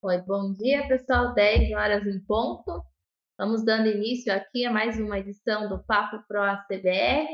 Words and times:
Oi, 0.00 0.18
bom 0.22 0.52
dia, 0.52 0.86
pessoal. 0.86 1.34
10 1.34 1.72
horas 1.72 2.06
em 2.06 2.20
ponto. 2.24 2.84
Vamos 3.36 3.64
dando 3.64 3.88
início 3.88 4.32
aqui 4.32 4.64
a 4.64 4.70
mais 4.70 4.96
uma 4.96 5.18
edição 5.18 5.68
do 5.68 5.82
Papo 5.82 6.22
Pro 6.28 6.40
CBR. 6.68 7.26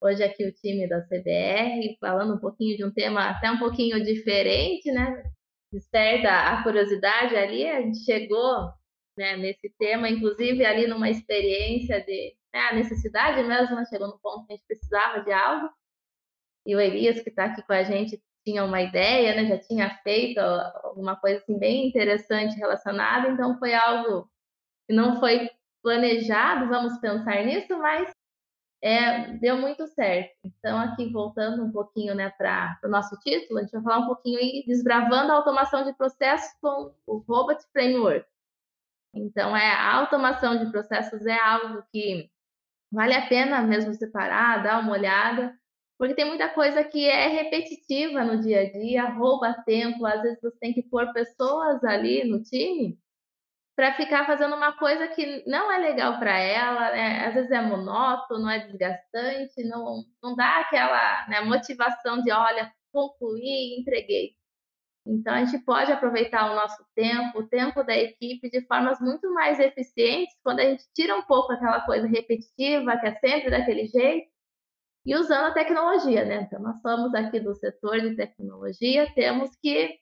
Hoje 0.00 0.22
aqui 0.22 0.46
o 0.46 0.52
time 0.52 0.88
da 0.88 1.00
CBR, 1.02 1.96
falando 2.00 2.34
um 2.36 2.38
pouquinho 2.38 2.76
de 2.76 2.84
um 2.84 2.92
tema 2.92 3.28
até 3.30 3.50
um 3.50 3.58
pouquinho 3.58 4.00
diferente, 4.04 4.92
né? 4.92 5.20
Desperta 5.72 6.30
a 6.30 6.62
curiosidade 6.62 7.34
ali, 7.34 7.66
a 7.68 7.82
gente 7.82 8.04
chegou 8.04 8.72
né, 9.18 9.36
nesse 9.36 9.68
tema, 9.76 10.08
inclusive 10.08 10.64
ali 10.64 10.86
numa 10.86 11.10
experiência 11.10 12.00
de 12.04 12.36
né, 12.54 12.60
a 12.70 12.74
necessidade 12.74 13.42
mesmo, 13.42 13.74
né? 13.74 13.84
chegou 13.86 14.06
no 14.06 14.18
ponto 14.20 14.46
que 14.46 14.52
a 14.52 14.56
gente 14.56 14.66
precisava 14.66 15.24
de 15.24 15.32
algo. 15.32 15.68
E 16.64 16.76
o 16.76 16.80
Elias, 16.80 17.20
que 17.20 17.30
está 17.30 17.46
aqui 17.46 17.62
com 17.66 17.72
a 17.72 17.82
gente, 17.82 18.22
tinha 18.50 18.64
uma 18.64 18.80
ideia, 18.80 19.34
né, 19.34 19.46
já 19.46 19.58
tinha 19.58 19.90
feito 20.02 20.38
alguma 20.40 21.16
coisa 21.16 21.38
assim 21.38 21.58
bem 21.58 21.86
interessante 21.86 22.56
relacionada, 22.56 23.28
então 23.28 23.58
foi 23.58 23.74
algo 23.74 24.28
que 24.88 24.94
não 24.94 25.20
foi 25.20 25.48
planejado, 25.82 26.68
vamos 26.68 26.98
pensar 26.98 27.44
nisso, 27.44 27.78
mas 27.78 28.10
é, 28.82 29.28
deu 29.38 29.56
muito 29.56 29.86
certo. 29.86 30.34
Então, 30.44 30.78
aqui 30.78 31.10
voltando 31.12 31.64
um 31.64 31.70
pouquinho 31.70 32.14
né, 32.14 32.30
para 32.30 32.78
o 32.84 32.88
nosso 32.88 33.16
título, 33.20 33.58
a 33.58 33.62
gente 33.62 33.72
vai 33.72 33.82
falar 33.82 33.98
um 33.98 34.06
pouquinho 34.06 34.38
aí, 34.38 34.64
desbravando 34.66 35.32
a 35.32 35.36
automação 35.36 35.84
de 35.84 35.92
processos 35.94 36.52
com 36.60 36.92
o 37.06 37.18
Robot 37.18 37.62
Framework. 37.72 38.26
Então, 39.14 39.56
é, 39.56 39.70
a 39.70 39.94
automação 39.96 40.58
de 40.58 40.70
processos 40.70 41.24
é 41.26 41.38
algo 41.38 41.82
que 41.92 42.30
vale 42.92 43.14
a 43.14 43.26
pena 43.26 43.62
mesmo 43.62 43.94
separar, 43.94 44.62
dar 44.62 44.80
uma 44.80 44.92
olhada, 44.92 45.56
porque 46.00 46.14
tem 46.14 46.24
muita 46.24 46.48
coisa 46.48 46.82
que 46.82 47.06
é 47.06 47.26
repetitiva 47.26 48.24
no 48.24 48.40
dia 48.40 48.62
a 48.62 48.72
dia, 48.72 49.10
rouba 49.10 49.52
tempo, 49.66 50.06
às 50.06 50.22
vezes 50.22 50.40
você 50.40 50.56
tem 50.58 50.72
que 50.72 50.82
pôr 50.82 51.12
pessoas 51.12 51.84
ali 51.84 52.24
no 52.24 52.42
time 52.42 52.98
para 53.76 53.92
ficar 53.92 54.24
fazendo 54.24 54.56
uma 54.56 54.72
coisa 54.78 55.08
que 55.08 55.44
não 55.46 55.70
é 55.70 55.76
legal 55.76 56.18
para 56.18 56.38
ela, 56.38 56.90
né? 56.92 57.26
às 57.26 57.34
vezes 57.34 57.50
é 57.50 57.60
monótono, 57.60 58.48
é 58.48 58.60
desgastante, 58.60 59.62
não, 59.64 60.02
não 60.22 60.34
dá 60.34 60.60
aquela 60.60 61.28
né, 61.28 61.42
motivação 61.42 62.22
de, 62.22 62.32
olha, 62.32 62.72
concluí, 62.90 63.78
entreguei. 63.78 64.30
Então, 65.06 65.34
a 65.34 65.44
gente 65.44 65.62
pode 65.66 65.92
aproveitar 65.92 66.50
o 66.50 66.54
nosso 66.54 66.82
tempo, 66.94 67.40
o 67.40 67.46
tempo 67.46 67.84
da 67.84 67.94
equipe, 67.94 68.50
de 68.50 68.66
formas 68.66 68.98
muito 69.00 69.30
mais 69.34 69.60
eficientes, 69.60 70.34
quando 70.42 70.60
a 70.60 70.64
gente 70.64 70.84
tira 70.94 71.14
um 71.14 71.22
pouco 71.22 71.52
aquela 71.52 71.82
coisa 71.82 72.06
repetitiva, 72.06 72.96
que 72.98 73.06
é 73.06 73.14
sempre 73.16 73.50
daquele 73.50 73.86
jeito, 73.86 74.30
e 75.04 75.14
usando 75.16 75.46
a 75.46 75.52
tecnologia, 75.54 76.24
né? 76.24 76.42
Então, 76.42 76.60
nós 76.60 76.80
somos 76.80 77.14
aqui 77.14 77.40
do 77.40 77.54
setor 77.54 78.00
de 78.00 78.16
tecnologia, 78.16 79.12
temos 79.14 79.50
que, 79.62 79.98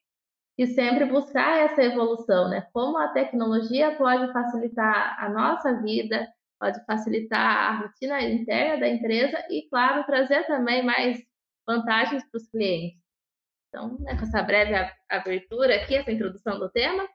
que 0.56 0.66
sempre 0.66 1.04
buscar 1.04 1.58
essa 1.60 1.82
evolução, 1.82 2.48
né? 2.48 2.66
Como 2.72 2.98
a 2.98 3.08
tecnologia 3.08 3.96
pode 3.96 4.32
facilitar 4.32 5.16
a 5.22 5.28
nossa 5.28 5.80
vida, 5.80 6.26
pode 6.58 6.84
facilitar 6.84 7.40
a 7.40 7.78
rotina 7.80 8.20
interna 8.22 8.80
da 8.80 8.88
empresa 8.88 9.38
e, 9.50 9.68
claro, 9.68 10.04
trazer 10.04 10.44
também 10.46 10.84
mais 10.84 11.22
vantagens 11.66 12.24
para 12.28 12.38
os 12.38 12.48
clientes. 12.48 12.98
Então, 13.68 13.98
né, 14.00 14.16
com 14.16 14.24
essa 14.24 14.42
breve 14.42 14.74
abertura 15.08 15.76
aqui, 15.76 15.94
essa 15.94 16.10
introdução 16.10 16.58
do 16.58 16.70
tema, 16.70 17.06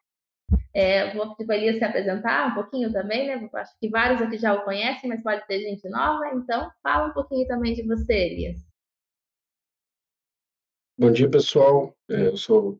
é, 0.73 1.13
vou 1.13 1.35
pedir 1.35 1.45
para 1.45 1.57
Elias 1.57 1.77
se 1.77 1.85
apresentar 1.85 2.51
um 2.51 2.55
pouquinho 2.55 2.91
também, 2.91 3.27
né? 3.27 3.49
Acho 3.53 3.77
que 3.79 3.89
vários 3.89 4.21
aqui 4.21 4.39
já 4.39 4.55
o 4.55 4.65
conhecem, 4.65 5.07
mas 5.07 5.21
pode 5.21 5.45
ter 5.45 5.59
gente 5.59 5.87
nova, 5.87 6.33
então 6.33 6.71
fala 6.81 7.09
um 7.09 7.13
pouquinho 7.13 7.47
também 7.47 7.75
de 7.75 7.83
você, 7.83 8.13
Elias. 8.13 8.59
Bom 10.97 11.11
dia, 11.11 11.29
pessoal. 11.29 11.95
É, 12.09 12.27
eu 12.27 12.37
sou 12.37 12.79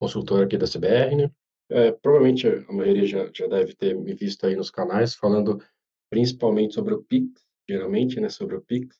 consultor 0.00 0.44
aqui 0.44 0.56
da 0.56 0.66
CBR, 0.66 1.16
né? 1.16 1.30
É, 1.70 1.92
provavelmente 1.92 2.46
a 2.48 2.72
maioria 2.72 3.06
já, 3.06 3.30
já 3.32 3.46
deve 3.46 3.74
ter 3.74 3.94
me 3.94 4.14
visto 4.14 4.46
aí 4.46 4.56
nos 4.56 4.70
canais 4.70 5.14
falando 5.14 5.62
principalmente 6.10 6.74
sobre 6.74 6.94
o 6.94 7.02
Pix, 7.02 7.44
geralmente, 7.68 8.18
né? 8.20 8.30
Sobre 8.30 8.56
o 8.56 8.62
Pix. 8.62 8.98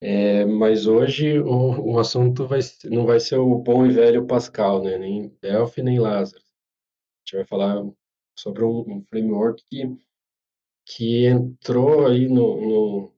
É, 0.00 0.44
mas 0.44 0.86
hoje 0.86 1.40
o, 1.40 1.94
o 1.94 1.98
assunto 1.98 2.46
vai, 2.46 2.60
não 2.84 3.04
vai 3.04 3.18
ser 3.18 3.36
o 3.36 3.58
bom 3.58 3.84
e 3.84 3.90
velho 3.90 4.26
Pascal, 4.26 4.80
né? 4.80 4.96
Nem 4.96 5.36
Delphi, 5.40 5.82
nem 5.82 5.98
Lázaro 5.98 6.42
gente 7.32 7.36
vai 7.36 7.44
falar 7.46 7.82
sobre 8.36 8.64
um, 8.64 8.80
um 8.80 9.04
framework 9.08 9.64
que, 9.70 9.96
que 10.86 11.26
entrou 11.26 12.06
aí 12.06 12.28
no, 12.28 12.60
no, 12.60 13.12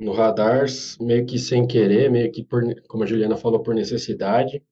no 0.00 0.12
radar 0.12 0.66
meio 1.00 1.26
que 1.26 1.38
sem 1.38 1.66
querer, 1.66 2.10
meio 2.10 2.30
que 2.30 2.44
por, 2.44 2.62
como 2.86 3.04
a 3.04 3.06
Juliana 3.06 3.36
falou, 3.36 3.62
por 3.62 3.74
necessidade. 3.74 4.62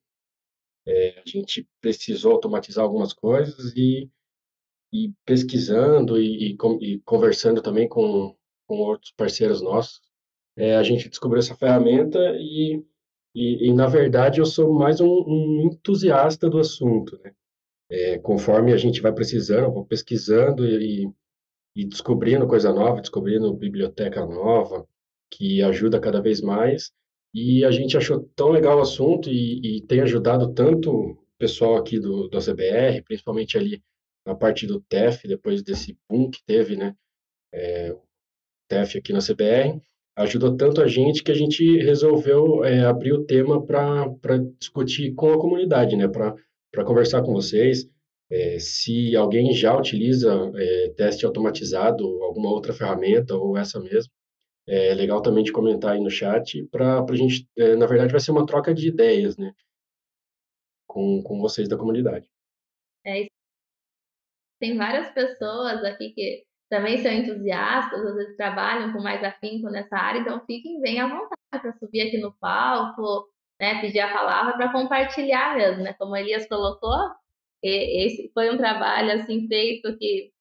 É, 0.86 1.20
a 1.20 1.22
gente 1.25 1.66
precisou 1.81 2.32
automatizar 2.32 2.84
algumas 2.84 3.12
coisas 3.12 3.72
e, 3.76 4.10
e 4.92 5.12
pesquisando 5.25 6.20
e, 6.20 6.52
e, 6.52 6.56
e, 6.81 7.00
conversando 7.00 7.62
também 7.62 7.88
com, 7.88 8.36
com 8.66 8.78
outros 8.78 9.12
parceiros 9.12 9.62
nossos, 9.62 10.00
é, 10.56 10.76
a 10.76 10.82
gente 10.82 11.08
descobriu 11.08 11.38
essa 11.38 11.54
ferramenta 11.54 12.19
e, 12.36 12.84
e, 13.34 13.72
na 13.72 13.86
verdade, 13.86 14.41
eu 14.41 14.44
sou 14.44 14.75
mais 14.75 15.00
um, 15.00 15.06
um 15.06 15.62
entusiasta 15.62 16.50
do 16.50 16.58
assunto, 16.58 17.19
né? 17.22 17.32
É, 17.92 18.19
conforme 18.19 18.72
a 18.72 18.76
gente 18.78 19.03
vai 19.03 19.12
precisando, 19.12 19.70
vou 19.70 19.84
pesquisando 19.84 20.64
e, 20.66 21.06
e 21.76 21.84
descobrindo 21.84 22.48
coisa 22.48 22.72
nova, 22.72 23.03
descobrindo 23.03 23.53
biblioteca 23.53 24.25
nova, 24.25 24.88
que 25.30 25.62
ajuda 25.62 26.00
cada 26.00 26.19
vez 26.19 26.41
mais. 26.41 26.91
E 27.34 27.62
a 27.66 27.70
gente 27.70 27.94
achou 27.94 28.26
tão 28.34 28.48
legal 28.48 28.78
o 28.78 28.81
assunto 28.81 29.28
e, 29.28 29.76
e 29.78 29.82
tem 29.82 30.00
ajudado 30.00 30.54
tanto 30.54 30.91
o 30.91 31.19
pessoal 31.38 31.76
aqui 31.76 32.00
do, 32.00 32.28
do 32.28 32.38
CBR, 32.38 33.02
principalmente 33.02 33.58
ali 33.58 33.82
na 34.26 34.34
parte 34.34 34.66
do 34.66 34.81
TEF, 34.81 35.28
depois 35.28 35.62
desse 35.62 35.94
boom 36.08 36.31
que 36.31 36.42
teve, 36.47 36.76
né? 36.76 36.94
É, 37.52 37.94
TEF 38.69 38.97
aqui 38.97 39.12
na 39.12 39.19
CBR, 39.19 39.78
ajudou 40.16 40.56
tanto 40.56 40.81
a 40.81 40.88
gente 40.88 41.22
que 41.22 41.31
a 41.31 41.34
gente 41.34 41.76
resolveu 41.78 42.64
é, 42.64 42.86
abrir 42.86 43.12
o 43.12 43.25
tema 43.25 43.62
para 43.66 44.38
discutir 44.58 45.12
com 45.14 45.31
a 45.31 45.38
comunidade, 45.38 45.94
né? 45.94 46.08
Para 46.72 46.84
conversar 46.84 47.22
com 47.22 47.32
vocês. 47.32 47.88
É, 48.30 48.58
se 48.58 49.14
alguém 49.14 49.52
já 49.52 49.76
utiliza 49.76 50.50
é, 50.56 50.88
teste 50.96 51.26
automatizado, 51.26 52.04
alguma 52.22 52.50
outra 52.50 52.72
ferramenta 52.72 53.36
ou 53.36 53.58
essa 53.58 53.78
mesmo, 53.78 54.10
é 54.66 54.94
legal 54.94 55.20
também 55.20 55.44
de 55.44 55.52
comentar 55.52 55.92
aí 55.92 56.00
no 56.00 56.10
chat 56.10 56.66
para 56.68 57.04
a 57.04 57.14
gente, 57.14 57.46
é, 57.58 57.76
na 57.76 57.86
verdade, 57.86 58.12
vai 58.12 58.20
ser 58.20 58.30
uma 58.30 58.46
troca 58.46 58.72
de 58.72 58.88
ideias, 58.88 59.36
né, 59.36 59.52
com, 60.86 61.22
com 61.22 61.40
vocês 61.40 61.68
da 61.68 61.76
comunidade. 61.76 62.26
É, 63.04 63.26
tem 64.60 64.78
várias 64.78 65.12
pessoas 65.12 65.84
aqui 65.84 66.10
que 66.10 66.44
também 66.70 67.02
são 67.02 67.12
entusiastas, 67.12 68.00
às 68.00 68.14
vezes 68.14 68.36
trabalham 68.36 68.92
com 68.92 69.02
mais 69.02 69.22
afinco 69.22 69.68
nessa 69.68 69.96
área, 69.96 70.20
então 70.20 70.40
fiquem 70.46 70.80
bem 70.80 71.00
à 71.00 71.06
vontade 71.06 71.60
para 71.60 71.76
subir 71.78 72.00
aqui 72.00 72.16
no 72.18 72.32
palco, 72.38 73.28
né, 73.62 73.80
pedir 73.80 74.00
a 74.00 74.12
palavra 74.12 74.54
para 74.54 74.72
compartilhar 74.72 75.56
mesmo, 75.56 75.84
né? 75.84 75.92
Como 75.92 76.16
Elias 76.16 76.48
colocou, 76.48 76.98
esse 77.62 78.28
foi 78.34 78.50
um 78.50 78.56
trabalho 78.56 79.12
assim 79.12 79.46
feito 79.46 79.96
que 79.98 80.32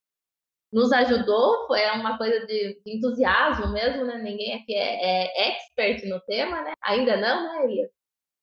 nos 0.73 0.91
ajudou, 0.91 1.67
foi 1.67 1.85
uma 1.91 2.17
coisa 2.17 2.47
de, 2.47 2.81
entusiasmo 2.83 3.71
mesmo, 3.71 4.05
né? 4.05 4.17
Ninguém 4.17 4.55
aqui 4.55 4.73
é, 4.73 5.03
é, 5.03 5.49
expert 5.49 6.03
no 6.09 6.19
tema, 6.21 6.63
né? 6.63 6.73
Ainda 6.81 7.15
não, 7.15 7.43
né, 7.43 7.65
Elias? 7.65 7.91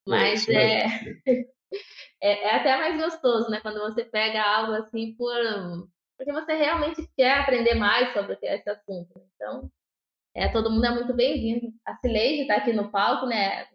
Mas 0.07 0.49
é, 0.49 0.85
é, 2.23 2.45
é, 2.47 2.55
até 2.55 2.77
mais 2.77 3.03
gostoso, 3.03 3.51
né? 3.51 3.59
Quando 3.61 3.81
você 3.81 4.05
pega 4.05 4.41
algo 4.41 4.75
assim 4.75 5.13
por 5.17 5.35
porque 6.17 6.33
você 6.33 6.55
realmente 6.55 7.09
quer 7.17 7.33
aprender 7.39 7.75
mais 7.75 8.13
sobre 8.13 8.39
esse 8.43 8.71
assunto. 8.71 9.19
Né? 9.19 9.25
Então, 9.35 9.71
é, 10.37 10.49
todo 10.49 10.71
mundo 10.71 10.87
é 10.87 10.91
muito 10.91 11.15
bem-vindo. 11.15 11.73
A 11.85 11.97
Cileide 11.97 12.43
está 12.43 12.57
aqui 12.57 12.73
no 12.73 12.91
palco, 12.93 13.27
né? 13.27 13.67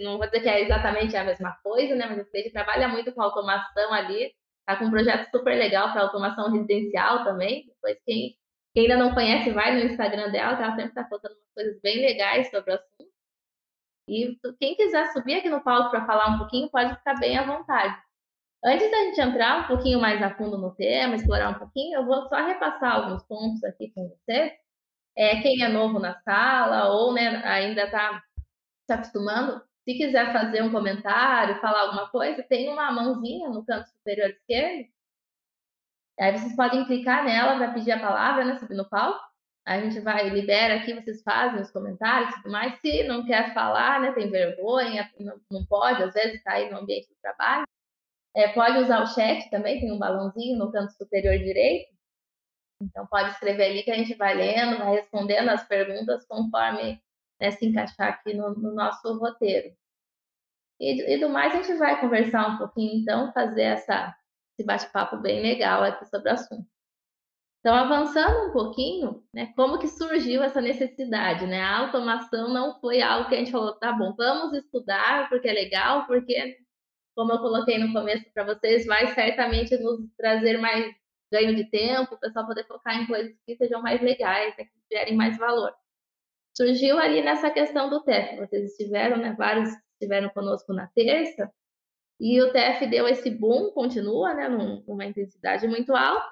Não 0.00 0.18
vou 0.18 0.26
dizer 0.26 0.40
que 0.40 0.48
é 0.48 0.62
exatamente 0.62 1.16
a 1.16 1.24
mesma 1.24 1.56
coisa, 1.62 1.94
né? 1.94 2.06
Mas 2.06 2.18
a 2.18 2.38
gente 2.38 2.52
trabalha 2.52 2.88
muito 2.88 3.12
com 3.12 3.22
automação 3.22 3.92
ali, 3.92 4.32
tá 4.66 4.76
com 4.76 4.86
um 4.86 4.90
projeto 4.90 5.30
super 5.30 5.56
legal 5.56 5.92
para 5.92 6.02
automação 6.02 6.50
residencial 6.50 7.24
também. 7.24 7.66
Depois, 7.66 7.98
quem, 8.04 8.36
quem 8.74 8.84
ainda 8.84 8.96
não 8.96 9.14
conhece, 9.14 9.50
vai 9.50 9.74
no 9.74 9.84
Instagram 9.84 10.30
dela, 10.30 10.56
que 10.56 10.62
ela 10.62 10.76
sempre 10.76 10.90
está 10.90 11.04
contando 11.04 11.32
umas 11.32 11.54
coisas 11.54 11.80
bem 11.82 12.00
legais 12.00 12.50
sobre 12.50 12.72
o 12.72 12.74
assunto. 12.74 13.10
E 14.08 14.36
quem 14.58 14.74
quiser 14.74 15.06
subir 15.12 15.34
aqui 15.34 15.48
no 15.48 15.62
palco 15.62 15.90
para 15.90 16.04
falar 16.06 16.34
um 16.34 16.38
pouquinho, 16.38 16.70
pode 16.70 16.94
ficar 16.96 17.14
bem 17.18 17.38
à 17.38 17.44
vontade. 17.44 17.96
Antes 18.62 18.90
da 18.90 18.98
gente 19.04 19.20
entrar 19.20 19.64
um 19.64 19.68
pouquinho 19.68 20.00
mais 20.00 20.22
a 20.22 20.34
fundo 20.34 20.58
no 20.58 20.74
tema, 20.74 21.14
explorar 21.14 21.50
um 21.50 21.58
pouquinho, 21.58 21.98
eu 22.00 22.04
vou 22.04 22.28
só 22.28 22.44
repassar 22.44 22.96
alguns 22.96 23.22
pontos 23.22 23.62
aqui 23.64 23.90
com 23.94 24.08
vocês. 24.08 24.52
É, 25.16 25.40
quem 25.40 25.62
é 25.62 25.68
novo 25.68 25.98
na 25.98 26.20
sala 26.20 26.88
ou 26.92 27.12
né, 27.12 27.42
ainda 27.44 27.84
está 27.84 28.22
se 28.86 28.92
acostumando, 28.92 29.62
se 29.90 29.98
quiser 29.98 30.32
fazer 30.32 30.62
um 30.62 30.70
comentário, 30.70 31.60
falar 31.60 31.82
alguma 31.82 32.08
coisa, 32.08 32.42
tem 32.42 32.68
uma 32.68 32.92
mãozinha 32.92 33.48
no 33.48 33.64
canto 33.64 33.88
superior 33.88 34.30
esquerdo. 34.30 34.88
Aí 36.18 36.36
vocês 36.36 36.54
podem 36.54 36.84
clicar 36.84 37.24
nela 37.24 37.56
para 37.56 37.72
pedir 37.72 37.92
a 37.92 38.00
palavra, 38.00 38.44
né? 38.44 38.58
Subir 38.58 38.76
no 38.76 38.88
palco. 38.88 39.20
A 39.66 39.80
gente 39.80 40.00
vai, 40.00 40.28
libera 40.28 40.76
aqui, 40.76 40.94
vocês 40.94 41.22
fazem 41.22 41.60
os 41.60 41.70
comentários 41.70 42.30
e 42.30 42.34
tudo 42.36 42.52
mais. 42.52 42.78
Se 42.80 43.02
não 43.04 43.24
quer 43.24 43.52
falar, 43.54 44.00
né? 44.00 44.12
Tem 44.12 44.30
vergonha, 44.30 45.10
não, 45.50 45.64
pode, 45.66 46.02
às 46.02 46.14
vezes 46.14 46.34
está 46.36 46.52
aí 46.52 46.70
no 46.70 46.78
ambiente 46.78 47.08
do 47.08 47.16
trabalho. 47.20 47.64
É, 48.36 48.48
pode 48.48 48.78
usar 48.78 49.02
o 49.02 49.06
chat 49.06 49.50
também, 49.50 49.80
tem 49.80 49.92
um 49.92 49.98
balãozinho 49.98 50.58
no 50.58 50.70
canto 50.70 50.92
superior 50.92 51.36
direito. 51.38 51.90
Então, 52.82 53.06
pode 53.06 53.30
escrever 53.30 53.64
ali 53.64 53.82
que 53.82 53.90
a 53.90 53.96
gente 53.96 54.14
vai 54.14 54.34
lendo, 54.34 54.78
vai 54.78 54.92
respondendo 54.96 55.48
as 55.50 55.66
perguntas 55.66 56.24
conforme 56.26 57.02
né, 57.40 57.50
se 57.50 57.66
encaixar 57.66 58.08
aqui 58.08 58.34
no, 58.34 58.54
no 58.54 58.74
nosso 58.74 59.18
roteiro. 59.18 59.74
E, 60.80 61.14
e, 61.14 61.20
do 61.20 61.28
mais, 61.28 61.54
a 61.54 61.62
gente 61.62 61.76
vai 61.78 62.00
conversar 62.00 62.48
um 62.48 62.58
pouquinho, 62.58 63.02
então, 63.02 63.30
fazer 63.32 63.62
essa, 63.62 64.16
esse 64.54 64.66
bate-papo 64.66 65.18
bem 65.18 65.42
legal 65.42 65.82
aqui 65.82 66.06
sobre 66.06 66.30
o 66.30 66.32
assunto. 66.32 66.66
Então, 67.60 67.74
avançando 67.74 68.48
um 68.48 68.52
pouquinho, 68.52 69.22
né, 69.34 69.52
como 69.54 69.78
que 69.78 69.86
surgiu 69.86 70.42
essa 70.42 70.62
necessidade, 70.62 71.46
né? 71.46 71.60
A 71.60 71.80
automação 71.80 72.48
não 72.48 72.80
foi 72.80 73.02
algo 73.02 73.28
que 73.28 73.34
a 73.34 73.38
gente 73.38 73.52
falou, 73.52 73.74
tá 73.74 73.92
bom, 73.92 74.14
vamos 74.16 74.54
estudar 74.54 75.28
porque 75.28 75.46
é 75.46 75.52
legal, 75.52 76.06
porque, 76.06 76.56
como 77.14 77.32
eu 77.32 77.38
coloquei 77.38 77.78
no 77.78 77.92
começo 77.92 78.24
para 78.32 78.44
vocês, 78.44 78.86
vai 78.86 79.08
certamente 79.08 79.76
nos 79.76 80.00
trazer 80.16 80.56
mais 80.58 80.90
ganho 81.30 81.54
de 81.54 81.68
tempo, 81.70 82.14
o 82.14 82.18
pessoal 82.18 82.46
poder 82.46 82.66
focar 82.66 82.98
em 82.98 83.06
coisas 83.06 83.36
que 83.46 83.54
sejam 83.56 83.82
mais 83.82 84.00
legais, 84.00 84.56
né, 84.56 84.64
que 84.64 84.96
gerem 84.96 85.14
mais 85.14 85.36
valor. 85.36 85.74
Surgiu 86.56 86.98
ali 86.98 87.22
nessa 87.22 87.50
questão 87.50 87.90
do 87.90 88.02
TEF, 88.02 88.36
vocês 88.38 88.70
estiveram, 88.70 89.18
né, 89.18 89.34
vários 89.36 89.70
estiveram 90.00 90.30
conosco 90.30 90.72
na 90.72 90.86
terça, 90.88 91.50
e 92.18 92.40
o 92.40 92.52
TEF 92.52 92.86
deu 92.86 93.08
esse 93.08 93.30
boom, 93.30 93.70
continua, 93.72 94.34
né, 94.34 94.48
numa 94.48 95.06
intensidade 95.06 95.66
muito 95.66 95.94
alta, 95.94 96.28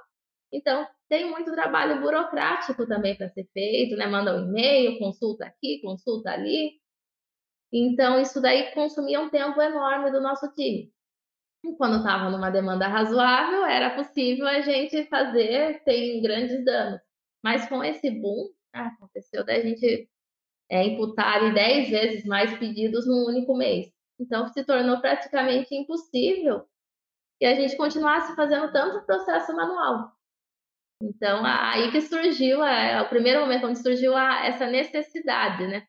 então 0.52 0.86
tem 1.08 1.30
muito 1.30 1.52
trabalho 1.52 2.00
burocrático 2.00 2.86
também 2.86 3.16
para 3.16 3.28
ser 3.30 3.48
feito, 3.52 3.96
né? 3.96 4.06
Manda 4.06 4.36
um 4.36 4.48
e-mail, 4.48 4.98
consulta 4.98 5.46
aqui, 5.46 5.80
consulta 5.82 6.30
ali. 6.30 6.72
Então, 7.72 8.20
isso 8.20 8.40
daí 8.40 8.72
consumia 8.72 9.20
um 9.20 9.30
tempo 9.30 9.60
enorme 9.60 10.10
do 10.10 10.20
nosso 10.20 10.52
time. 10.54 10.92
E 11.64 11.76
quando 11.76 11.98
estava 11.98 12.30
numa 12.30 12.50
demanda 12.50 12.86
razoável, 12.86 13.64
era 13.64 13.94
possível 13.94 14.46
a 14.46 14.60
gente 14.60 15.04
fazer 15.06 15.80
sem 15.82 16.20
grandes 16.22 16.64
danos. 16.64 17.00
Mas 17.42 17.68
com 17.68 17.82
esse 17.82 18.10
boom, 18.10 18.48
ah, 18.72 18.88
aconteceu 18.88 19.44
da 19.44 19.58
gente 19.60 20.08
é, 20.70 20.84
imputar 20.84 21.52
10 21.52 21.90
vezes 21.90 22.24
mais 22.24 22.56
pedidos 22.58 23.06
num 23.06 23.26
único 23.26 23.56
mês. 23.56 23.90
Então, 24.20 24.48
se 24.48 24.64
tornou 24.64 25.00
praticamente 25.00 25.74
impossível 25.74 26.66
que 27.38 27.46
a 27.46 27.54
gente 27.54 27.76
continuasse 27.76 28.34
fazendo 28.34 28.72
tanto 28.72 29.06
processo 29.06 29.54
manual. 29.54 30.12
Então, 31.00 31.44
aí 31.44 31.92
que 31.92 32.00
surgiu, 32.00 32.64
é, 32.64 33.00
o 33.00 33.08
primeiro 33.08 33.40
momento 33.40 33.68
onde 33.68 33.78
surgiu 33.78 34.16
a, 34.16 34.44
essa 34.46 34.66
necessidade, 34.66 35.66
né? 35.68 35.86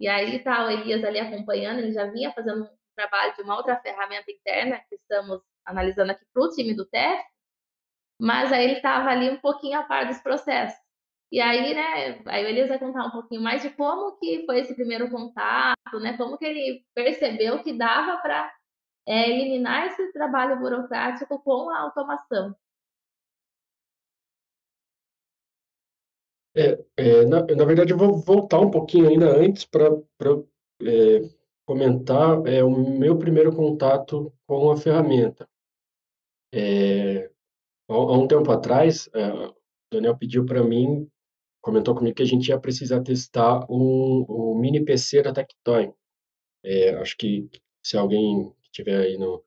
E 0.00 0.08
aí 0.08 0.36
está 0.36 0.64
o 0.64 0.70
Elias 0.70 1.04
ali 1.04 1.20
acompanhando, 1.20 1.80
ele 1.80 1.92
já 1.92 2.06
vinha 2.06 2.32
fazendo 2.32 2.64
um 2.64 2.68
trabalho 2.96 3.34
de 3.36 3.42
uma 3.42 3.56
outra 3.56 3.78
ferramenta 3.80 4.30
interna 4.32 4.80
que 4.88 4.94
estamos 4.94 5.40
analisando 5.64 6.12
aqui 6.12 6.24
para 6.32 6.42
o 6.42 6.48
time 6.48 6.74
do 6.74 6.86
TEF, 6.86 7.22
mas 8.20 8.52
aí 8.52 8.64
ele 8.64 8.72
estava 8.74 9.10
ali 9.10 9.30
um 9.30 9.40
pouquinho 9.40 9.78
a 9.78 9.82
par 9.84 10.06
dos 10.06 10.18
processos. 10.18 10.78
E 11.32 11.40
aí, 11.40 11.72
né, 11.72 12.22
aí 12.26 12.44
o 12.44 12.48
Elias 12.48 12.68
vai 12.68 12.78
contar 12.78 13.06
um 13.06 13.10
pouquinho 13.10 13.40
mais 13.40 13.62
de 13.62 13.70
como 13.70 14.18
que 14.18 14.44
foi 14.44 14.60
esse 14.60 14.74
primeiro 14.74 15.10
contato, 15.10 15.98
né, 15.98 16.14
como 16.18 16.36
que 16.36 16.44
ele 16.44 16.84
percebeu 16.94 17.62
que 17.62 17.72
dava 17.72 18.18
para 18.20 18.52
é, 19.08 19.30
eliminar 19.30 19.86
esse 19.86 20.12
trabalho 20.12 20.60
burocrático 20.60 21.42
com 21.42 21.70
a 21.70 21.80
automação. 21.80 22.54
É, 26.54 26.84
é, 26.98 27.24
na, 27.24 27.40
na 27.46 27.64
verdade, 27.64 27.94
eu 27.94 27.96
vou 27.96 28.20
voltar 28.20 28.60
um 28.60 28.70
pouquinho 28.70 29.08
ainda 29.08 29.34
antes 29.34 29.64
para 29.64 29.86
é, 30.82 31.22
comentar 31.64 32.46
é, 32.46 32.62
o 32.62 32.70
meu 32.70 33.18
primeiro 33.18 33.56
contato 33.56 34.30
com 34.46 34.70
a 34.70 34.76
ferramenta. 34.76 35.48
É, 36.52 37.30
há, 37.88 37.94
há 37.94 38.18
um 38.18 38.28
tempo 38.28 38.52
atrás, 38.52 39.08
Daniel 39.90 40.16
pediu 40.18 40.44
para 40.44 40.62
mim, 40.62 41.10
comentou 41.62 41.94
comigo 41.94 42.16
que 42.16 42.22
a 42.22 42.26
gente 42.26 42.48
ia 42.48 42.58
precisar 42.58 43.02
testar 43.02 43.64
um, 43.70 44.26
o 44.28 44.54
mini 44.58 44.84
PC 44.84 45.22
da 45.22 45.32
Tectoy. 45.32 45.92
É, 46.64 46.94
acho 46.96 47.16
que 47.16 47.48
se 47.82 47.96
alguém 47.96 48.52
estiver 48.64 49.00
aí 49.00 49.16
no, 49.16 49.42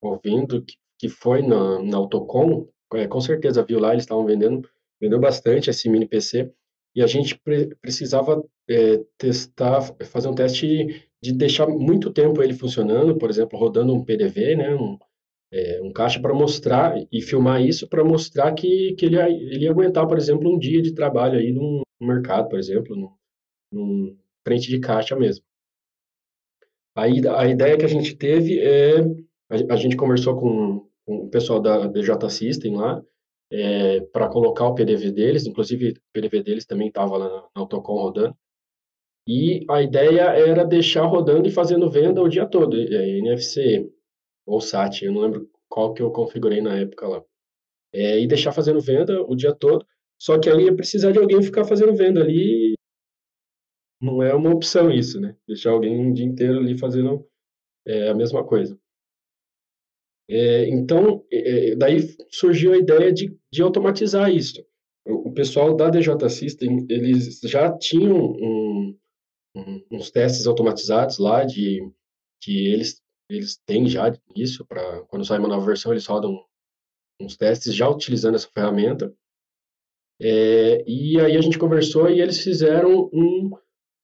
ouvindo, 0.00 0.62
que, 0.64 0.76
que 0.98 1.08
foi 1.08 1.42
na, 1.42 1.82
na 1.82 1.96
Autocom, 1.96 2.68
é, 2.94 3.06
com 3.08 3.20
certeza 3.20 3.64
viu 3.64 3.80
lá, 3.80 3.92
eles 3.92 4.04
estavam 4.04 4.24
vendendo 4.24 4.68
vendeu 5.00 5.20
bastante 5.20 5.70
esse 5.70 5.88
mini 5.88 6.06
PC 6.06 6.52
e 6.94 7.02
a 7.02 7.06
gente 7.06 7.38
pre 7.38 7.74
precisava 7.76 8.42
é, 8.68 8.98
testar, 9.16 9.82
fazer 10.06 10.28
um 10.28 10.34
teste 10.34 11.08
de 11.22 11.32
deixar 11.32 11.66
muito 11.68 12.12
tempo 12.12 12.42
ele 12.42 12.54
funcionando, 12.54 13.16
por 13.16 13.30
exemplo, 13.30 13.58
rodando 13.58 13.94
um 13.94 14.04
PDV, 14.04 14.56
né, 14.56 14.74
um, 14.74 14.98
é, 15.52 15.80
um 15.82 15.92
caixa 15.92 16.20
para 16.20 16.34
mostrar 16.34 16.94
e 17.10 17.22
filmar 17.22 17.62
isso 17.62 17.88
para 17.88 18.04
mostrar 18.04 18.52
que, 18.52 18.94
que 18.94 19.06
ele, 19.06 19.16
ia, 19.16 19.28
ele 19.28 19.64
ia 19.64 19.70
aguentar, 19.70 20.06
por 20.06 20.18
exemplo, 20.18 20.52
um 20.52 20.58
dia 20.58 20.82
de 20.82 20.94
trabalho 20.94 21.38
aí 21.38 21.52
no 21.52 21.82
mercado, 22.00 22.48
por 22.48 22.58
exemplo, 22.58 22.94
num, 22.94 23.10
num 23.72 24.16
frente 24.46 24.68
de 24.68 24.78
caixa 24.78 25.16
mesmo. 25.16 25.44
Aí 26.96 27.20
a 27.28 27.46
ideia 27.46 27.78
que 27.78 27.84
a 27.84 27.88
gente 27.88 28.16
teve 28.16 28.58
é 28.60 29.00
a, 29.50 29.74
a 29.74 29.76
gente 29.76 29.96
conversou 29.96 30.38
com, 30.38 30.86
com 31.06 31.16
o 31.26 31.30
pessoal 31.30 31.60
da 31.60 31.86
DJ 31.86 32.14
System 32.28 32.76
lá 32.76 33.02
é, 33.50 34.00
para 34.12 34.28
colocar 34.28 34.66
o 34.66 34.74
PDV 34.74 35.10
deles, 35.12 35.46
inclusive 35.46 35.90
o 35.92 35.94
PDV 36.12 36.42
deles 36.42 36.66
também 36.66 36.88
estava 36.88 37.16
lá 37.16 37.28
na, 37.28 37.36
na 37.36 37.48
Autocom 37.54 37.94
rodando. 37.94 38.36
E 39.26 39.64
a 39.70 39.82
ideia 39.82 40.22
era 40.22 40.64
deixar 40.64 41.04
rodando 41.04 41.48
e 41.48 41.52
fazendo 41.52 41.90
venda 41.90 42.22
o 42.22 42.28
dia 42.28 42.46
todo, 42.46 42.76
é, 42.76 43.18
NFC 43.18 43.90
ou 44.48 44.60
SAT, 44.60 45.02
eu 45.02 45.12
não 45.12 45.20
lembro 45.20 45.50
qual 45.68 45.92
que 45.92 46.02
eu 46.02 46.10
configurei 46.10 46.60
na 46.60 46.76
época 46.78 47.06
lá. 47.06 47.24
É, 47.92 48.20
e 48.20 48.26
deixar 48.26 48.52
fazendo 48.52 48.80
venda 48.80 49.22
o 49.22 49.34
dia 49.36 49.54
todo, 49.54 49.86
só 50.20 50.38
que 50.38 50.48
aí 50.48 50.64
ia 50.64 50.74
precisar 50.74 51.12
de 51.12 51.18
alguém 51.18 51.42
ficar 51.42 51.64
fazendo 51.64 51.94
venda 51.94 52.20
ali. 52.20 52.74
Não 54.00 54.22
é 54.22 54.34
uma 54.34 54.52
opção 54.52 54.90
isso, 54.90 55.20
né? 55.20 55.36
Deixar 55.46 55.70
alguém 55.70 56.10
o 56.10 56.14
dia 56.14 56.24
inteiro 56.24 56.58
ali 56.58 56.76
fazendo 56.78 57.26
é, 57.86 58.08
a 58.08 58.14
mesma 58.14 58.44
coisa. 58.44 58.78
É, 60.30 60.68
então, 60.68 61.24
é, 61.32 61.74
daí 61.74 62.00
surgiu 62.30 62.72
a 62.72 62.78
ideia 62.78 63.12
de, 63.12 63.36
de 63.50 63.62
automatizar 63.62 64.30
isso. 64.30 64.64
O, 65.06 65.30
o, 65.30 65.32
pessoal 65.32 65.74
da 65.74 65.88
DJ 65.88 66.28
System, 66.28 66.86
eles 66.90 67.40
já 67.44 67.76
tinham 67.78 68.14
um, 68.14 68.98
um, 69.56 69.84
uns 69.90 70.10
testes 70.10 70.46
automatizados 70.46 71.18
lá, 71.18 71.44
de 71.44 71.80
que 72.42 72.68
eles, 72.68 73.00
eles 73.28 73.56
têm 73.66 73.86
já 73.88 74.12
isso, 74.34 74.64
para 74.64 75.02
quando 75.04 75.24
sai 75.24 75.38
uma 75.38 75.48
nova 75.48 75.66
versão, 75.66 75.92
eles 75.92 76.06
rodam 76.06 76.44
uns 77.20 77.36
testes 77.36 77.74
já 77.74 77.88
utilizando 77.88 78.36
essa 78.36 78.48
ferramenta. 78.48 79.12
É, 80.20 80.84
e 80.86 81.20
aí 81.20 81.36
a 81.36 81.40
gente 81.40 81.58
conversou 81.58 82.10
e 82.10 82.20
eles 82.20 82.40
fizeram 82.40 83.08
um, 83.12 83.50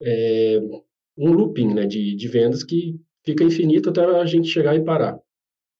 é, 0.03 0.59
um 1.17 1.33
looping 1.33 1.75
né, 1.75 1.87
de, 1.87 2.15
de 2.15 2.29
vendas 2.29 2.63
que 2.63 3.01
fica 3.25 3.43
infinito 3.43 3.91
até 3.91 4.05
a 4.05 4.27
gente 4.27 4.49
chegar 4.49 4.77
e 4.77 4.85
parar. 4.85 5.19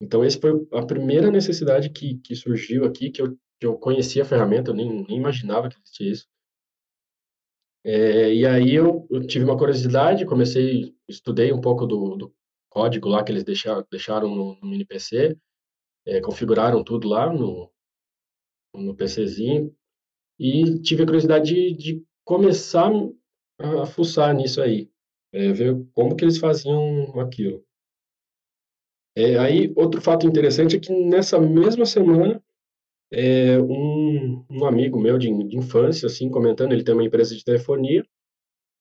Então, 0.01 0.25
essa 0.25 0.41
foi 0.41 0.67
a 0.73 0.85
primeira 0.85 1.31
necessidade 1.31 1.91
que, 1.91 2.19
que 2.19 2.35
surgiu 2.35 2.85
aqui, 2.85 3.11
que 3.11 3.23
eu, 3.23 3.37
que 3.61 3.67
eu 3.67 3.79
conhecia 3.79 4.23
a 4.23 4.27
ferramenta, 4.27 4.71
eu 4.71 4.75
nem, 4.75 5.05
nem 5.07 5.17
imaginava 5.17 5.69
que 5.69 5.77
existia 5.77 6.11
isso. 6.11 6.27
É, 7.87 8.35
e 8.35 8.47
aí 8.47 8.75
eu, 8.75 9.07
eu, 9.11 9.27
tive 9.27 9.45
uma 9.45 9.59
curiosidade, 9.59 10.25
comecei, 10.25 10.95
estudei 11.07 11.53
um 11.53 11.61
pouco 11.61 11.87
do, 11.87 12.17
do 12.17 12.35
código 12.75 13.09
lá 13.09 13.23
que 13.23 13.31
eles 13.31 13.45
deixaram, 13.45 13.87
deixaram 13.89 14.29
no, 14.35 14.59
no 14.61 14.69
mini 14.69 14.85
PC, 14.85 15.39
é, 16.05 16.21
configuraram 16.21 16.83
tudo 16.83 17.09
lá 17.09 17.33
no, 17.33 17.71
no 18.75 18.97
PCzinho, 18.97 19.73
e 20.39 20.81
tive 20.81 21.05
a 21.05 21.07
curiosidade 21.07 21.55
de, 21.55 21.75
de 21.75 22.07
começar 22.25 22.91
a 23.61 23.87
fuçar 23.87 24.35
nisso 24.35 24.61
aí, 24.61 24.91
é, 25.33 25.53
ver 25.53 25.87
como 25.95 26.17
que 26.17 26.25
eles 26.25 26.39
faziam 26.39 27.21
aquilo. 27.21 27.65
É, 29.17 29.39
aí, 29.39 29.73
outro 29.77 30.01
fato 30.01 30.27
interessante 30.27 30.77
é 30.77 30.81
que 30.81 30.93
nessa 30.93 31.39
mesma 31.39 31.87
semana, 31.87 32.43
é, 33.13 33.57
um, 33.61 34.45
um 34.51 34.65
amigo 34.65 35.01
meu 35.01 35.17
de, 35.17 35.29
de 35.45 35.57
infância, 35.57 36.07
assim, 36.07 36.29
comentando, 36.29 36.73
ele 36.73 36.83
tem 36.83 36.93
uma 36.93 37.05
empresa 37.05 37.37
de 37.37 37.45
telefonia, 37.45 38.05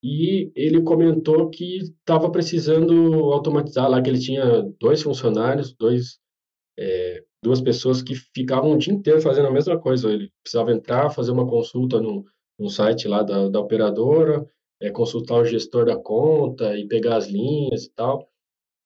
e 0.04 0.52
ele 0.54 0.82
comentou 0.82 1.50
que 1.50 1.78
estava 1.78 2.30
precisando 2.30 2.94
automatizar 3.32 3.90
lá, 3.90 4.02
que 4.02 4.10
ele 4.10 4.20
tinha 4.20 4.62
dois 4.78 5.02
funcionários, 5.02 5.74
dois, 5.74 6.20
é, 6.78 7.24
duas 7.42 7.62
pessoas 7.62 8.02
que 8.02 8.14
ficavam 8.36 8.74
o 8.74 8.78
dia 8.78 8.94
inteiro 8.94 9.22
fazendo 9.22 9.48
a 9.48 9.52
mesma 9.52 9.80
coisa. 9.80 10.12
Ele 10.12 10.30
precisava 10.44 10.74
entrar, 10.74 11.10
fazer 11.10 11.32
uma 11.32 11.48
consulta 11.48 12.02
no, 12.02 12.26
no 12.60 12.70
site 12.70 13.08
lá 13.08 13.24
da, 13.24 13.48
da 13.48 13.62
operadora, 13.62 14.46
é, 14.82 14.90
consultar 14.92 15.38
o 15.40 15.46
gestor 15.46 15.86
da 15.86 15.96
conta 15.96 16.78
e 16.78 16.86
pegar 16.86 17.16
as 17.16 17.28
linhas 17.28 17.86
e 17.86 17.94
tal. 17.94 18.28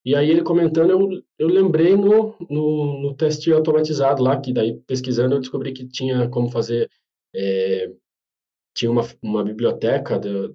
E 0.06 0.16
aí 0.16 0.30
ele 0.30 0.44
comentando, 0.44 0.92
eu, 0.92 1.10
eu 1.40 1.48
lembrei 1.48 1.96
no, 1.96 2.36
no, 2.48 3.02
no 3.02 3.16
teste 3.16 3.52
automatizado 3.52 4.22
lá, 4.22 4.40
que 4.40 4.54
daí 4.54 4.80
pesquisando 4.86 5.34
eu 5.34 5.40
descobri 5.40 5.74
que 5.74 5.88
tinha 5.88 6.30
como 6.30 6.52
fazer, 6.52 6.88
é, 7.36 7.92
tinha 8.76 8.92
uma, 8.92 9.02
uma 9.24 9.44
biblioteca 9.44 10.20
de, 10.20 10.54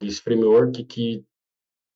desse 0.00 0.20
framework 0.20 0.84
que, 0.84 1.24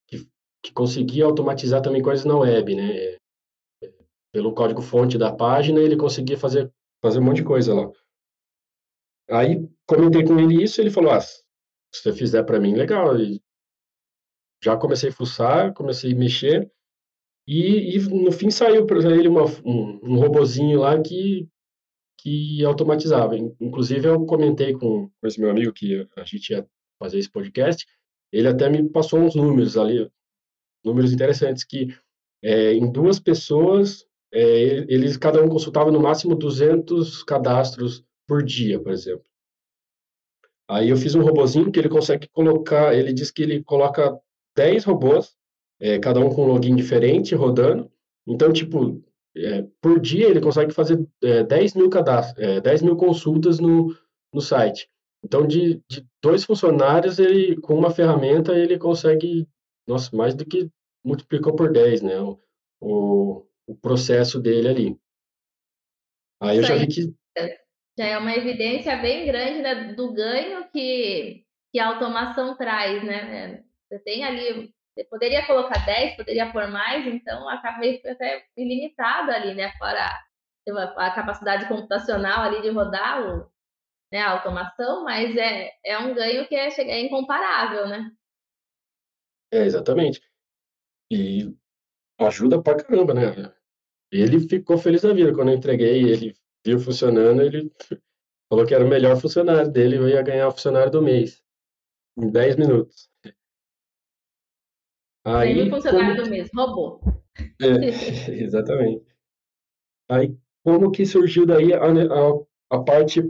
que, 0.09 0.29
que 0.63 0.73
conseguia 0.73 1.25
automatizar 1.25 1.83
também 1.83 2.03
coisas 2.03 2.25
na 2.25 2.37
web, 2.37 2.75
né? 2.75 3.19
pelo 4.33 4.55
código-fonte 4.55 5.19
da 5.19 5.35
página, 5.35 5.81
ele 5.81 5.97
conseguia 5.97 6.39
fazer, 6.39 6.73
fazer 7.03 7.19
um 7.19 7.23
monte 7.23 7.39
de 7.39 7.45
coisa 7.45 7.75
lá. 7.75 7.91
Aí 9.31 9.69
comentei 9.87 10.25
com 10.25 10.39
ele 10.39 10.63
isso, 10.63 10.81
ele 10.81 10.91
falou: 10.91 11.11
ah, 11.11 11.21
se 11.21 11.43
você 11.93 12.13
fizer 12.13 12.43
para 12.45 12.61
mim, 12.61 12.75
legal. 12.75 13.19
E 13.19 13.43
já 14.63 14.77
comecei 14.77 15.11
a 15.11 15.13
fuçar, 15.13 15.73
comecei 15.75 16.13
a 16.13 16.17
mexer, 16.17 16.71
e, 17.47 17.97
e 17.97 17.99
no 18.09 18.33
fim 18.33 18.51
saiu 18.51 18.87
para 18.87 18.99
ele 18.99 19.29
uma, 19.29 19.45
um, 19.65 20.01
um 20.03 20.17
robozinho 20.17 20.81
lá 20.81 21.01
que, 21.01 21.49
que 22.21 22.65
automatizava. 22.65 23.37
Inclusive, 23.37 24.09
eu 24.09 24.27
comentei 24.27 24.73
com, 24.73 25.09
com 25.09 25.27
esse 25.27 25.41
meu 25.41 25.51
amigo 25.51 25.73
que 25.73 26.07
a 26.17 26.25
gente 26.25 26.51
ia 26.51 26.67
fazer 26.99 27.19
esse 27.19 27.31
podcast, 27.31 27.87
ele 28.33 28.49
até 28.49 28.69
me 28.69 28.89
passou 28.89 29.21
uns 29.21 29.35
números 29.35 29.77
ali, 29.77 30.11
números 30.85 31.13
interessantes, 31.13 31.65
que 31.65 31.95
é, 32.43 32.73
em 32.73 32.91
duas 32.91 33.19
pessoas, 33.19 34.07
é, 34.33 34.85
eles 34.89 35.17
cada 35.17 35.43
um 35.43 35.49
consultava 35.49 35.91
no 35.91 36.01
máximo 36.01 36.35
200 36.35 37.23
cadastros 37.23 38.05
por 38.27 38.43
dia, 38.43 38.79
por 38.79 38.93
exemplo. 38.93 39.25
Aí 40.71 40.91
eu 40.91 40.97
fiz 40.97 41.15
um 41.15 41.23
robozinho 41.23 41.73
que 41.73 41.79
ele 41.79 41.89
consegue 41.89 42.29
colocar, 42.29 42.95
ele 42.95 43.13
diz 43.13 43.31
que 43.31 43.43
ele 43.43 43.65
coloca 43.65 44.19
10 44.55 44.85
robôs, 44.85 45.35
é, 45.81 45.99
cada 45.99 46.21
um 46.21 46.29
com 46.29 46.45
um 46.45 46.49
login 46.49 46.77
diferente, 46.77 47.35
rodando. 47.35 47.91
Então, 48.27 48.53
tipo, 48.53 49.03
é, 49.35 49.65
por 49.81 49.99
dia 49.99 50.29
ele 50.29 50.41
consegue 50.41 50.73
fazer 50.73 51.07
é, 51.23 51.43
10 51.43 51.75
mil 51.75 51.89
cadastros, 51.89 52.39
é, 52.39 52.61
10 52.61 52.83
mil 52.83 52.97
consultas 52.97 53.59
no, 53.59 53.95
no 54.33 54.41
site. 54.41 54.91
Então, 55.25 55.47
de, 55.47 55.83
de 55.91 56.07
dois 56.23 56.45
funcionários, 56.45 57.19
ele, 57.19 57.61
com 57.61 57.75
uma 57.75 57.91
ferramenta, 57.91 58.57
ele 58.57 58.79
consegue, 58.79 59.49
nossa, 59.87 60.17
mais 60.17 60.35
do 60.35 60.45
que 60.45 60.71
multiplicou 61.05 61.55
por 61.55 61.73
10, 61.73 62.03
né? 62.03 62.21
O, 62.21 62.41
o, 62.81 63.47
o 63.67 63.77
processo 63.77 64.41
dele 64.41 64.69
ali. 64.69 65.01
Aí 66.41 66.59
eu 66.59 66.63
já 66.63 66.77
vi 66.77 66.87
que. 66.87 67.15
Já 67.99 68.07
é 68.07 68.17
uma 68.19 68.33
evidência 68.33 68.97
bem 68.97 69.27
grande 69.27 69.61
né, 69.61 69.93
do 69.95 70.13
ganho 70.13 70.69
que, 70.71 71.45
que 71.73 71.81
a 71.81 71.89
automação 71.89 72.57
traz, 72.57 73.03
né? 73.03 73.65
Você 73.89 73.99
tem 74.01 74.25
ali, 74.25 74.73
você 74.95 75.05
poderia 75.05 75.45
colocar 75.47 75.85
10, 75.85 76.17
poderia 76.17 76.53
pôr 76.53 76.69
mais, 76.69 77.05
então 77.07 77.49
acaba 77.49 77.79
meio 77.79 78.01
até 78.07 78.45
ilimitado 78.57 79.33
ali, 79.33 79.53
né? 79.55 79.73
Fora 79.79 80.17
a 80.97 81.11
capacidade 81.11 81.67
computacional 81.67 82.43
ali 82.43 82.63
de 82.63 82.69
rodar 82.69 83.27
o, 83.27 83.51
né, 84.13 84.21
a 84.21 84.33
automação, 84.33 85.05
mas 85.05 85.37
é, 85.37 85.71
é 85.85 85.99
um 85.99 86.15
ganho 86.15 86.47
que 86.49 86.55
é, 86.55 86.69
é 86.69 87.01
incomparável, 87.01 87.89
né? 87.89 88.11
É, 89.53 89.65
exatamente. 89.65 90.21
E 91.11 91.55
ajuda 92.19 92.63
pra 92.63 92.77
caramba, 92.77 93.15
né? 93.15 93.55
Ele 94.11 94.41
ficou 94.41 94.79
feliz 94.79 95.03
da 95.03 95.13
vida 95.13 95.33
quando 95.35 95.51
eu 95.51 95.57
entreguei, 95.57 96.03
ele 96.03 96.35
viu 96.65 96.79
funcionando, 96.79 97.43
ele 97.43 97.71
falou 98.49 98.67
que 98.67 98.75
era 98.75 98.85
o 98.85 98.89
melhor 98.89 99.21
funcionário 99.21 99.71
dele, 99.71 99.97
eu 99.97 100.09
ia 100.09 100.23
ganhar 100.23 100.49
o 100.49 100.53
funcionário 100.53 100.91
do 100.91 101.03
mês, 101.03 101.43
em 102.17 102.31
10 102.31 102.57
minutos. 102.57 103.11
Aí, 105.25 105.69
funcionário 105.69 106.17
como... 106.17 106.25
do 106.25 106.31
mês, 106.31 106.49
robô. 106.55 107.01
É, 107.61 108.33
exatamente. 108.43 109.05
Aí, 110.11 110.35
como 110.65 110.91
que 110.91 111.05
surgiu 111.05 111.45
daí 111.45 111.73
a, 111.75 111.81
a, 111.83 112.77
a 112.79 112.83
parte 112.83 113.23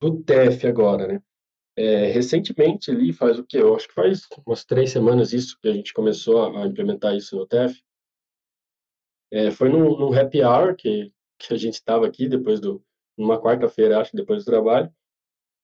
do 0.00 0.22
TEF 0.22 0.66
agora, 0.66 1.06
né? 1.06 1.22
É, 1.76 2.06
recentemente 2.06 2.90
ali, 2.90 3.12
faz 3.12 3.38
o 3.38 3.44
que? 3.44 3.56
Eu 3.56 3.74
acho 3.74 3.88
que 3.88 3.94
faz 3.94 4.28
umas 4.46 4.64
três 4.64 4.90
semanas 4.90 5.32
isso 5.32 5.58
que 5.60 5.68
a 5.68 5.72
gente 5.72 5.92
começou 5.92 6.56
a, 6.56 6.66
implementar 6.66 7.16
isso 7.16 7.36
no 7.36 7.46
TEF. 7.46 7.82
É, 9.32 9.50
foi 9.50 9.68
num, 9.68 9.98
num 9.98 10.16
happy 10.16 10.42
hour 10.42 10.76
que, 10.76 11.12
que 11.38 11.52
a 11.52 11.56
gente 11.56 11.74
estava 11.74 12.06
aqui, 12.06 12.28
depois 12.28 12.60
do, 12.60 12.84
numa 13.18 13.40
quarta-feira, 13.40 14.00
acho, 14.00 14.14
depois 14.14 14.44
do 14.44 14.50
trabalho. 14.50 14.92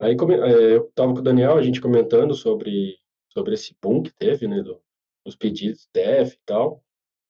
Aí 0.01 0.13
é, 0.15 0.77
eu 0.77 0.89
estava 0.89 1.13
com 1.13 1.21
o 1.21 1.23
Daniel, 1.23 1.57
a 1.57 1.63
gente 1.63 1.81
comentando 1.81 2.35
sobre, 2.35 2.99
sobre 3.33 3.55
esse 3.55 3.77
boom 3.81 4.03
que 4.03 4.13
teve, 4.13 4.49
né, 4.49 4.63
do, 4.63 4.83
dos 5.25 5.37
pedidos 5.37 5.87
TEF 5.93 6.35
e 6.35 6.41
tal, 6.45 6.83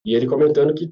e 0.05 0.15
ele 0.15 0.27
comentando 0.27 0.73
que 0.73 0.91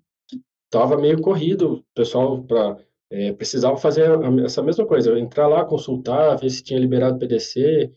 estava 0.65 0.97
meio 0.97 1.19
corrido, 1.21 1.77
o 1.77 1.85
pessoal 1.95 2.43
para 2.43 2.77
é, 3.11 3.33
precisava 3.33 3.77
fazer 3.77 4.07
essa 4.45 4.61
mesma 4.61 4.85
coisa, 4.85 5.17
entrar 5.19 5.47
lá, 5.47 5.65
consultar, 5.65 6.37
ver 6.37 6.49
se 6.49 6.63
tinha 6.63 6.79
liberado 6.79 7.17
PDC, 7.17 7.93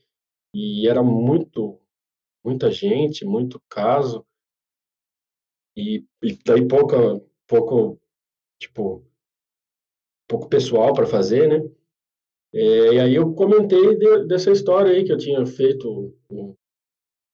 e 0.55 0.89
era 0.89 1.03
muito, 1.03 1.79
muita 2.45 2.71
gente, 2.71 3.25
muito 3.25 3.61
caso, 3.69 4.27
e, 5.77 6.05
e 6.23 6.39
daí 6.45 6.67
pouca, 6.67 6.97
pouco, 7.47 8.01
tipo, 8.59 9.05
pouco 10.29 10.49
pessoal 10.49 10.93
para 10.93 11.07
fazer, 11.07 11.49
né? 11.49 11.71
É, 12.55 12.95
e 12.95 13.01
aí 13.01 13.15
eu 13.15 13.35
comentei 13.35 13.97
de, 13.97 14.27
dessa 14.27 14.51
história 14.51 14.93
aí 14.93 15.05
que 15.05 15.13
eu 15.13 15.17
tinha 15.17 15.45
feito 15.47 16.15
um, 16.31 16.55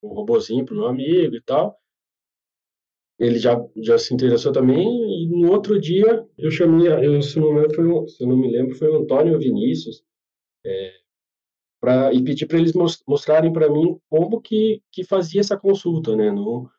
um 0.02 0.08
robozinho 0.08 0.64
para 0.64 0.76
meu 0.76 0.86
amigo 0.86 1.34
e 1.34 1.42
tal, 1.42 1.76
ele 3.18 3.38
já, 3.38 3.56
já 3.76 3.98
se 3.98 4.14
interessou 4.14 4.52
também, 4.52 5.17
no 5.38 5.52
outro 5.52 5.80
dia 5.80 6.26
eu 6.36 6.50
chamei, 6.50 6.88
eu, 6.88 7.22
se, 7.22 7.38
não 7.38 7.52
lembro, 7.52 7.74
foi, 7.74 8.08
se 8.08 8.26
não 8.26 8.36
me 8.36 8.50
lembro, 8.50 8.76
foi 8.76 8.88
o 8.88 9.02
Antônio 9.02 9.38
Vinícius, 9.38 10.02
é, 10.64 10.94
pra, 11.80 12.12
e 12.12 12.22
pedi 12.22 12.46
para 12.46 12.58
eles 12.58 12.72
mostrarem 13.06 13.52
para 13.52 13.70
mim 13.70 13.98
como 14.08 14.40
que, 14.40 14.82
que 14.92 15.04
fazia 15.04 15.40
essa 15.40 15.56
consulta, 15.56 16.16
né, 16.16 16.30
no, 16.30 16.70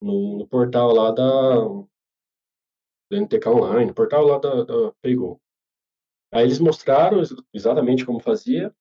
no, 0.00 0.38
no 0.38 0.48
portal 0.48 0.94
lá 0.94 1.10
da, 1.10 1.54
da 3.10 3.18
NTK 3.18 3.48
Online, 3.48 3.92
portal 3.92 4.24
lá 4.24 4.38
da, 4.38 4.64
da. 4.64 4.92
Aí 6.32 6.44
eles 6.44 6.58
mostraram 6.58 7.22
exatamente 7.52 8.04
como 8.04 8.18
fazia, 8.20 8.74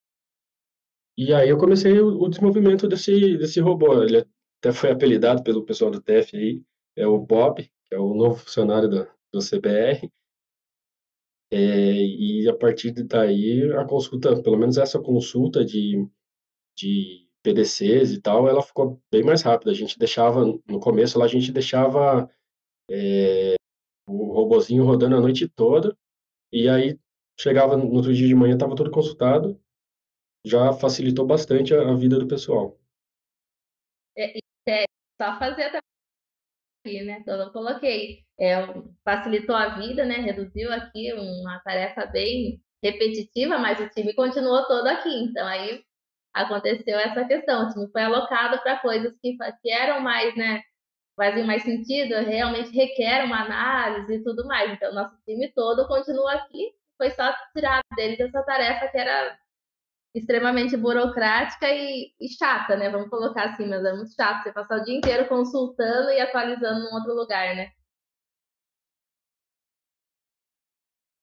e 1.18 1.34
aí 1.34 1.50
eu 1.50 1.58
comecei 1.58 2.00
o, 2.00 2.22
o 2.24 2.30
desenvolvimento 2.30 2.88
desse, 2.88 3.38
desse 3.38 3.60
robô. 3.60 4.02
Ele 4.04 4.26
até 4.60 4.72
foi 4.72 4.92
apelidado 4.92 5.44
pelo 5.44 5.64
pessoal 5.64 5.92
do 5.92 6.02
TEF 6.02 6.36
aí, 6.36 6.64
é 6.96 7.06
o 7.06 7.20
Bob, 7.20 7.64
que 7.64 7.96
é 7.96 8.00
o 8.00 8.14
novo 8.14 8.38
funcionário 8.38 8.90
do, 8.90 9.08
do 9.34 9.40
CBR. 9.40 10.10
É, 11.52 11.58
e 11.58 12.50
a 12.50 12.56
partir 12.56 12.92
daí, 12.92 13.72
a 13.74 13.86
consulta, 13.86 14.42
pelo 14.42 14.58
menos 14.58 14.78
essa 14.78 15.00
consulta 15.00 15.64
de, 15.64 16.08
de 16.78 17.28
PDCs 17.44 18.12
e 18.12 18.22
tal, 18.22 18.48
ela 18.48 18.62
ficou 18.62 19.02
bem 19.12 19.24
mais 19.24 19.42
rápida. 19.42 19.72
A 19.72 19.76
gente 19.76 20.00
deixava, 20.00 20.46
no 20.46 20.80
começo 20.80 21.20
lá, 21.20 21.26
a 21.26 21.28
gente 21.28 21.52
deixava 21.52 22.30
é, 22.90 23.56
o 24.08 24.34
robozinho 24.34 24.84
rodando 24.84 25.16
a 25.16 25.22
noite 25.22 25.48
toda, 25.48 25.96
e 26.52 26.68
aí 26.68 27.00
chegava 27.40 27.78
no 27.78 27.92
outro 27.92 28.14
dia 28.14 28.28
de 28.28 28.36
manhã, 28.36 28.54
estava 28.54 28.76
tudo 28.76 28.92
consultado, 28.92 29.60
já 30.46 30.74
facilitou 30.74 31.26
bastante 31.26 31.74
a, 31.74 31.90
a 31.92 31.96
vida 31.96 32.18
do 32.18 32.28
pessoal. 32.28 32.80
É, 34.18 34.38
é, 34.68 34.84
só 35.22 35.38
fazer 35.40 35.72
aqui, 36.84 37.02
né? 37.04 37.20
Então, 37.22 37.40
eu 37.40 37.52
coloquei. 37.52 38.20
É, 38.40 38.56
facilitou 39.06 39.56
a 39.56 39.78
vida, 39.78 40.06
né? 40.06 40.16
Reduziu 40.16 40.72
aqui 40.74 41.14
uma 41.14 41.60
tarefa 41.64 42.06
bem 42.08 42.62
repetitiva, 42.84 43.58
mas 43.58 43.80
o 43.80 43.90
time 43.90 44.14
continuou 44.14 44.66
todo 44.68 44.88
aqui. 44.88 45.10
Então, 45.24 45.48
aí 45.48 45.82
aconteceu 46.34 47.00
essa 47.00 47.26
questão. 47.26 47.66
O 47.66 47.70
time 47.72 47.92
foi 47.92 48.02
alocado 48.04 48.62
para 48.62 48.80
coisas 48.80 49.14
que, 49.22 49.38
que 49.62 49.72
eram 49.72 50.02
mais, 50.02 50.36
né? 50.36 50.62
Faziam 51.16 51.46
mais 51.48 51.64
sentido, 51.64 52.16
realmente 52.16 52.76
requer 52.76 53.24
uma 53.26 53.44
análise 53.46 54.16
e 54.16 54.24
tudo 54.24 54.46
mais. 54.48 54.72
Então, 54.74 54.94
nosso 54.94 55.16
time 55.26 55.52
todo 55.54 55.88
continua 55.88 56.34
aqui. 56.34 56.72
Foi 56.98 57.12
só 57.12 57.34
tirar 57.56 57.82
deles 57.96 58.20
essa 58.20 58.44
tarefa 58.44 58.88
que 58.88 58.98
era 58.98 59.38
extremamente 60.14 60.78
burocrática 60.78 61.68
e, 61.70 62.14
e, 62.20 62.30
chata, 62.30 62.76
né? 62.76 62.90
Vamos 62.90 63.10
colocar 63.10 63.50
assim, 63.50 63.68
mas 63.68 63.84
é 63.84 63.94
muito 63.94 64.14
chato 64.14 64.44
você 64.44 64.54
passar 64.54 64.80
o 64.80 64.84
dia 64.84 64.96
inteiro 64.96 65.28
consultando 65.28 66.12
e 66.12 66.20
atualizando 66.20 66.86
em 66.86 66.94
outro 66.94 67.16
lugar, 67.16 67.56
né? 67.56 67.72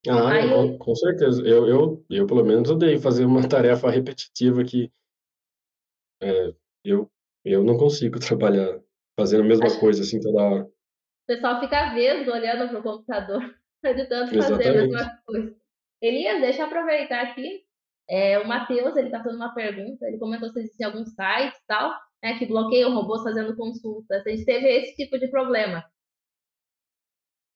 Ah, 0.08 0.32
Aí, 0.32 0.48
com, 0.48 0.78
com 0.78 0.94
certeza. 0.94 1.46
Eu, 1.46 1.68
eu, 1.68 2.04
eu, 2.10 2.26
pelo 2.26 2.44
menos, 2.44 2.70
odeio 2.70 3.00
fazer 3.00 3.24
uma 3.24 3.42
tarefa 3.48 3.90
repetitiva 3.90 4.64
que 4.64 4.90
é, 6.22 6.54
eu, 6.84 7.08
eu 7.44 7.62
não 7.62 7.76
consigo 7.76 8.18
trabalhar 8.20 8.80
fazendo 9.18 9.42
a 9.42 9.46
mesma 9.46 9.78
coisa 9.78 10.02
assim 10.02 10.18
toda 10.20 10.42
hora. 10.42 10.64
O 10.64 11.26
pessoal 11.26 11.60
fica 11.60 11.94
vesgo 11.94 12.32
olhando 12.32 12.68
para 12.68 12.80
o 12.80 12.82
computador, 12.82 13.54
de 13.84 14.06
tanto 14.06 14.36
fazer 14.36 14.68
a 14.68 14.72
mesma 14.72 15.22
coisa. 15.24 15.56
Elias, 16.02 16.40
deixa 16.40 16.62
eu 16.62 16.66
aproveitar 16.66 17.20
aqui 17.20 17.62
é, 18.10 18.40
o 18.40 18.48
Matheus, 18.48 18.96
ele 18.96 19.06
está 19.06 19.22
fazendo 19.22 19.36
uma 19.36 19.54
pergunta, 19.54 20.04
ele 20.06 20.18
comentou 20.18 20.50
se 20.50 20.58
existem 20.58 20.84
alguns 20.84 21.10
sites 21.10 21.60
tal, 21.68 21.92
né, 22.20 22.36
que 22.38 22.46
bloqueiam 22.46 22.92
robôs 22.92 23.22
fazendo 23.22 23.56
consultas. 23.56 24.26
A 24.26 24.30
gente 24.30 24.44
teve 24.44 24.66
esse 24.66 24.96
tipo 24.96 25.16
de 25.16 25.28
problema. 25.28 25.84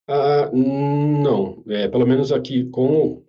Ah, 0.08 0.48
não. 0.52 1.64
É, 1.68 1.88
pelo 1.88 2.06
menos 2.06 2.30
aqui 2.30 2.70
com 2.70 3.24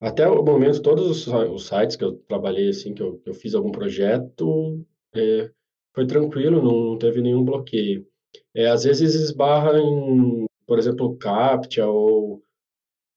até 0.00 0.26
o 0.26 0.42
momento 0.42 0.82
todos 0.82 1.06
os, 1.06 1.26
os 1.26 1.66
sites 1.66 1.96
que 1.96 2.04
eu 2.04 2.16
trabalhei 2.28 2.70
assim 2.70 2.94
que 2.94 3.02
eu, 3.02 3.18
que 3.18 3.30
eu 3.30 3.34
fiz 3.34 3.54
algum 3.54 3.70
projeto 3.70 4.84
é, 5.14 5.50
foi 5.94 6.06
tranquilo, 6.06 6.62
não, 6.62 6.90
não, 6.90 6.98
teve 6.98 7.20
nenhum 7.20 7.44
bloqueio. 7.44 8.06
É, 8.54 8.68
às 8.68 8.84
vezes 8.84 9.14
esbarra 9.14 9.78
em, 9.78 10.46
por 10.66 10.78
exemplo, 10.78 11.16
CAPTCHA 11.18 11.86
ou 11.86 12.42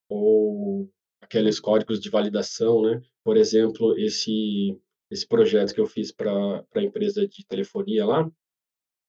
ou 0.10 0.90
aqueles 1.22 1.60
códigos 1.60 2.00
de 2.00 2.10
validação, 2.10 2.82
né? 2.82 3.02
Por 3.28 3.36
exemplo, 3.36 3.94
esse 4.00 4.80
esse 5.12 5.28
projeto 5.28 5.74
que 5.74 5.82
eu 5.82 5.86
fiz 5.86 6.14
para 6.14 6.64
a 6.74 6.82
empresa 6.82 7.28
de 7.28 7.46
telefonia 7.46 8.06
lá, 8.06 8.32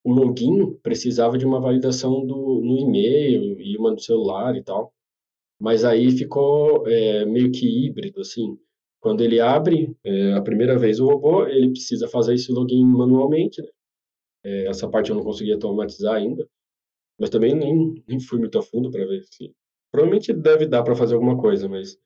o 0.04 0.12
login 0.12 0.74
precisava 0.82 1.38
de 1.38 1.46
uma 1.46 1.60
validação 1.60 2.26
do, 2.26 2.60
no 2.60 2.76
e-mail 2.78 3.60
e 3.60 3.76
uma 3.78 3.92
no 3.92 4.00
celular 4.00 4.56
e 4.56 4.62
tal. 4.64 4.92
Mas 5.60 5.84
aí 5.84 6.10
ficou 6.10 6.84
é, 6.88 7.24
meio 7.26 7.52
que 7.52 7.64
híbrido, 7.64 8.20
assim. 8.20 8.58
Quando 9.00 9.22
ele 9.22 9.38
abre 9.38 9.96
é, 10.02 10.32
a 10.32 10.42
primeira 10.42 10.76
vez 10.76 10.98
o 10.98 11.06
robô, 11.06 11.46
ele 11.46 11.70
precisa 11.70 12.08
fazer 12.08 12.34
esse 12.34 12.50
login 12.50 12.84
manualmente. 12.84 13.62
Né? 13.62 13.68
É, 14.44 14.66
essa 14.66 14.88
parte 14.90 15.10
eu 15.10 15.16
não 15.16 15.22
conseguia 15.22 15.54
automatizar 15.54 16.16
ainda. 16.16 16.44
Mas 17.16 17.30
também 17.30 17.54
nem, 17.54 18.02
nem 18.08 18.18
fui 18.18 18.40
muito 18.40 18.58
a 18.58 18.62
fundo 18.62 18.90
para 18.90 19.06
ver 19.06 19.22
se. 19.30 19.54
Provavelmente 19.92 20.32
deve 20.32 20.66
dar 20.66 20.82
para 20.82 20.96
fazer 20.96 21.14
alguma 21.14 21.40
coisa, 21.40 21.68
mas 21.68 21.96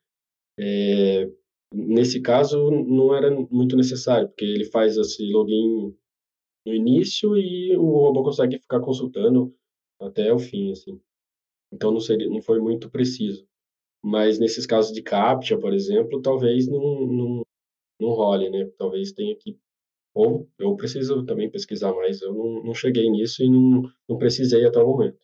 é, 0.58 1.30
nesse 1.72 2.20
caso 2.20 2.70
não 2.70 3.14
era 3.14 3.30
muito 3.50 3.76
necessário, 3.76 4.28
porque 4.28 4.44
ele 4.44 4.64
faz 4.66 4.96
esse 4.96 5.24
login 5.32 5.94
no 6.66 6.74
início 6.74 7.36
e 7.36 7.76
o 7.76 7.82
robô 7.82 8.22
consegue 8.22 8.58
ficar 8.58 8.80
consultando 8.80 9.54
até 10.00 10.32
o 10.32 10.38
fim, 10.38 10.72
assim. 10.72 11.00
Então 11.72 11.90
não 11.90 12.00
seria, 12.00 12.28
não 12.28 12.42
foi 12.42 12.60
muito 12.60 12.90
preciso. 12.90 13.46
Mas 14.04 14.38
nesses 14.38 14.66
casos 14.66 14.92
de 14.92 15.02
captcha, 15.02 15.58
por 15.58 15.72
exemplo, 15.72 16.20
talvez 16.20 16.68
não, 16.68 17.06
não, 17.06 17.46
não 18.00 18.10
role, 18.10 18.50
né? 18.50 18.70
Talvez 18.78 19.12
tenha 19.12 19.34
que 19.36 19.58
ou 20.14 20.50
eu 20.58 20.76
preciso 20.76 21.24
também 21.24 21.50
pesquisar 21.50 21.92
mais. 21.94 22.20
Eu 22.20 22.34
não, 22.34 22.64
não 22.64 22.74
cheguei 22.74 23.08
nisso 23.10 23.42
e 23.42 23.48
não, 23.48 23.90
não 24.08 24.18
precisei 24.18 24.66
até 24.66 24.78
o 24.78 24.86
momento. 24.86 25.18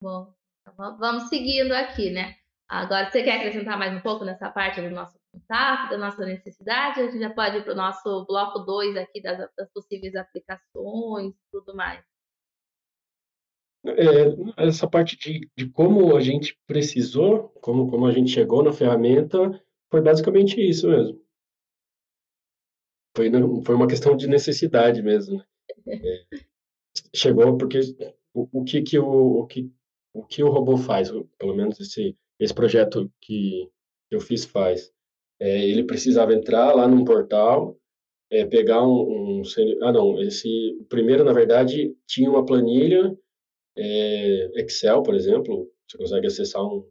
Bom, 0.00 0.34
vamos 0.76 1.28
seguindo 1.28 1.72
aqui, 1.72 2.10
né? 2.10 2.36
Agora, 2.68 3.10
você 3.10 3.22
quer 3.22 3.38
acrescentar 3.38 3.78
mais 3.78 3.94
um 3.94 4.00
pouco 4.00 4.24
nessa 4.24 4.50
parte 4.50 4.80
do 4.80 4.90
nosso 4.90 5.18
contato, 5.30 5.90
da 5.90 5.98
nossa 5.98 6.24
necessidade? 6.24 7.00
A 7.00 7.04
gente 7.04 7.18
já 7.18 7.30
pode 7.30 7.58
ir 7.58 7.64
para 7.64 7.74
o 7.74 7.76
nosso 7.76 8.24
bloco 8.26 8.60
2 8.60 8.96
aqui 8.96 9.20
das, 9.20 9.38
das 9.56 9.70
possíveis 9.70 10.14
aplicações 10.14 11.34
tudo 11.52 11.74
mais. 11.74 12.02
É, 13.86 14.66
essa 14.66 14.88
parte 14.88 15.16
de, 15.18 15.50
de 15.56 15.68
como 15.68 16.16
a 16.16 16.20
gente 16.20 16.58
precisou, 16.66 17.50
como, 17.60 17.90
como 17.90 18.06
a 18.06 18.12
gente 18.12 18.30
chegou 18.30 18.62
na 18.62 18.72
ferramenta, 18.72 19.38
foi 19.90 20.00
basicamente 20.00 20.58
isso 20.58 20.88
mesmo. 20.88 21.22
Foi, 23.14 23.30
foi 23.64 23.74
uma 23.74 23.86
questão 23.86 24.16
de 24.16 24.26
necessidade 24.26 25.02
mesmo. 25.02 25.44
É, 25.86 26.24
chegou 27.14 27.58
porque 27.58 27.78
o, 28.32 28.48
o, 28.60 28.64
que, 28.64 28.82
que, 28.82 28.98
o, 28.98 29.40
o, 29.40 29.46
que, 29.46 29.70
o 30.14 30.24
que 30.24 30.42
o 30.42 30.48
robô 30.48 30.78
faz, 30.78 31.10
pelo 31.38 31.54
menos 31.54 31.78
esse, 31.78 32.16
esse 32.38 32.54
projeto 32.54 33.10
que 33.20 33.68
eu 34.10 34.20
fiz 34.20 34.44
faz. 34.44 34.92
É, 35.40 35.64
ele 35.68 35.84
precisava 35.84 36.34
entrar 36.34 36.74
lá 36.74 36.86
num 36.88 37.04
portal, 37.04 37.76
é, 38.30 38.44
pegar 38.44 38.82
um, 38.86 39.40
um, 39.40 39.42
Ah, 39.82 39.92
não, 39.92 40.20
esse... 40.20 40.48
Primeiro, 40.88 41.24
na 41.24 41.32
verdade, 41.32 41.96
tinha 42.06 42.30
uma 42.30 42.44
planilha 42.44 43.16
é, 43.76 44.60
Excel, 44.60 45.02
por 45.02 45.14
exemplo, 45.14 45.68
você 45.88 45.98
consegue 45.98 46.26
acessar 46.26 46.62
um, 46.64 46.88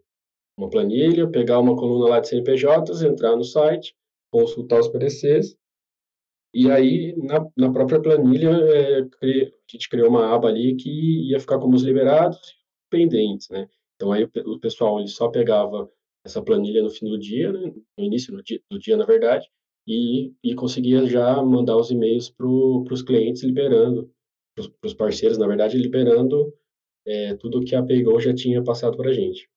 uma 0.57 0.69
planilha, 0.69 1.29
pegar 1.29 1.59
uma 1.59 1.75
coluna 1.75 2.09
lá 2.09 2.19
de 2.19 2.27
CNPJs, 2.27 3.01
entrar 3.03 3.35
no 3.35 3.43
site, 3.43 3.95
consultar 4.31 4.79
os 4.79 4.87
PDCs, 4.87 5.57
e 6.53 6.69
aí 6.69 7.15
na, 7.17 7.45
na 7.57 7.71
própria 7.71 8.01
planilha 8.01 8.49
é, 8.49 9.01
a 9.01 9.71
gente 9.71 9.89
criou 9.89 10.09
uma 10.09 10.33
aba 10.33 10.49
ali 10.49 10.75
que 10.75 11.29
ia 11.29 11.39
ficar 11.39 11.57
como 11.59 11.75
os 11.75 11.83
liberados 11.83 12.55
pendentes, 12.89 13.49
né? 13.49 13.67
Então 14.03 14.11
aí 14.11 14.25
o, 14.25 14.59
pessoal 14.59 14.99
ele 14.99 15.07
só 15.07 15.29
pegava 15.29 15.89
essa 16.25 16.43
planilha 16.43 16.83
no 16.83 16.89
fim 16.89 17.05
do 17.05 17.17
dia, 17.17 17.53
né? 17.53 17.73
no 17.97 18.03
início 18.03 18.35
do 18.35 18.43
dia, 18.43 18.61
do 18.69 18.77
dia 18.77 18.97
na 18.97 19.05
verdade, 19.05 19.49
e, 19.87 20.33
e 20.43 20.53
conseguia 20.55 21.05
já 21.05 21.41
mandar 21.41 21.77
os 21.77 21.89
e-mails 21.89 22.29
para 22.29 22.45
os 22.45 23.01
clientes 23.01 23.43
liberando, 23.43 24.13
para 24.57 24.87
os 24.87 24.93
parceiros, 24.93 25.37
na 25.37 25.47
verdade, 25.47 25.77
liberando 25.77 26.53
é, 27.07 27.35
tudo 27.35 27.63
que 27.63 27.75
a 27.75 27.81
PayGo 27.81 28.19
já 28.19 28.35
tinha 28.35 28.61
passado 28.61 28.97
para 28.97 29.09
a 29.09 29.13
gente. 29.13 29.49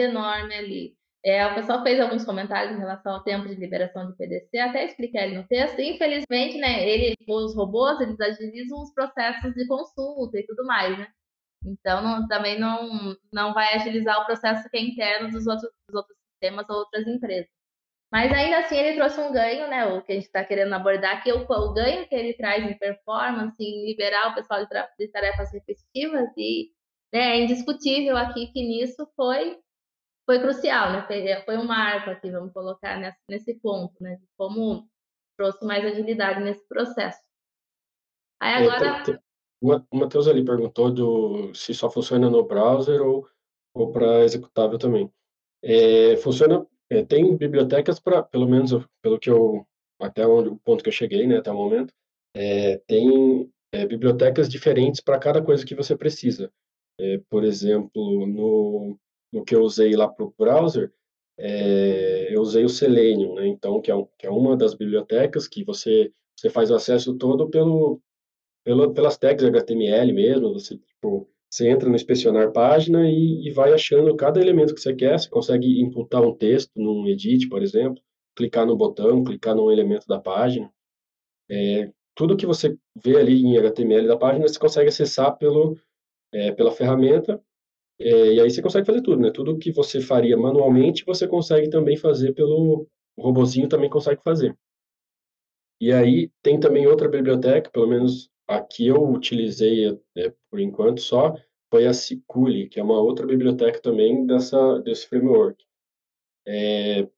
enorme 0.00 0.54
ali. 0.54 0.96
É, 1.26 1.44
o 1.44 1.56
pessoal 1.56 1.82
fez 1.82 1.98
alguns 1.98 2.24
comentários 2.24 2.76
em 2.76 2.78
relação 2.78 3.14
ao 3.14 3.24
tempo 3.24 3.48
de 3.48 3.56
liberação 3.56 4.06
de 4.06 4.16
PDC, 4.16 4.58
até 4.58 4.84
expliquei 4.84 5.20
ali 5.20 5.36
no 5.36 5.44
texto. 5.48 5.80
Infelizmente, 5.80 6.56
né, 6.56 6.88
ele, 6.88 7.16
os 7.28 7.52
robôs, 7.56 8.00
eles 8.00 8.20
agilizam 8.20 8.80
os 8.80 8.94
processos 8.94 9.52
de 9.52 9.66
consulta 9.66 10.38
e 10.38 10.46
tudo 10.46 10.64
mais, 10.64 10.96
né? 10.96 11.08
Então, 11.64 12.00
não, 12.00 12.28
também 12.28 12.60
não, 12.60 13.16
não 13.32 13.52
vai 13.52 13.74
agilizar 13.74 14.22
o 14.22 14.24
processo 14.24 14.68
que 14.70 14.76
é 14.76 14.80
interno 14.80 15.28
dos 15.32 15.48
outros, 15.48 15.68
dos 15.88 15.96
outros 15.96 16.16
sistemas 16.30 16.70
ou 16.70 16.76
outras 16.76 17.04
empresas. 17.08 17.50
Mas 18.12 18.32
ainda 18.32 18.58
assim 18.58 18.76
ele 18.76 18.96
trouxe 18.96 19.20
um 19.20 19.32
ganho, 19.32 19.68
né? 19.68 19.84
O 19.86 20.02
que 20.02 20.12
a 20.12 20.14
gente 20.14 20.26
está 20.26 20.44
querendo 20.44 20.72
abordar 20.74 21.16
aqui, 21.16 21.32
o, 21.32 21.42
o, 21.42 21.72
ganho 21.74 22.08
que 22.08 22.14
ele 22.14 22.34
traz 22.34 22.64
em 22.64 22.78
performance, 22.78 23.56
em 23.60 23.84
liberar 23.84 24.30
o 24.30 24.34
pessoal 24.36 24.64
de, 24.64 24.68
de 24.96 25.10
tarefas 25.10 25.52
repetitivas, 25.52 26.28
e 26.36 26.70
né, 27.12 27.36
é 27.36 27.40
indiscutível 27.42 28.16
aqui 28.16 28.46
que 28.52 28.62
nisso 28.62 29.10
foi, 29.16 29.58
foi 30.26 30.40
crucial, 30.40 30.92
né? 30.92 31.06
Foi, 31.06 31.24
foi 31.44 31.56
um 31.56 31.64
marco 31.64 32.10
aqui, 32.10 32.30
vamos 32.30 32.52
colocar 32.52 32.98
nesse, 32.98 33.18
nesse 33.30 33.54
ponto, 33.54 33.94
né? 34.02 34.16
De 34.16 34.26
como 34.36 34.88
trouxe 35.38 35.64
mais 35.64 35.84
agilidade 35.84 36.42
nesse 36.42 36.66
processo. 36.66 37.20
Aí 38.40 38.64
é, 38.64 38.66
agora. 38.66 39.02
É, 39.10 39.26
o 39.62 39.96
Matheus 39.96 40.28
ali 40.28 40.44
perguntou 40.44 40.90
do, 40.90 41.54
se 41.54 41.72
só 41.72 41.90
funciona 41.90 42.28
no 42.28 42.44
browser 42.44 43.00
ou, 43.00 43.26
ou 43.74 43.92
para 43.92 44.24
executável 44.24 44.78
também. 44.78 45.10
É, 45.62 46.16
funciona 46.18 46.66
é, 46.90 47.04
tem 47.04 47.36
bibliotecas 47.36 47.98
para, 47.98 48.22
pelo 48.22 48.48
menos 48.48 48.70
pelo 49.02 49.18
que 49.18 49.30
eu, 49.30 49.66
até 50.00 50.26
onde, 50.26 50.50
o 50.50 50.58
ponto 50.58 50.82
que 50.82 50.88
eu 50.88 50.92
cheguei, 50.92 51.26
né, 51.26 51.38
até 51.38 51.50
o 51.50 51.56
momento, 51.56 51.92
é, 52.34 52.78
tem 52.86 53.50
é, 53.72 53.86
bibliotecas 53.86 54.48
diferentes 54.48 55.00
para 55.00 55.18
cada 55.18 55.42
coisa 55.42 55.64
que 55.64 55.74
você 55.74 55.96
precisa. 55.96 56.52
É, 56.98 57.20
por 57.28 57.44
exemplo, 57.44 58.26
no, 58.26 58.98
no 59.32 59.44
que 59.44 59.54
eu 59.54 59.62
usei 59.62 59.94
lá 59.94 60.08
para 60.08 60.24
o 60.24 60.34
browser, 60.38 60.92
é, 61.38 62.34
eu 62.34 62.40
usei 62.40 62.64
o 62.64 62.68
Selenium, 62.68 63.34
né, 63.34 63.46
então, 63.46 63.80
que 63.80 63.90
é, 63.90 63.94
um, 63.94 64.06
que 64.18 64.26
é 64.26 64.30
uma 64.30 64.56
das 64.56 64.74
bibliotecas 64.74 65.46
que 65.46 65.64
você, 65.64 66.10
você 66.34 66.48
faz 66.48 66.70
o 66.70 66.74
acesso 66.74 67.14
todo 67.14 67.50
pelo, 67.50 68.00
pelo, 68.64 68.92
pelas 68.94 69.18
tags 69.18 69.44
HTML 69.44 70.12
mesmo, 70.12 70.52
você, 70.52 70.78
tipo, 70.78 71.28
você 71.48 71.68
entra 71.68 71.88
no 71.88 71.94
inspecionar 71.94 72.52
página 72.52 73.08
e, 73.08 73.46
e, 73.46 73.50
vai 73.50 73.72
achando 73.72 74.14
cada 74.16 74.40
elemento 74.40 74.74
que 74.74 74.80
você 74.80 74.94
quer. 74.94 75.18
Você 75.18 75.30
consegue 75.30 75.80
imputar 75.80 76.22
um 76.22 76.34
texto 76.34 76.70
num 76.76 77.06
edit, 77.06 77.48
por 77.48 77.62
exemplo, 77.62 78.02
clicar 78.34 78.66
no 78.66 78.76
botão, 78.76 79.24
clicar 79.24 79.54
num 79.54 79.70
elemento 79.70 80.06
da 80.06 80.20
página. 80.20 80.70
É, 81.50 81.90
tudo 82.14 82.36
que 82.36 82.46
você 82.46 82.76
vê 83.02 83.16
ali 83.16 83.42
em 83.42 83.56
HTML 83.56 84.06
da 84.06 84.16
página, 84.16 84.46
você 84.46 84.58
consegue 84.58 84.88
acessar 84.88 85.36
pelo, 85.38 85.78
é, 86.32 86.52
pela 86.52 86.72
ferramenta. 86.72 87.40
É, 87.98 88.34
e 88.34 88.40
aí 88.40 88.50
você 88.50 88.60
consegue 88.62 88.86
fazer 88.86 89.02
tudo, 89.02 89.20
né? 89.20 89.30
Tudo 89.30 89.58
que 89.58 89.72
você 89.72 90.00
faria 90.00 90.36
manualmente, 90.36 91.04
você 91.04 91.26
consegue 91.26 91.70
também 91.70 91.96
fazer 91.96 92.32
pelo 92.32 92.86
o 93.16 93.22
robozinho 93.22 93.68
também 93.68 93.88
consegue 93.88 94.20
fazer. 94.22 94.56
E 95.80 95.92
aí 95.92 96.30
tem 96.42 96.60
também 96.60 96.86
outra 96.86 97.08
biblioteca, 97.08 97.70
pelo 97.70 97.86
menos 97.86 98.30
aqui 98.46 98.86
eu 98.86 99.02
utilizei 99.08 99.98
é, 100.16 100.32
por 100.50 100.60
enquanto 100.60 101.00
só, 101.00 101.34
foi 101.70 101.86
a 101.86 101.92
Ciculi, 101.92 102.68
que 102.68 102.78
é 102.78 102.82
uma 102.82 103.00
outra 103.00 103.26
biblioteca 103.26 103.80
também 103.80 104.26
dessa, 104.26 104.78
desse 104.80 105.06
framework. 105.08 105.64
É, 106.46 107.08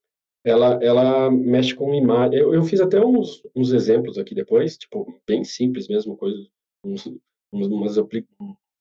ela, 0.44 0.78
ela 0.82 1.30
mexe 1.30 1.74
com 1.74 1.94
imagem. 1.94 2.40
Eu, 2.40 2.54
eu 2.54 2.62
fiz 2.62 2.80
até 2.80 3.04
uns, 3.04 3.42
uns 3.54 3.72
exemplos 3.72 4.18
aqui 4.18 4.34
depois, 4.34 4.78
tipo, 4.78 5.20
bem 5.26 5.44
simples 5.44 5.88
mesmo, 5.88 6.16
coisas, 6.16 6.48
uns, 6.82 7.06
umas, 7.52 7.96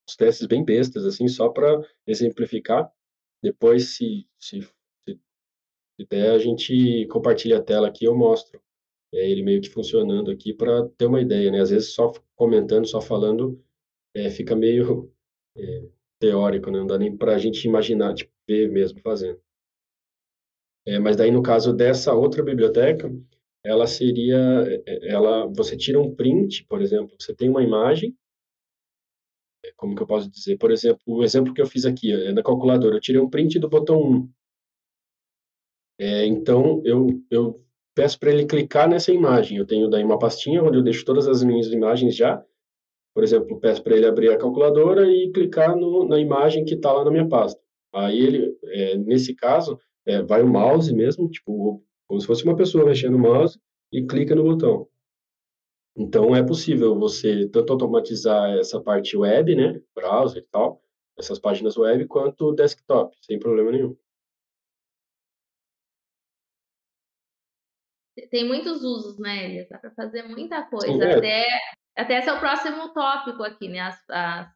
uns 0.08 0.15
testes 0.15 0.48
bem 0.48 0.63
bestas, 0.63 1.06
assim, 1.06 1.28
só 1.28 1.50
para 1.50 1.82
exemplificar. 2.06 2.91
Depois, 3.43 3.96
se, 3.96 4.28
se, 4.39 4.62
se, 5.08 5.20
der, 6.10 6.32
a 6.32 6.39
gente 6.39 7.06
compartilha 7.08 7.58
a 7.58 7.63
tela 7.63 7.88
aqui, 7.88 8.06
eu 8.06 8.15
mostro 8.15 8.62
é, 9.13 9.30
ele 9.30 9.43
meio 9.43 9.62
que 9.62 9.70
funcionando 9.70 10.32
aqui 10.32 10.54
para 10.54 10.88
ter 10.89 11.06
uma 11.06 11.22
ideia, 11.22 11.52
né? 11.52 11.62
Às 11.62 11.70
vezes 11.70 11.93
só 11.93 12.12
comentando, 12.36 12.88
só 12.88 13.02
falando, 13.02 13.62
é, 14.13 14.30
fica 14.30 14.56
meio 14.56 15.12
é, 15.58 15.89
teórico, 16.20 16.72
né? 16.72 16.80
Não 16.80 16.88
dá 16.88 16.98
nem 16.98 17.15
para 17.15 17.36
a 17.36 17.38
gente 17.38 17.65
imaginar, 17.67 18.13
tipo, 18.13 18.32
ver 18.48 18.70
mesmo 18.72 19.00
fazendo. 19.02 19.39
É, 20.86 21.00
mas 21.00 21.17
daí 21.17 21.32
no 21.32 21.43
caso 21.43 21.74
dessa 21.74 22.13
outra 22.13 22.43
biblioteca, 22.43 23.12
ela 23.63 23.86
seria, 23.88 24.38
é, 24.86 25.10
ela, 25.10 25.46
você 25.48 25.76
tira 25.76 26.00
um 26.00 26.15
print, 26.15 26.65
por 26.65 26.82
exemplo, 26.82 27.15
você 27.20 27.36
tem 27.36 27.50
uma 27.50 27.63
imagem, 27.63 28.15
é, 28.15 28.26
como 29.77 29.95
que 29.95 30.01
eu 30.01 30.07
posso 30.07 30.29
dizer? 30.29 30.57
Por 30.57 30.71
exemplo, 30.71 31.01
o 31.07 31.23
exemplo 31.23 31.53
que 31.53 31.61
eu 31.61 31.67
fiz 31.67 31.85
aqui, 31.85 32.11
é 32.11 32.33
na 32.33 32.43
calculadora, 32.43 32.95
eu 32.95 33.01
tirei 33.01 33.21
um 33.21 33.29
print 33.29 33.59
do 33.59 33.69
botão 33.69 34.01
1. 34.01 34.29
É, 35.99 36.25
então, 36.25 36.81
eu, 36.83 37.07
eu 37.31 37.63
peço 37.95 38.19
para 38.19 38.31
ele 38.31 38.45
clicar 38.45 38.89
nessa 38.89 39.11
imagem. 39.11 39.57
Eu 39.57 39.65
tenho 39.65 39.89
daí 39.89 40.03
uma 40.03 40.19
pastinha 40.19 40.63
onde 40.63 40.77
eu 40.77 40.83
deixo 40.83 41.05
todas 41.05 41.27
as 41.27 41.43
minhas 41.43 41.67
imagens 41.67 42.15
já, 42.15 42.43
por 43.17 43.23
exemplo, 43.23 43.59
peço 43.59 43.81
para 43.81 43.95
ele 43.95 44.05
abrir 44.05 44.29
a 44.29 44.37
calculadora 44.37 45.09
e 45.09 45.31
clicar 45.31 45.75
no, 45.75 46.07
na 46.07 46.19
imagem 46.19 46.63
que 46.63 46.75
está 46.75 46.91
lá 46.93 47.03
na 47.03 47.09
minha 47.09 47.27
pasta. 47.27 47.59
Aí 47.91 48.19
ele, 48.19 48.55
é, 48.65 48.95
nesse 48.95 49.33
caso, 49.33 49.79
é, 50.05 50.21
vai 50.21 50.43
o 50.43 50.47
mouse 50.47 50.93
mesmo, 50.93 51.27
tipo, 51.27 51.83
como 52.07 52.21
se 52.21 52.27
fosse 52.27 52.43
uma 52.43 52.55
pessoa 52.55 52.85
mexendo 52.85 53.13
no 53.13 53.19
mouse 53.19 53.59
e 53.91 54.05
clica 54.05 54.35
no 54.35 54.43
botão. 54.43 54.87
Então 55.97 56.36
é 56.36 56.45
possível 56.45 56.97
você 56.97 57.49
tanto 57.49 57.73
automatizar 57.73 58.51
essa 58.57 58.79
parte 58.79 59.17
web, 59.17 59.55
né, 59.55 59.81
browser 59.95 60.43
e 60.43 60.45
tal, 60.45 60.79
essas 61.17 61.39
páginas 61.39 61.75
web, 61.75 62.05
quanto 62.05 62.53
desktop, 62.53 63.17
sem 63.21 63.39
problema 63.39 63.71
nenhum. 63.71 63.97
Tem 68.29 68.47
muitos 68.47 68.83
usos, 68.83 69.17
né, 69.17 69.45
Elias? 69.45 69.69
Dá 69.69 69.79
para 69.79 69.91
fazer 69.91 70.23
muita 70.23 70.63
coisa. 70.63 70.88
Sim, 70.88 71.01
é. 71.01 71.15
Até 71.15 71.45
até 71.97 72.19
esse 72.19 72.29
é 72.29 72.33
o 72.33 72.39
próximo 72.39 72.93
tópico 72.93 73.41
aqui, 73.41 73.67
né? 73.67 73.79
As, 73.79 74.10
as 74.10 74.47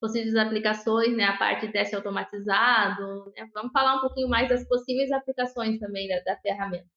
possíveis 0.00 0.34
aplicações, 0.34 1.16
né? 1.16 1.24
A 1.24 1.36
parte 1.36 1.66
de 1.66 1.72
teste 1.72 1.94
automatizado. 1.94 3.32
Né? 3.36 3.48
Vamos 3.54 3.70
falar 3.72 3.96
um 3.96 4.00
pouquinho 4.00 4.28
mais 4.28 4.48
das 4.48 4.66
possíveis 4.66 5.12
aplicações 5.12 5.78
também 5.78 6.08
da, 6.08 6.20
da 6.20 6.40
ferramenta. 6.40 6.88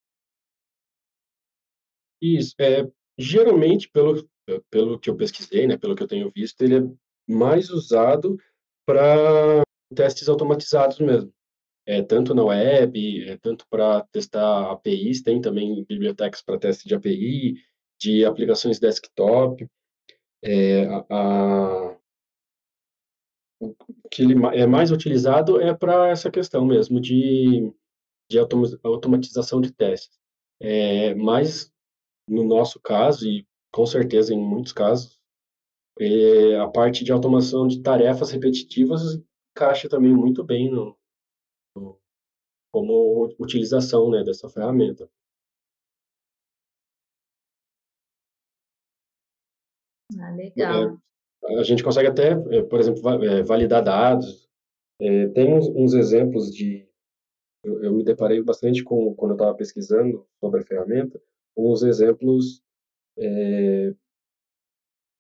Isso. 2.20 2.56
É, 2.60 2.84
geralmente, 3.22 3.90
pelo, 3.90 4.28
pelo 4.70 5.00
que 5.00 5.10
eu 5.10 5.16
pesquisei, 5.16 5.68
né? 5.68 5.78
Pelo 5.78 5.96
que 5.96 6.04
eu 6.04 6.08
tenho 6.08 6.32
visto, 6.34 6.62
ele 6.62 6.78
é 6.78 6.84
mais 7.28 7.70
usado 7.70 8.38
para 8.86 9.64
testes 9.96 10.28
automatizados 10.28 11.00
mesmo. 11.00 11.32
É, 11.86 12.02
tanto 12.02 12.34
na 12.34 12.44
web, 12.44 13.30
é, 13.30 13.38
tanto 13.38 13.66
para 13.70 14.02
testar 14.12 14.72
APIs, 14.72 15.22
tem 15.24 15.42
também 15.42 15.84
bibliotecas 15.84 16.42
para 16.42 16.60
teste 16.60 16.88
de 16.88 16.96
API, 16.96 17.56
de 18.00 18.24
aplicações 18.26 18.80
desktop. 18.80 19.68
É, 20.44 20.86
a, 21.10 21.98
o 23.60 23.76
que 24.10 24.24
ele 24.24 24.36
é 24.54 24.66
mais 24.66 24.92
utilizado 24.92 25.62
é 25.62 25.74
para 25.74 26.10
essa 26.10 26.32
questão 26.32 26.66
mesmo 26.66 27.00
de, 27.00 27.72
de 28.30 28.40
automatização 28.84 29.62
de 29.62 29.72
testes. 29.72 30.20
É, 30.60 31.14
mas, 31.16 31.71
no 32.32 32.44
nosso 32.44 32.80
caso, 32.80 33.28
e 33.28 33.46
com 33.72 33.86
certeza 33.86 34.34
em 34.34 34.40
muitos 34.40 34.72
casos, 34.72 35.22
é, 36.00 36.58
a 36.58 36.68
parte 36.68 37.04
de 37.04 37.12
automação 37.12 37.68
de 37.68 37.82
tarefas 37.82 38.32
repetitivas 38.32 39.22
encaixa 39.52 39.90
também 39.90 40.16
muito 40.16 40.44
bem 40.44 40.72
no, 40.72 40.98
no 41.76 42.00
como 42.74 43.36
utilização 43.38 44.10
né, 44.10 44.24
dessa 44.24 44.50
ferramenta. 44.50 45.10
Ah, 50.18 50.32
legal. 50.32 50.98
É, 51.44 51.60
a 51.60 51.64
gente 51.64 51.84
consegue 51.84 52.08
até, 52.08 52.32
é, 52.32 52.64
por 52.64 52.80
exemplo, 52.80 53.24
é, 53.24 53.44
validar 53.44 53.84
dados. 53.84 54.50
É, 55.00 55.28
tem 55.30 55.54
uns, 55.54 55.68
uns, 55.68 55.94
exemplos 55.94 56.52
de. 56.52 56.88
Eu, 57.64 57.84
eu, 57.84 57.94
me 57.94 58.04
deparei 58.04 58.42
bastante 58.42 58.84
com, 58.84 59.14
quando 59.16 59.32
eu 59.32 59.36
estava 59.36 59.56
pesquisando 59.56 60.26
sobre 60.40 60.62
a 60.62 60.66
ferramenta, 60.66 61.22
uns 61.56 61.84
exemplos, 61.84 62.62
é, 63.18 63.94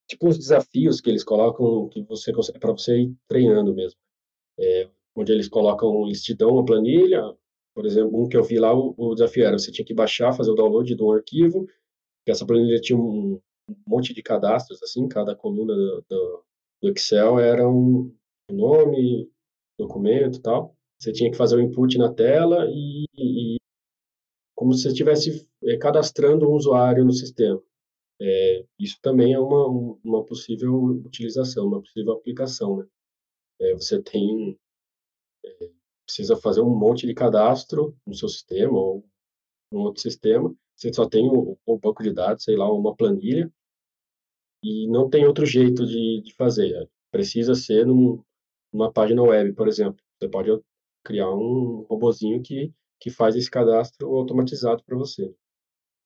tipo 0.08 0.28
uns 0.28 0.38
desafios 0.38 1.02
que 1.02 1.10
eles 1.10 1.24
colocam 1.24 1.89
que 1.89 2.02
você 2.04 2.34
consegue, 2.34 2.60
para 2.60 2.72
você 2.72 3.02
ir 3.02 3.15
treinando 3.28 3.74
mesmo. 3.74 4.00
É, 4.60 4.89
onde 5.15 5.32
eles 5.32 5.48
colocam 5.50 6.06
listidão, 6.06 6.52
uma 6.52 6.65
planilha, 6.65 7.22
por 7.74 7.86
exemplo, 7.86 8.22
um 8.22 8.28
que 8.28 8.38
eu 8.38 8.44
vi 8.44 8.60
lá, 8.60 8.74
o, 8.74 8.94
o 8.98 9.13
desafio 9.13 9.46
era 9.46 9.58
você 9.58 9.72
tinha 9.72 9.86
que 9.86 9.94
baixar, 9.94 10.34
fazer 10.34 10.52
o 10.52 10.56
download 10.56 10.94
de 10.94 11.04
um 11.04 11.12
arquivo, 11.12 11.65
que 12.26 12.32
essa 12.32 12.46
planilha 12.46 12.80
tinha 12.80 12.98
um, 12.98 13.39
um 13.70 13.76
monte 13.88 14.13
de 14.13 14.22
cadastros, 14.22 14.82
assim, 14.84 15.08
cada 15.08 15.36
coluna 15.36 15.74
do, 15.74 16.06
do, 16.10 16.44
do 16.82 16.89
Excel 16.89 17.39
era 17.39 17.67
um 17.67 18.13
nome, 18.52 19.30
documento 19.78 20.41
tal. 20.41 20.76
Você 21.00 21.12
tinha 21.12 21.32
que 21.32 21.38
fazer 21.38 21.56
o 21.56 21.62
input 21.62 21.98
na 21.98 22.13
tela 22.13 22.67
e, 22.70 23.06
e 23.17 23.51
como 24.62 24.76
se 24.76 24.84
você 24.84 24.89
estivesse 24.89 25.50
é, 25.63 25.76
cadastrando 25.76 26.47
um 26.47 26.54
usuário 26.54 27.04
no 27.04 27.12
sistema. 27.12 27.60
É, 28.21 28.63
isso 28.78 29.00
também 29.02 29.34
é 29.34 29.39
uma, 29.39 29.97
uma 30.04 30.24
possível 30.24 30.71
utilização, 31.04 31.65
uma 31.65 31.82
possível 31.82 32.13
aplicação. 32.13 32.78
Né? 32.78 32.88
É, 33.60 33.74
você 33.74 34.00
tem 34.04 34.56
é, 35.43 35.69
precisa 36.06 36.38
fazer 36.38 36.62
um 36.62 36.78
monte 36.78 37.08
de 37.08 37.13
cadastro 37.15 37.97
no 38.06 38.13
seu 38.13 38.30
sistema 38.30 38.78
ou 38.78 39.04
no 39.74 39.80
outro 39.80 40.00
sistema. 40.00 40.56
Você 40.76 40.93
só 40.93 41.10
tem 41.10 41.28
o, 41.28 41.58
o 41.65 41.80
banco 41.80 42.04
de 42.04 42.13
dados, 42.13 42.43
sei 42.43 42.56
lá, 42.56 42.71
uma 42.71 42.95
planilha 42.95 43.52
e 44.63 44.88
não 44.89 45.10
tem 45.10 45.26
outro 45.26 45.43
jeito 45.43 45.88
de, 45.88 46.21
de 46.21 46.36
fazer. 46.36 46.88
Precisa 47.10 47.56
ser 47.56 47.88
num, 47.88 48.24
numa 48.71 48.93
página 48.93 49.24
web, 49.24 49.54
por 49.54 49.67
exemplo. 49.67 50.00
Você 50.19 50.30
pode 50.30 50.52
criar 51.04 51.32
um 51.32 51.82
robozinho 51.89 52.43
que, 52.43 52.71
que 53.02 53.10
faz 53.10 53.36
esse 53.36 53.50
cadastro 53.50 54.08
automatizado 54.16 54.84
para 54.86 54.96
você. 54.96 55.36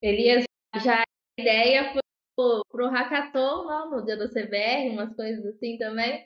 Elias, 0.01 0.45
já 0.81 1.01
a 1.01 1.41
ideia 1.41 1.93
para 1.93 2.85
o 2.85 2.89
hackathon 2.89 3.65
lá 3.65 3.85
no 3.89 4.03
dia 4.05 4.15
da 4.15 4.29
CBR, 4.29 4.91
umas 4.91 5.13
coisas 5.13 5.45
assim 5.45 5.77
também? 5.77 6.25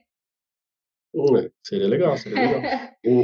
Hum, 1.14 1.38
é, 1.38 1.52
seria 1.66 1.88
legal, 1.88 2.16
seria 2.18 2.38
legal. 2.38 2.62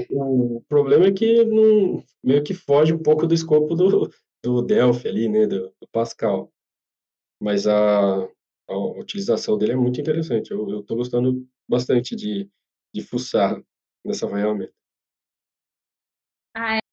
o, 0.10 0.58
o 0.58 0.62
problema 0.62 1.06
é 1.06 1.12
que 1.12 1.46
não, 1.46 2.04
meio 2.24 2.44
que 2.44 2.56
foge 2.56 2.92
um 2.92 3.02
pouco 3.02 3.28
do 3.28 3.34
escopo 3.36 3.76
do, 3.76 4.12
do 4.44 4.62
Delphi 4.64 5.08
ali, 5.08 5.30
né, 5.30 5.46
do, 5.46 5.72
do 5.80 5.88
Pascal. 5.92 6.52
Mas 7.40 7.68
a, 7.68 8.28
a 8.68 8.78
utilização 9.00 9.56
dele 9.56 9.74
é 9.74 9.76
muito 9.76 10.02
interessante. 10.02 10.50
Eu 10.50 10.80
estou 10.80 10.98
gostando 10.98 11.48
bastante 11.70 12.16
de, 12.16 12.50
de 12.92 13.04
fuçar 13.04 13.62
nessa 14.04 14.28
ferramenta. 14.28 14.74
Ah, 16.56 16.78
é. 16.78 16.85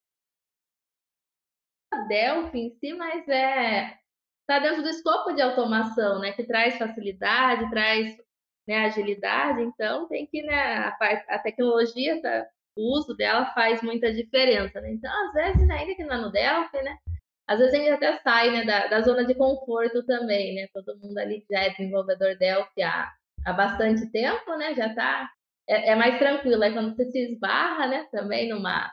Delphi 2.09 2.59
em 2.59 2.71
si, 2.71 2.93
mas 2.95 3.27
é 3.29 3.97
está 4.41 4.59
dentro 4.59 4.83
do 4.83 4.89
escopo 4.89 5.33
de 5.33 5.41
automação, 5.41 6.19
né? 6.19 6.33
Que 6.33 6.45
traz 6.45 6.77
facilidade, 6.77 7.71
traz 7.71 8.17
né, 8.67 8.85
agilidade. 8.85 9.63
Então 9.63 10.09
tem 10.09 10.27
que 10.27 10.43
né, 10.43 10.55
a, 10.55 10.97
a 11.29 11.39
tecnologia, 11.39 12.21
tá, 12.21 12.47
o 12.77 12.97
uso 12.99 13.15
dela 13.15 13.47
faz 13.55 13.83
muita 13.83 14.13
diferença. 14.13 14.81
Né? 14.81 14.93
Então 14.93 15.11
às 15.27 15.33
vezes 15.33 15.71
ainda 15.71 15.95
que 15.95 16.05
não 16.05 16.15
é 16.15 16.19
no 16.19 16.33
Delphi, 16.33 16.83
né? 16.83 16.99
às 17.47 17.59
vezes 17.59 17.75
a 17.75 17.77
gente 17.77 17.91
até 17.91 18.19
sai 18.19 18.51
né, 18.51 18.65
da, 18.65 18.87
da 18.87 19.01
zona 19.03 19.25
de 19.25 19.35
conforto 19.35 20.05
também, 20.05 20.55
né? 20.55 20.69
Todo 20.73 20.99
mundo 20.99 21.19
ali 21.19 21.45
já 21.51 21.61
é 21.61 21.71
desenvolvedor 21.71 22.37
Delphi 22.39 22.83
há, 22.83 23.13
há 23.45 23.53
bastante 23.53 24.11
tempo, 24.11 24.57
né? 24.57 24.75
Já 24.75 24.95
tá. 24.95 25.31
É, 25.69 25.91
é 25.91 25.97
mais 25.97 26.19
tranquilo. 26.19 26.63
Aí 26.63 26.73
quando 26.73 26.95
você 26.95 27.05
se 27.11 27.33
esbarra, 27.33 27.87
né, 27.87 28.07
também 28.11 28.49
numa, 28.49 28.91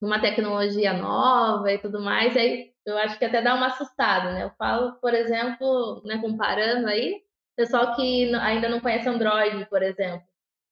numa 0.00 0.20
tecnologia 0.20 0.92
nova 0.92 1.72
e 1.72 1.78
tudo 1.78 2.00
mais, 2.00 2.36
aí 2.36 2.72
eu 2.86 2.98
acho 2.98 3.18
que 3.18 3.24
até 3.24 3.40
dá 3.40 3.54
uma 3.54 3.68
assustada, 3.68 4.32
né? 4.32 4.44
Eu 4.44 4.50
falo, 4.58 4.94
por 5.00 5.14
exemplo, 5.14 6.02
né, 6.04 6.18
comparando 6.18 6.86
aí, 6.88 7.22
pessoal 7.56 7.94
que 7.96 8.34
ainda 8.34 8.68
não 8.68 8.80
conhece 8.80 9.08
Android, 9.08 9.66
por 9.66 9.82
exemplo. 9.82 10.26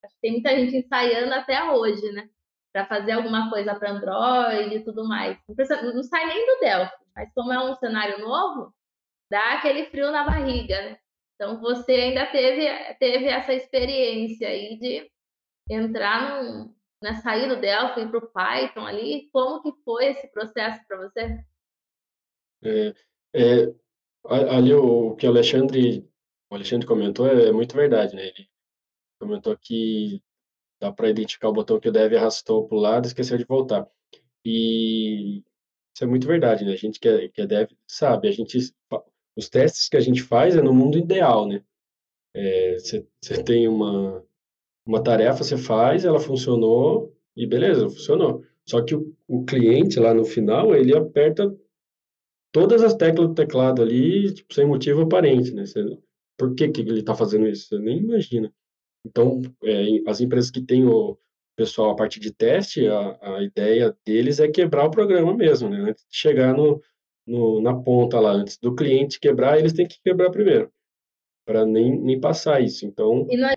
Acho 0.04 0.14
que 0.14 0.20
tem 0.20 0.32
muita 0.32 0.50
gente 0.50 0.76
ensaiando 0.76 1.32
até 1.34 1.70
hoje, 1.70 2.10
né? 2.12 2.28
para 2.72 2.86
fazer 2.86 3.12
alguma 3.12 3.50
coisa 3.50 3.74
para 3.74 3.90
Android 3.90 4.76
e 4.76 4.84
tudo 4.84 5.06
mais. 5.06 5.38
Não, 5.46 5.54
precisa, 5.54 5.82
não, 5.82 6.02
sai 6.02 6.26
nem 6.26 6.46
do 6.46 6.60
Delphi, 6.60 6.96
mas 7.14 7.32
como 7.34 7.52
é 7.52 7.60
um 7.62 7.76
cenário 7.76 8.18
novo, 8.18 8.74
dá 9.30 9.54
aquele 9.54 9.86
frio 9.86 10.10
na 10.10 10.24
barriga, 10.24 10.80
né? 10.80 10.98
Então 11.34 11.60
você 11.60 11.92
ainda 11.92 12.26
teve, 12.26 12.66
teve 12.94 13.26
essa 13.26 13.52
experiência 13.52 14.48
aí 14.48 14.78
de 14.78 15.10
entrar 15.68 16.42
num, 16.42 16.74
né, 17.02 17.14
sair 17.14 17.48
do 17.48 17.60
Delphi 17.60 18.06
para 18.08 18.18
o 18.18 18.28
Python 18.28 18.86
ali. 18.86 19.28
Como 19.32 19.62
que 19.62 19.72
foi 19.84 20.06
esse 20.06 20.28
processo 20.28 20.80
para 20.86 20.98
você? 20.98 21.44
É, 22.64 22.94
é, 23.34 23.74
ali 24.28 24.72
o 24.72 25.14
que 25.16 25.26
o 25.26 25.30
Alexandre, 25.30 26.08
o 26.50 26.54
Alexandre 26.54 26.86
comentou 26.86 27.26
é, 27.26 27.48
é 27.48 27.52
muito 27.52 27.74
verdade, 27.74 28.14
né? 28.14 28.28
Ele 28.28 28.48
comentou 29.20 29.56
que 29.56 30.22
dá 30.80 30.92
para 30.92 31.10
identificar 31.10 31.48
o 31.48 31.52
botão 31.52 31.80
que 31.80 31.88
o 31.88 31.92
dev 31.92 32.14
arrastou 32.14 32.66
para 32.66 32.76
o 32.76 32.80
lado 32.80 33.06
e 33.06 33.08
esqueceu 33.08 33.36
de 33.36 33.44
voltar. 33.44 33.88
E 34.44 35.42
isso 35.94 36.04
é 36.04 36.06
muito 36.06 36.26
verdade, 36.26 36.64
né? 36.64 36.72
A 36.72 36.76
gente 36.76 36.98
que 36.98 37.08
é, 37.08 37.28
que 37.28 37.40
é 37.40 37.46
dev 37.46 37.70
sabe, 37.86 38.28
a 38.28 38.32
gente, 38.32 38.58
os 39.36 39.48
testes 39.48 39.88
que 39.88 39.96
a 39.96 40.00
gente 40.00 40.22
faz 40.22 40.56
é 40.56 40.62
no 40.62 40.72
mundo 40.72 40.98
ideal, 40.98 41.46
né? 41.46 41.64
Você 42.78 43.06
é, 43.30 43.42
tem 43.42 43.68
uma, 43.68 44.24
uma 44.86 45.02
tarefa, 45.02 45.44
você 45.44 45.56
faz, 45.56 46.04
ela 46.04 46.20
funcionou 46.20 47.12
e 47.36 47.46
beleza, 47.46 47.88
funcionou. 47.88 48.44
Só 48.68 48.82
que 48.82 48.94
o, 48.94 49.14
o 49.28 49.44
cliente 49.44 49.98
lá 50.00 50.14
no 50.14 50.24
final, 50.24 50.74
ele 50.74 50.96
aperta 50.96 51.54
todas 52.52 52.82
as 52.82 52.94
teclas 52.94 53.28
do 53.28 53.34
teclado 53.34 53.82
ali, 53.82 54.32
tipo, 54.34 54.52
sem 54.54 54.66
motivo 54.66 55.02
aparente, 55.02 55.52
né? 55.52 55.64
Você, 55.66 55.98
por 56.38 56.54
que, 56.54 56.68
que 56.68 56.80
ele 56.82 57.00
está 57.00 57.14
fazendo 57.14 57.46
isso? 57.48 57.68
Você 57.68 57.78
nem 57.78 57.98
imagina. 57.98 58.52
Então, 59.06 59.42
é, 59.64 59.86
as 60.06 60.20
empresas 60.20 60.50
que 60.50 60.62
têm 60.62 60.86
o 60.86 61.18
pessoal 61.56 61.90
a 61.90 61.96
partir 61.96 62.20
de 62.20 62.32
teste, 62.32 62.86
a, 62.88 63.36
a 63.36 63.42
ideia 63.42 63.96
deles 64.06 64.40
é 64.40 64.48
quebrar 64.48 64.86
o 64.86 64.90
programa 64.90 65.34
mesmo, 65.36 65.68
né? 65.68 65.90
Antes 65.90 66.04
de 66.08 66.16
chegar 66.16 66.56
no, 66.56 66.80
no, 67.26 67.60
na 67.60 67.74
ponta 67.74 68.20
lá, 68.20 68.32
antes 68.32 68.58
do 68.58 68.74
cliente 68.74 69.20
quebrar, 69.20 69.58
eles 69.58 69.72
têm 69.72 69.86
que 69.86 70.00
quebrar 70.02 70.30
primeiro. 70.30 70.70
para 71.44 71.66
nem, 71.66 71.98
nem 72.00 72.20
passar 72.20 72.60
isso. 72.62 72.86
Então, 72.86 73.26
e 73.30 73.36
não, 73.36 73.48
é... 73.48 73.56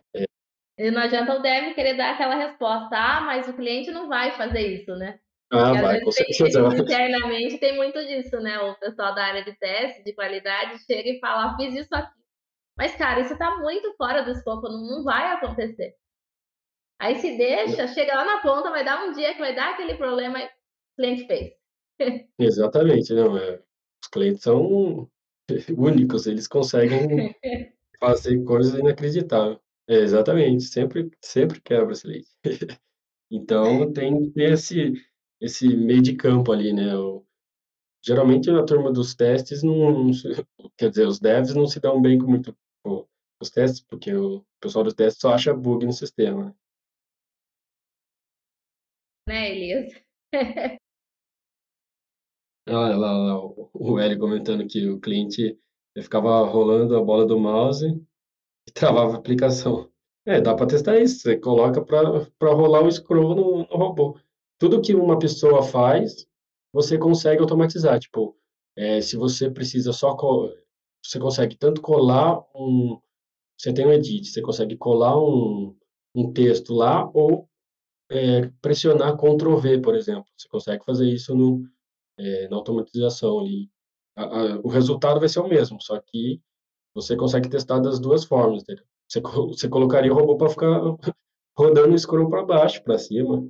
e 0.78 0.92
não 0.92 1.02
adianta 1.02 1.36
o 1.36 1.42
dev 1.42 1.74
querer 1.74 1.96
dar 1.96 2.14
aquela 2.14 2.36
resposta, 2.36 2.96
ah, 2.96 3.22
mas 3.22 3.48
o 3.48 3.54
cliente 3.54 3.92
não 3.92 4.10
vai 4.10 4.32
fazer 4.36 4.62
isso, 4.62 4.94
né? 4.96 5.20
Ah, 5.52 5.70
Porque, 5.70 5.82
vai, 5.82 6.02
com 6.02 6.12
certeza. 6.12 6.60
Internamente 6.78 7.58
tem 7.60 7.76
muito 7.76 8.00
disso, 8.06 8.40
né? 8.42 8.60
O 8.60 8.76
pessoal 8.76 9.16
da 9.16 9.24
área 9.24 9.44
de 9.44 9.54
teste, 9.54 10.04
de 10.04 10.14
qualidade, 10.14 10.84
chega 10.86 11.10
e 11.10 11.20
fala, 11.20 11.52
ah, 11.52 11.56
fiz 11.56 11.74
isso 11.76 11.96
aqui. 11.96 12.14
Mas, 12.78 12.94
cara, 12.96 13.22
isso 13.22 13.34
está 13.34 13.58
muito 13.58 13.94
fora 13.96 14.24
do 14.24 14.32
escopo, 14.32 14.68
não, 14.68 14.82
não 14.82 15.04
vai 15.04 15.32
acontecer. 15.32 15.96
Aí 17.00 17.16
se 17.20 17.38
deixa, 17.38 17.88
chega 17.88 18.16
lá 18.16 18.26
na 18.26 18.42
ponta, 18.42 18.70
vai 18.70 18.84
dar 18.84 19.06
um 19.06 19.14
dia 19.14 19.34
que 19.34 19.40
vai 19.40 19.56
dar 19.56 19.74
aquele 19.74 19.96
problema 19.96 20.42
e 20.42 20.46
o 20.46 20.50
cliente 20.98 21.28
fez. 21.28 21.54
Exatamente, 22.38 23.14
não 23.14 23.38
é. 23.38 23.62
Os 24.04 24.10
clientes 24.12 24.44
são 24.44 25.10
únicos, 25.78 26.28
eles 26.28 26.48
conseguem 26.48 27.34
fazer 28.00 28.44
coisas 28.44 28.78
inacreditáveis. 28.78 29.65
É, 29.88 29.96
exatamente, 29.96 30.64
sempre, 30.64 31.12
sempre 31.22 31.62
quebra 31.62 31.94
esse 31.94 32.08
leite. 32.08 32.30
então 33.32 33.92
tem 33.94 34.24
que 34.24 34.32
ter 34.32 34.54
esse, 34.54 34.94
esse 35.40 35.76
meio 35.76 36.02
de 36.02 36.16
campo 36.16 36.52
ali, 36.52 36.74
né? 36.74 36.96
O, 36.98 37.26
geralmente 38.04 38.50
a 38.50 38.64
turma 38.64 38.92
dos 38.92 39.14
testes 39.16 39.64
não, 39.64 40.06
não, 40.06 40.12
quer 40.78 40.90
dizer, 40.90 41.08
os 41.08 41.20
devs 41.20 41.54
não 41.54 41.68
se 41.68 41.80
dão 41.80 42.02
bem 42.02 42.18
com 42.18 42.28
muito 42.28 42.56
com 42.84 43.08
os 43.42 43.50
testes, 43.50 43.82
porque 43.82 44.14
o 44.14 44.44
pessoal 44.60 44.84
dos 44.84 44.94
testes 44.94 45.22
só 45.22 45.34
acha 45.34 45.54
bug 45.54 45.86
no 45.86 45.94
sistema. 45.94 46.46
Né? 46.46 46.56
né, 49.28 49.52
Elias? 49.52 49.94
Olha 52.68 52.98
lá, 52.98 53.12
lá, 53.12 53.40
o 53.74 54.00
Hélio 54.00 54.18
comentando 54.18 54.68
que 54.68 54.90
o 54.90 55.00
cliente 55.00 55.56
ficava 56.02 56.44
rolando 56.46 56.98
a 56.98 57.04
bola 57.04 57.26
do 57.26 57.40
mouse 57.40 57.86
e 58.68 58.72
travava 58.72 59.14
a 59.14 59.18
aplicação. 59.18 59.90
É, 60.26 60.42
dá 60.42 60.56
para 60.56 60.68
testar 60.68 61.00
isso. 61.00 61.22
Você 61.22 61.38
coloca 61.38 61.84
para 61.84 62.54
rolar 62.54 62.84
o 62.84 62.92
scroll 62.92 63.36
no, 63.36 63.58
no, 63.60 63.78
robô. 63.78 64.18
Tudo 64.58 64.82
que 64.82 64.96
uma 64.96 65.20
pessoa 65.20 65.62
faz, 65.62 66.28
você 66.74 66.98
consegue 66.98 67.42
automatizar. 67.42 68.00
Tipo, 68.00 68.36
é, 68.76 69.02
se 69.02 69.16
você 69.16 69.50
precisa 69.50 69.94
só. 69.94 70.16
Você 71.04 71.20
consegue 71.20 71.56
tanto 71.56 71.82
colar 71.82 72.44
um. 72.56 73.00
Você 73.58 73.74
tem 73.74 73.86
um 73.86 73.92
edit, 73.92 74.28
você 74.28 74.42
consegue 74.42 74.76
colar 74.76 75.18
um, 75.18 75.76
um 76.14 76.34
texto 76.34 76.74
lá 76.74 77.10
ou 77.14 77.48
é, 78.10 78.48
pressionar 78.62 79.16
Ctrl 79.16 79.58
V, 79.58 79.80
por 79.80 79.96
exemplo. 79.96 80.26
Você 80.38 80.48
consegue 80.50 80.84
fazer 80.84 81.08
isso 81.08 81.36
no, 81.36 81.64
é, 82.18 82.48
na 82.50 82.58
automatização 82.58 83.40
ali. 83.40 83.70
A, 84.16 84.24
a, 84.24 84.60
o 84.60 84.68
resultado 84.68 85.20
vai 85.20 85.30
ser 85.30 85.40
o 85.40 85.48
mesmo, 85.48 85.82
só 85.82 86.00
que 86.00 86.42
você 86.96 87.16
consegue 87.16 87.50
testar 87.50 87.80
das 87.80 88.00
duas 88.00 88.24
formas. 88.24 88.64
Entendeu? 88.64 88.86
Você, 89.08 89.22
você 89.22 89.70
colocaria 89.70 90.12
o 90.12 90.16
robô 90.16 90.38
para 90.38 90.50
ficar 90.50 90.80
rodando 91.58 91.94
o 91.94 92.00
scroll 92.00 92.30
para 92.30 92.46
baixo, 92.46 92.82
para 92.84 92.98
cima. 92.98 93.48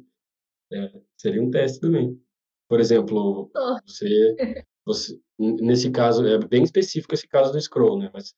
É, 0.73 0.91
seria 1.15 1.41
um 1.41 1.51
teste 1.51 1.79
também. 1.79 2.19
Por 2.67 2.79
exemplo, 2.79 3.51
você, 3.85 4.35
você, 4.83 5.19
nesse 5.37 5.91
caso, 5.91 6.25
é 6.25 6.39
bem 6.39 6.63
específico 6.63 7.13
esse 7.13 7.27
caso 7.27 7.51
do 7.51 7.61
scroll, 7.61 7.99
né? 7.99 8.09
Mas 8.11 8.33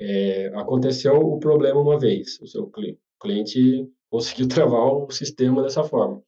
é, 0.00 0.46
aconteceu 0.54 1.16
o 1.16 1.38
problema 1.40 1.80
uma 1.80 1.98
vez. 1.98 2.40
O 2.40 2.46
seu 2.46 2.70
cliente 3.20 3.90
conseguiu 4.08 4.46
travar 4.48 4.86
o 4.86 5.10
sistema 5.10 5.62
dessa 5.62 5.82
forma. 5.82 6.22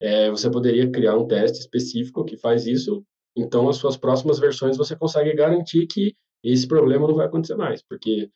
É, 0.00 0.30
você 0.30 0.50
poderia 0.50 0.90
criar 0.90 1.16
um 1.16 1.26
teste 1.26 1.58
específico 1.58 2.24
que 2.24 2.36
faz 2.36 2.66
isso, 2.66 3.04
então 3.36 3.68
as 3.68 3.76
suas 3.76 3.98
próximas 3.98 4.38
versões 4.38 4.78
você 4.78 4.96
consegue 4.96 5.34
garantir 5.34 5.86
que 5.86 6.16
esse 6.42 6.66
problema 6.66 7.06
não 7.06 7.14
vai 7.14 7.26
acontecer 7.26 7.54
mais, 7.54 7.82
porque 7.82 8.30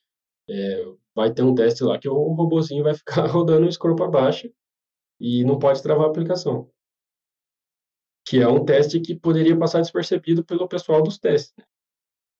é, 0.49 0.85
vai 1.15 1.33
ter 1.33 1.43
um 1.43 1.55
teste 1.55 1.83
lá 1.85 1.99
que 1.99 2.09
o 2.09 2.15
robozinho 2.15 2.85
vai 2.85 2.95
ficar 2.95 3.27
rodando 3.27 3.67
o 3.67 3.73
scroll 3.73 3.97
para 3.97 4.09
baixo 4.09 4.53
e 5.21 5.45
não 5.45 5.59
pode 5.59 5.83
travar 5.83 6.07
a 6.07 6.11
aplicação. 6.11 6.71
Que 8.27 8.41
é 8.41 8.49
um 8.49 8.65
teste 8.65 9.01
que 9.01 9.15
poderia 9.15 9.59
passar 9.59 9.81
despercebido 9.81 10.45
pelo 10.45 10.69
pessoal 10.69 11.03
dos 11.03 11.19
testes. 11.19 11.55
Né? 11.57 11.65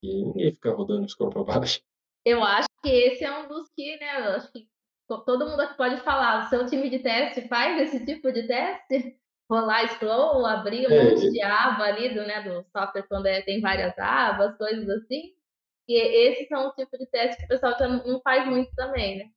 E 0.03 0.25
ninguém 0.25 0.53
fica 0.53 0.73
rodando 0.73 1.05
o 1.05 1.09
scroll 1.09 1.31
para 1.31 1.45
baixo. 1.45 1.81
Eu 2.25 2.43
acho 2.43 2.69
que 2.83 2.89
esse 2.89 3.25
é 3.25 3.39
um 3.39 3.49
dos 3.49 3.69
que, 3.71 3.97
né, 3.99 4.11
acho 4.35 4.51
que 4.51 4.67
todo 5.27 5.47
mundo 5.47 5.61
aqui 5.61 5.77
pode 5.77 6.01
falar, 6.01 6.47
o 6.47 6.49
seu 6.49 6.67
time 6.67 6.89
de 6.89 7.01
teste 7.01 7.47
faz 7.49 7.81
esse 7.83 8.05
tipo 8.05 8.33
de 8.33 8.47
teste? 8.47 9.19
Rolar 9.51 9.87
scroll, 9.89 10.47
abrir 10.47 10.89
um 10.89 10.91
é, 10.91 11.11
monte 11.11 11.31
de 11.31 11.43
aba 11.43 11.85
ali 11.85 12.15
do, 12.15 12.23
né, 12.27 12.43
do 12.43 12.65
software 12.71 13.07
quando 13.07 13.27
é, 13.27 13.43
tem 13.43 13.61
várias 13.61 13.97
abas, 13.99 14.57
coisas 14.57 14.89
assim. 14.89 15.35
E 15.89 15.95
esses 15.95 16.49
são 16.49 16.69
o 16.69 16.73
tipo 16.73 16.97
de 16.97 17.07
teste 17.07 17.39
que 17.39 17.45
o 17.45 17.49
pessoal 17.49 17.77
não 18.07 18.21
faz 18.23 18.49
muito 18.49 18.75
também, 18.75 19.19
né? 19.19 19.31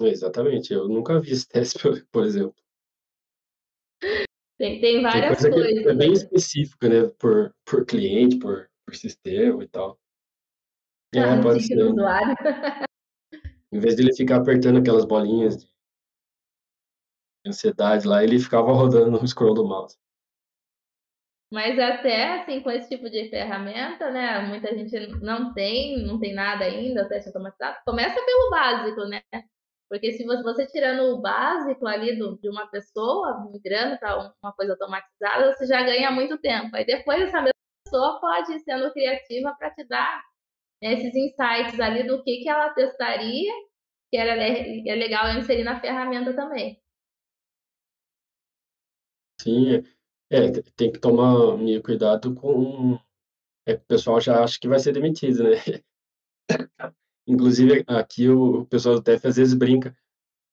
Exatamente, 0.00 0.72
eu 0.72 0.88
nunca 0.88 1.20
vi 1.20 1.32
esse 1.32 1.46
teste, 1.48 1.78
por 2.10 2.24
exemplo. 2.24 2.56
Tem, 4.58 4.80
tem 4.80 5.02
várias 5.02 5.40
tem 5.40 5.50
coisa 5.50 5.66
coisas. 5.66 5.86
é 5.86 5.94
bem 5.94 6.08
né? 6.08 6.14
específica, 6.14 6.88
né? 6.88 7.08
Por, 7.18 7.54
por 7.64 7.84
cliente, 7.86 8.38
por, 8.38 8.70
por 8.84 8.94
sistema 8.94 9.62
e 9.62 9.68
tal. 9.68 9.98
É, 11.14 11.20
ah, 11.20 11.42
pode 11.42 11.62
ser. 11.66 11.82
usuário. 11.82 12.34
Em 13.72 13.78
vez 13.78 13.96
de 13.96 14.02
ele 14.02 14.14
ficar 14.14 14.36
apertando 14.36 14.78
aquelas 14.78 15.04
bolinhas 15.04 15.58
de 15.58 15.68
ansiedade 17.46 18.06
lá, 18.06 18.22
ele 18.22 18.38
ficava 18.38 18.70
rodando 18.72 19.10
no 19.10 19.26
scroll 19.26 19.54
do 19.54 19.66
mouse. 19.66 19.96
Mas 21.52 21.78
até 21.78 22.40
assim, 22.40 22.62
com 22.62 22.70
esse 22.70 22.88
tipo 22.88 23.10
de 23.10 23.28
ferramenta, 23.28 24.10
né? 24.10 24.40
Muita 24.40 24.74
gente 24.74 24.96
não 25.22 25.52
tem, 25.52 26.02
não 26.06 26.18
tem 26.18 26.32
nada 26.32 26.64
ainda, 26.64 27.06
teste 27.06 27.28
automatizado. 27.28 27.76
Começa 27.84 28.14
pelo 28.24 28.50
básico, 28.50 29.04
né? 29.04 29.20
Porque 29.86 30.12
se 30.12 30.24
você, 30.24 30.42
você 30.42 30.66
tirando 30.66 31.02
o 31.12 31.20
básico 31.20 31.86
ali 31.86 32.18
do, 32.18 32.38
de 32.38 32.48
uma 32.48 32.66
pessoa, 32.68 33.46
migrando 33.52 33.98
para 33.98 34.32
uma 34.42 34.52
coisa 34.54 34.72
automatizada, 34.72 35.54
você 35.54 35.66
já 35.66 35.82
ganha 35.82 36.10
muito 36.10 36.38
tempo. 36.38 36.74
Aí 36.74 36.86
depois 36.86 37.20
essa 37.20 37.42
mesma 37.42 37.52
pessoa 37.84 38.18
pode 38.18 38.54
ir 38.54 38.60
sendo 38.60 38.90
criativa 38.90 39.54
para 39.58 39.70
te 39.72 39.84
dar 39.84 40.22
esses 40.80 41.14
insights 41.14 41.78
ali 41.78 42.04
do 42.04 42.22
que, 42.24 42.38
que 42.38 42.48
ela 42.48 42.70
testaria, 42.70 43.52
que 44.10 44.16
era 44.16 44.42
é 44.42 44.94
legal 44.94 45.38
inserir 45.38 45.64
na 45.64 45.78
ferramenta 45.78 46.34
também. 46.34 46.80
Sim, 49.38 49.82
é, 50.32 50.50
tem 50.74 50.90
que 50.90 50.98
tomar 50.98 51.58
meio 51.58 51.82
cuidado 51.82 52.34
com. 52.34 52.98
É, 53.66 53.74
o 53.74 53.80
pessoal 53.80 54.20
já 54.20 54.42
acha 54.42 54.58
que 54.58 54.66
vai 54.66 54.78
ser 54.78 54.92
demitido, 54.92 55.44
né? 55.44 55.50
Inclusive, 57.28 57.84
aqui 57.86 58.28
o 58.28 58.64
pessoal 58.66 58.96
do 58.96 59.02
TF 59.02 59.28
às 59.28 59.36
vezes 59.36 59.54
brinca, 59.54 59.96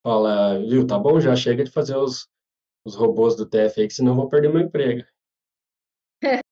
fala, 0.04 0.60
viu, 0.60 0.86
tá 0.86 1.00
bom, 1.00 1.20
já 1.20 1.36
chega 1.36 1.64
de 1.64 1.72
fazer 1.72 1.96
os, 1.96 2.28
os 2.86 2.94
robôs 2.94 3.36
do 3.36 3.50
TF 3.50 3.82
aí, 3.82 3.88
que 3.88 3.94
senão 3.94 4.12
eu 4.12 4.18
vou 4.18 4.30
perder 4.30 4.50
meu 4.50 4.62
emprego. 4.62 5.08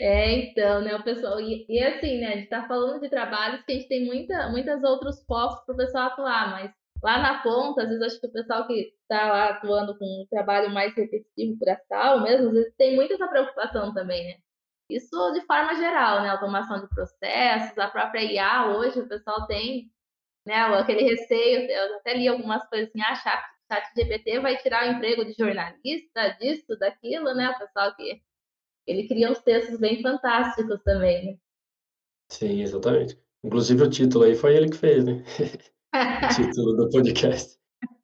É, 0.00 0.30
então, 0.30 0.80
né, 0.80 0.94
o 0.94 1.02
pessoal. 1.02 1.40
E, 1.40 1.66
e 1.68 1.82
assim, 1.82 2.20
né, 2.20 2.26
a 2.28 2.36
gente 2.36 2.48
tá 2.48 2.68
falando 2.68 3.00
de 3.00 3.08
trabalhos 3.08 3.64
que 3.64 3.72
a 3.72 3.74
gente 3.74 3.88
tem 3.88 4.06
muita, 4.06 4.48
muitas 4.48 4.84
outros 4.84 5.24
focos 5.24 5.64
para 5.64 5.74
o 5.74 5.76
pessoal 5.76 6.06
atuar, 6.06 6.50
mas 6.50 6.72
lá 7.02 7.18
na 7.18 7.42
ponta, 7.42 7.82
às 7.82 7.88
vezes 7.88 8.02
acho 8.02 8.20
que 8.20 8.26
o 8.26 8.32
pessoal 8.32 8.66
que 8.66 8.94
está 9.02 9.28
lá 9.28 9.48
atuando 9.50 9.96
com 9.98 10.04
um 10.04 10.26
trabalho 10.28 10.70
mais 10.70 10.94
repetitivo, 10.94 11.56
braçal 11.58 12.22
mesmo, 12.22 12.48
às 12.48 12.54
vezes 12.54 12.74
tem 12.76 12.96
muita 12.96 13.14
essa 13.14 13.28
preocupação 13.28 13.94
também, 13.94 14.24
né? 14.26 14.40
Isso 14.90 15.32
de 15.32 15.42
forma 15.42 15.74
geral, 15.74 16.22
né? 16.22 16.30
Automação 16.30 16.80
de 16.80 16.88
processos, 16.88 17.78
a 17.78 17.88
própria 17.88 18.22
IA 18.24 18.76
hoje, 18.76 19.00
o 19.00 19.08
pessoal 19.08 19.46
tem 19.46 19.90
né, 20.46 20.54
aquele 20.54 21.02
receio, 21.02 21.70
eu 21.70 21.96
até 21.96 22.14
li 22.14 22.26
algumas 22.26 22.66
coisas 22.68 22.88
assim, 22.88 23.02
ah, 23.02 23.14
chat, 23.14 23.42
chat 23.70 23.94
GPT 23.94 24.40
vai 24.40 24.56
tirar 24.56 24.88
o 24.88 24.92
emprego 24.92 25.24
de 25.24 25.34
jornalista, 25.34 26.30
disso, 26.40 26.76
daquilo, 26.78 27.34
né? 27.34 27.50
O 27.50 27.58
pessoal 27.58 27.94
que 27.94 28.22
ele 28.86 29.06
cria 29.06 29.30
uns 29.30 29.40
textos 29.40 29.78
bem 29.78 30.00
fantásticos 30.00 30.82
também, 30.82 31.26
né? 31.26 31.38
Sim, 32.30 32.62
exatamente. 32.62 33.18
Inclusive 33.44 33.82
o 33.82 33.90
título 33.90 34.24
aí 34.24 34.34
foi 34.34 34.56
ele 34.56 34.70
que 34.70 34.76
fez, 34.76 35.04
né? 35.04 35.22
título 36.36 36.76
do 36.76 36.88
podcast. 36.90 37.58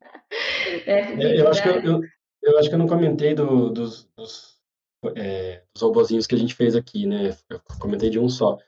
É, 0.86 1.40
eu, 1.40 1.48
acho 1.48 1.62
que 1.62 1.68
eu, 1.68 1.80
eu, 1.80 2.00
eu, 2.42 2.58
acho 2.58 2.68
que 2.68 2.74
eu 2.74 2.78
não 2.78 2.88
comentei 2.88 3.34
do, 3.34 3.70
dos, 3.70 4.04
dos, 4.16 4.58
é, 5.14 5.62
dos 5.72 5.82
robozinhos 5.82 6.26
que 6.26 6.34
a 6.34 6.38
gente 6.38 6.54
fez 6.54 6.74
aqui, 6.74 7.06
né? 7.06 7.36
Eu 7.48 7.60
comentei 7.78 8.10
de 8.10 8.18
um 8.18 8.28
só. 8.28 8.58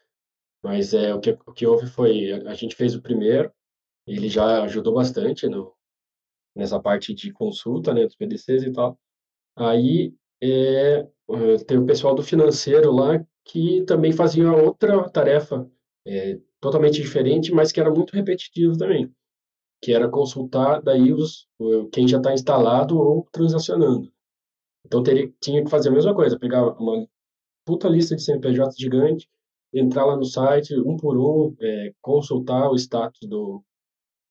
Mas 0.62 0.94
é, 0.94 1.12
o, 1.12 1.20
que, 1.20 1.30
o 1.30 1.52
que 1.52 1.66
houve 1.66 1.88
foi, 1.88 2.32
a 2.46 2.54
gente 2.54 2.76
fez 2.76 2.94
o 2.94 3.02
primeiro, 3.02 3.52
ele 4.06 4.28
já 4.28 4.62
ajudou 4.62 4.94
bastante 4.94 5.48
no, 5.48 5.74
nessa 6.56 6.80
parte 6.80 7.12
de 7.12 7.32
consulta, 7.32 7.92
né, 7.92 8.04
dos 8.04 8.16
PDCs 8.16 8.62
e 8.62 8.72
tal. 8.72 8.98
Aí 9.56 10.14
é, 10.42 11.06
tem 11.66 11.78
o 11.78 11.86
pessoal 11.86 12.14
do 12.14 12.22
financeiro 12.22 12.92
lá 12.92 13.24
que 13.44 13.84
também 13.84 14.12
fazia 14.12 14.50
outra 14.52 15.08
tarefa 15.10 15.68
é, 16.06 16.38
totalmente 16.66 17.00
diferente, 17.00 17.52
mas 17.52 17.70
que 17.70 17.78
era 17.78 17.92
muito 17.92 18.12
repetitivo 18.12 18.76
também, 18.76 19.08
que 19.80 19.92
era 19.92 20.08
consultar 20.08 20.82
daí 20.82 21.12
os, 21.12 21.46
quem 21.92 22.08
já 22.08 22.16
está 22.16 22.34
instalado 22.34 22.98
ou 22.98 23.24
transacionando. 23.30 24.12
Então 24.84 25.00
teria, 25.00 25.32
tinha 25.40 25.62
que 25.62 25.70
fazer 25.70 25.90
a 25.90 25.92
mesma 25.92 26.12
coisa, 26.12 26.36
pegar 26.36 26.66
uma 26.80 27.06
puta 27.64 27.88
lista 27.88 28.16
de 28.16 28.22
CNPJ 28.22 28.74
gigante, 28.76 29.28
entrar 29.72 30.06
lá 30.06 30.16
no 30.16 30.24
site, 30.24 30.76
um 30.80 30.96
por 30.96 31.16
um, 31.16 31.54
é, 31.60 31.94
consultar 32.00 32.68
o 32.68 32.74
status 32.74 33.28
do 33.28 33.62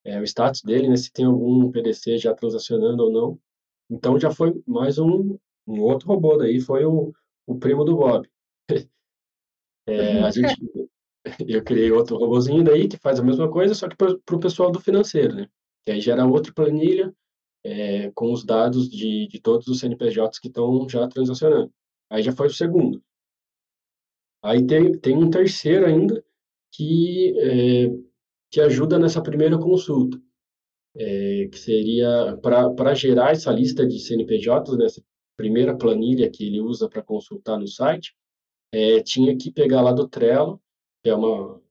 é, 0.04 0.20
o 0.20 0.24
status 0.24 0.62
dele, 0.62 0.90
né, 0.90 0.98
se 0.98 1.12
tem 1.12 1.26
algum 1.26 1.72
PDC 1.72 2.18
já 2.18 2.34
transacionando 2.34 3.04
ou 3.04 3.12
não. 3.12 3.40
Então 3.90 4.20
já 4.20 4.30
foi 4.30 4.62
mais 4.68 5.00
um, 5.00 5.38
um 5.66 5.82
outro 5.82 6.10
robô 6.10 6.36
daí, 6.36 6.60
foi 6.60 6.84
o, 6.84 7.14
o 7.48 7.58
primo 7.58 7.86
do 7.86 7.96
Bob. 7.96 8.30
é, 9.88 10.20
a 10.22 10.32
gente, 10.32 10.56
eu 11.48 11.64
criei 11.64 11.92
outro 11.92 12.18
robôzinho 12.18 12.64
daí 12.64 12.88
que 12.88 12.98
faz 12.98 13.20
a 13.20 13.24
mesma 13.24 13.50
coisa, 13.50 13.74
só 13.74 13.88
que 13.88 13.96
para 13.96 14.36
o 14.36 14.40
pessoal 14.40 14.72
do 14.72 14.80
financeiro, 14.80 15.36
né? 15.36 15.50
Que 15.86 15.92
aí 15.92 16.02
gera 16.02 16.26
outra 16.26 16.54
planilha 16.54 17.14
é, 17.64 18.12
com 18.12 18.32
os 18.32 18.46
dados 18.46 18.90
de, 18.90 19.28
de 19.28 19.40
todos 19.40 19.68
os 19.68 19.80
CNPJs 19.80 20.40
que 20.40 20.48
estão 20.48 20.88
já 20.88 21.08
transacionando. 21.08 21.72
Aí 22.10 22.22
já 22.22 22.32
foi 22.32 22.48
o 22.48 22.54
segundo. 22.54 23.04
Aí 24.44 24.66
tem, 24.66 24.92
tem 25.00 25.18
um 25.18 25.30
terceiro 25.30 25.88
ainda 25.88 26.24
que, 26.72 27.34
é, 27.40 27.88
que 28.52 28.62
ajuda 28.62 29.00
nessa 29.00 29.22
primeira 29.22 29.58
consulta, 29.58 30.22
é, 30.96 31.48
que 31.52 31.58
seria 31.58 32.38
para 32.42 32.94
gerar 32.94 33.32
essa 33.32 33.52
lista 33.52 33.86
de 33.86 34.00
CNPJs, 34.00 34.78
nessa 34.78 35.04
primeira 35.36 35.76
planilha 35.76 36.30
que 36.30 36.46
ele 36.46 36.62
usa 36.62 36.88
para 36.88 37.02
consultar 37.02 37.58
no 37.58 37.68
site, 37.68 38.16
é, 38.72 39.02
tinha 39.02 39.36
que 39.36 39.52
pegar 39.52 39.82
lá 39.82 39.92
do 39.92 40.08
Trello, 40.08 40.62
que 41.06 41.10
é 41.12 41.16
uma. 41.16 41.58
O 41.58 41.62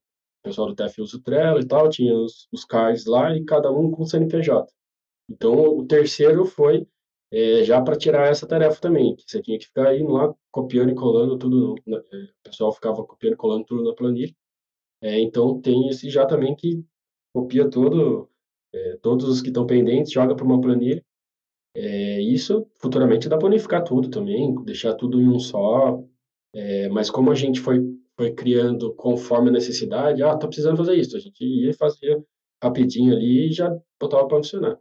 pessoal 0.45 0.69
do 0.69 0.77
TF 0.77 1.01
usa 1.01 1.17
o 1.17 1.21
Trello 1.21 1.59
e 1.59 1.67
tal, 1.67 1.89
tinha 1.89 2.15
os, 2.15 2.47
os 2.53 2.65
cards 2.65 3.05
lá 3.05 3.37
e 3.37 3.45
cada 3.45 3.69
um 3.73 3.91
com 3.91 4.07
CNPJ. 4.07 4.73
Então, 5.29 5.55
o 5.55 5.85
terceiro 5.85 6.45
foi 6.45 6.87
é, 7.33 7.65
já 7.65 7.83
para 7.83 7.97
tirar 7.97 8.29
essa 8.29 8.47
tarefa 8.47 8.81
também, 8.81 9.17
que 9.17 9.25
você 9.27 9.43
tinha 9.43 9.59
que 9.59 9.65
ficar 9.67 9.97
indo 9.97 10.13
lá 10.13 10.33
copiando 10.53 10.91
e 10.91 10.95
colando 10.95 11.37
tudo, 11.37 11.75
né, 11.85 12.01
é, 12.13 12.17
o 12.17 12.29
pessoal 12.45 12.73
ficava 12.73 13.05
copiando 13.05 13.33
e 13.33 13.37
colando 13.37 13.65
tudo 13.65 13.83
na 13.83 13.95
planilha. 13.95 14.33
É, 15.03 15.19
então 15.19 15.61
tem 15.61 15.89
esse 15.89 16.09
já 16.09 16.25
também 16.27 16.55
que 16.55 16.85
copia 17.35 17.69
todo, 17.69 18.31
é, 18.73 18.99
todos 18.99 19.29
os 19.29 19.43
que 19.43 19.49
estão 19.49 19.67
pendentes, 19.67 20.13
joga 20.13 20.37
para 20.37 20.45
uma 20.45 20.61
planilha. 20.61 21.05
É, 21.75 22.21
isso 22.21 22.71
futuramente 22.77 23.29
dá 23.29 23.37
para 23.37 23.49
unificar 23.49 23.83
tudo 23.83 24.09
também, 24.09 24.55
deixar 24.63 24.95
tudo 24.95 25.21
em 25.21 25.27
um 25.27 25.41
só. 25.41 26.01
É, 26.55 26.89
mas 26.91 27.11
como 27.11 27.33
a 27.33 27.35
gente 27.35 27.59
foi, 27.59 27.81
foi 28.17 28.33
criando 28.33 28.95
conforme 28.95 29.49
a 29.51 29.53
necessidade, 29.53 30.23
ah, 30.23 30.37
tá 30.37 30.47
precisando 30.47 30.77
fazer 30.77 30.95
isso, 30.95 31.17
a 31.17 31.21
gente 31.21 31.43
ia 31.45 31.71
e 31.71 31.75
fazia 31.75 32.25
rapidinho 32.63 33.15
ali 33.15 33.49
e 33.49 33.53
já 33.53 33.71
botava 34.01 34.27
para 34.29 34.37
funcionar. 34.39 34.79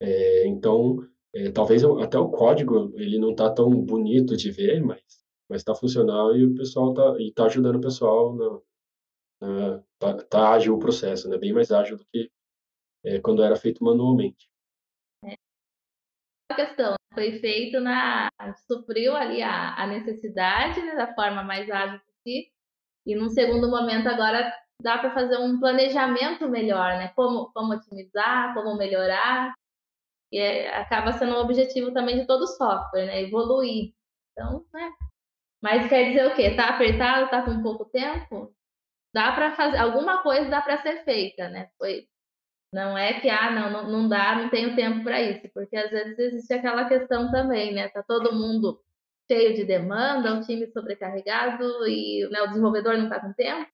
É, 0.00 0.46
então, 0.46 0.98
é, 1.34 1.50
talvez 1.50 1.82
até 1.84 2.18
o 2.18 2.30
código 2.30 2.92
ele 2.96 3.18
não 3.18 3.34
tá 3.34 3.50
tão 3.50 3.70
bonito 3.70 4.36
de 4.36 4.50
ver, 4.50 4.82
mas 4.82 5.02
mas 5.48 5.60
está 5.60 5.74
funcional 5.74 6.34
e 6.36 6.44
o 6.44 6.54
pessoal 6.54 6.94
tá 6.94 7.16
e 7.18 7.32
tá 7.32 7.44
ajudando 7.44 7.76
o 7.76 7.80
pessoal 7.80 8.34
na, 8.34 8.60
na 9.40 9.82
tá, 9.98 10.24
tá, 10.24 10.52
ágil 10.52 10.74
o 10.74 10.78
processo, 10.78 11.28
né? 11.28 11.38
Bem 11.38 11.52
mais 11.52 11.70
ágil 11.70 11.96
do 11.96 12.04
que 12.06 12.30
é, 13.04 13.20
quando 13.20 13.42
era 13.42 13.56
feito 13.56 13.84
manualmente. 13.84 14.48
É. 15.24 15.34
A 16.50 16.54
questão 16.54 16.94
foi 17.12 17.38
feito 17.38 17.78
na 17.80 18.28
supriu 18.66 19.14
ali 19.14 19.42
a, 19.42 19.74
a 19.74 19.86
necessidade 19.86 20.80
né, 20.80 20.96
da 20.96 21.14
forma 21.14 21.42
mais 21.42 21.70
ágil 21.70 22.00
e 23.06 23.14
num 23.14 23.28
segundo 23.30 23.68
momento 23.70 24.08
agora 24.08 24.52
dá 24.80 24.98
para 24.98 25.14
fazer 25.14 25.38
um 25.38 25.58
planejamento 25.60 26.48
melhor, 26.48 26.98
né? 26.98 27.08
Como 27.14 27.50
como 27.52 27.74
otimizar, 27.74 28.54
como 28.54 28.76
melhorar 28.76 29.54
e 30.32 30.38
é, 30.38 30.76
acaba 30.76 31.12
sendo 31.12 31.34
um 31.36 31.40
objetivo 31.40 31.92
também 31.92 32.20
de 32.20 32.26
todo 32.26 32.46
software, 32.46 33.06
né? 33.06 33.22
Evoluir. 33.22 33.94
Então, 34.32 34.66
né? 34.72 34.92
Mas 35.62 35.88
quer 35.88 36.08
dizer 36.10 36.26
o 36.26 36.34
quê? 36.34 36.54
Tá 36.56 36.70
apertado, 36.70 37.30
tá 37.30 37.42
com 37.42 37.62
pouco 37.62 37.86
tempo? 37.86 38.54
Dá 39.14 39.32
para 39.32 39.54
fazer, 39.56 39.78
alguma 39.78 40.22
coisa 40.22 40.50
dá 40.50 40.60
para 40.60 40.82
ser 40.82 41.04
feita, 41.04 41.48
né? 41.48 41.70
Foi, 41.78 42.08
não 42.72 42.98
é 42.98 43.20
que, 43.20 43.30
ah, 43.30 43.50
não, 43.50 43.70
não, 43.70 43.90
não 43.90 44.08
dá, 44.08 44.36
não 44.36 44.50
tenho 44.50 44.76
tempo 44.76 45.04
para 45.04 45.22
isso, 45.22 45.48
porque 45.54 45.76
às 45.76 45.90
vezes 45.90 46.18
existe 46.18 46.52
aquela 46.52 46.88
questão 46.88 47.30
também, 47.30 47.72
né? 47.74 47.88
Tá 47.90 48.02
todo 48.02 48.34
mundo 48.34 48.80
cheio 49.30 49.54
de 49.54 49.64
demanda, 49.64 50.34
um 50.34 50.40
time 50.40 50.66
sobrecarregado 50.68 51.86
e 51.86 52.28
né, 52.30 52.42
o 52.42 52.48
desenvolvedor 52.48 52.96
não 52.96 53.04
está 53.04 53.20
com 53.20 53.32
tempo. 53.32 53.70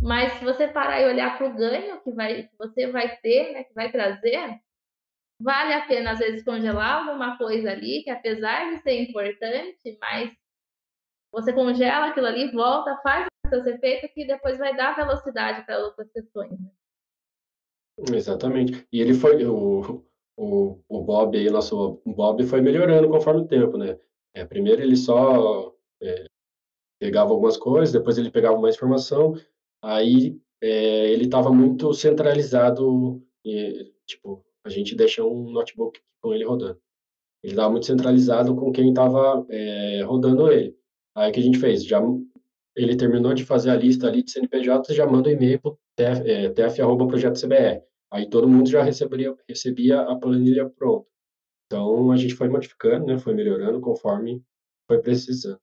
Mas 0.00 0.32
se 0.34 0.44
você 0.44 0.66
parar 0.66 1.00
e 1.00 1.06
olhar 1.06 1.38
para 1.38 1.46
o 1.46 1.54
ganho 1.54 2.00
que, 2.02 2.10
vai, 2.12 2.42
que 2.44 2.56
você 2.58 2.88
vai 2.88 3.16
ter, 3.18 3.52
né, 3.52 3.64
que 3.64 3.72
vai 3.72 3.90
trazer, 3.90 4.58
vale 5.40 5.74
a 5.74 5.86
pena 5.86 6.12
às 6.12 6.18
vezes 6.18 6.44
congelar 6.44 7.06
alguma 7.06 7.38
coisa 7.38 7.70
ali, 7.70 8.02
que 8.02 8.10
apesar 8.10 8.70
de 8.70 8.82
ser 8.82 9.00
importante, 9.00 9.96
mas 10.00 10.32
você 11.30 11.52
congela 11.52 12.08
aquilo 12.08 12.26
ali, 12.26 12.50
volta, 12.50 12.98
faz 13.02 13.26
o 13.46 13.48
seu 13.48 13.74
efeito 13.74 14.12
que 14.12 14.26
depois 14.26 14.58
vai 14.58 14.76
dar 14.76 14.96
velocidade 14.96 15.64
para 15.64 15.78
outras 15.78 16.10
questões. 16.10 16.50
Né? 16.50 16.70
Exatamente. 18.12 18.86
E 18.92 19.00
ele 19.00 19.14
foi 19.14 19.44
o, 19.44 20.04
o, 20.36 20.80
o 20.88 21.02
Bob 21.02 21.36
aí, 21.36 21.48
nosso 21.50 22.02
Bob 22.04 22.44
foi 22.44 22.60
melhorando 22.60 23.08
conforme 23.08 23.42
o 23.42 23.48
tempo, 23.48 23.76
né? 23.76 23.98
É, 24.34 24.44
primeiro 24.44 24.82
ele 24.82 24.96
só 24.96 25.74
é, 26.02 26.26
pegava 27.00 27.30
algumas 27.30 27.56
coisas, 27.56 27.92
depois 27.92 28.16
ele 28.18 28.30
pegava 28.30 28.58
mais 28.60 28.76
informação, 28.76 29.34
aí 29.82 30.40
é, 30.62 31.10
ele 31.10 31.24
estava 31.24 31.52
muito 31.52 31.92
centralizado, 31.92 33.22
e, 33.44 33.92
tipo, 34.06 34.44
a 34.64 34.68
gente 34.68 34.94
deixa 34.94 35.24
um 35.24 35.50
notebook 35.50 36.00
com 36.20 36.32
ele 36.32 36.44
rodando. 36.44 36.80
Ele 37.42 37.54
estava 37.54 37.70
muito 37.70 37.86
centralizado 37.86 38.54
com 38.54 38.70
quem 38.70 38.90
estava 38.90 39.44
é, 39.50 40.02
rodando 40.02 40.50
ele. 40.50 40.76
Aí 41.16 41.30
o 41.30 41.34
que 41.34 41.40
a 41.40 41.42
gente 41.42 41.58
fez? 41.58 41.84
Já 41.84 42.00
ele 42.76 42.96
terminou 42.96 43.34
de 43.34 43.44
fazer 43.44 43.70
a 43.70 43.76
lista 43.76 44.06
ali 44.06 44.22
de 44.22 44.30
CNPJ, 44.30 44.94
já 44.94 45.06
manda 45.06 45.28
o 45.28 45.32
um 45.32 45.34
e-mail 45.34 45.60
para 45.60 45.72
tf, 45.96 46.30
é, 46.30 46.48
tf 46.50 47.82
Aí 48.12 48.28
todo 48.28 48.48
mundo 48.48 48.68
já 48.68 48.82
recebia, 48.82 49.34
recebia 49.48 50.02
a 50.02 50.16
planilha 50.16 50.68
pronta. 50.68 51.06
Então 51.72 52.12
a 52.12 52.18
gente 52.18 52.34
foi 52.34 52.50
modificando, 52.50 53.06
né, 53.06 53.18
foi 53.18 53.32
melhorando 53.32 53.80
conforme 53.80 54.44
foi 54.86 55.00
precisando. 55.00 55.58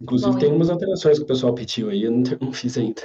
Inclusive 0.00 0.32
Bom, 0.32 0.38
tem 0.40 0.52
umas 0.52 0.68
alterações 0.68 1.18
que 1.18 1.24
o 1.24 1.28
pessoal 1.28 1.54
pediu 1.54 1.88
aí, 1.88 2.02
eu 2.02 2.10
não, 2.10 2.22
não 2.42 2.52
fiz 2.52 2.76
ainda. 2.76 3.00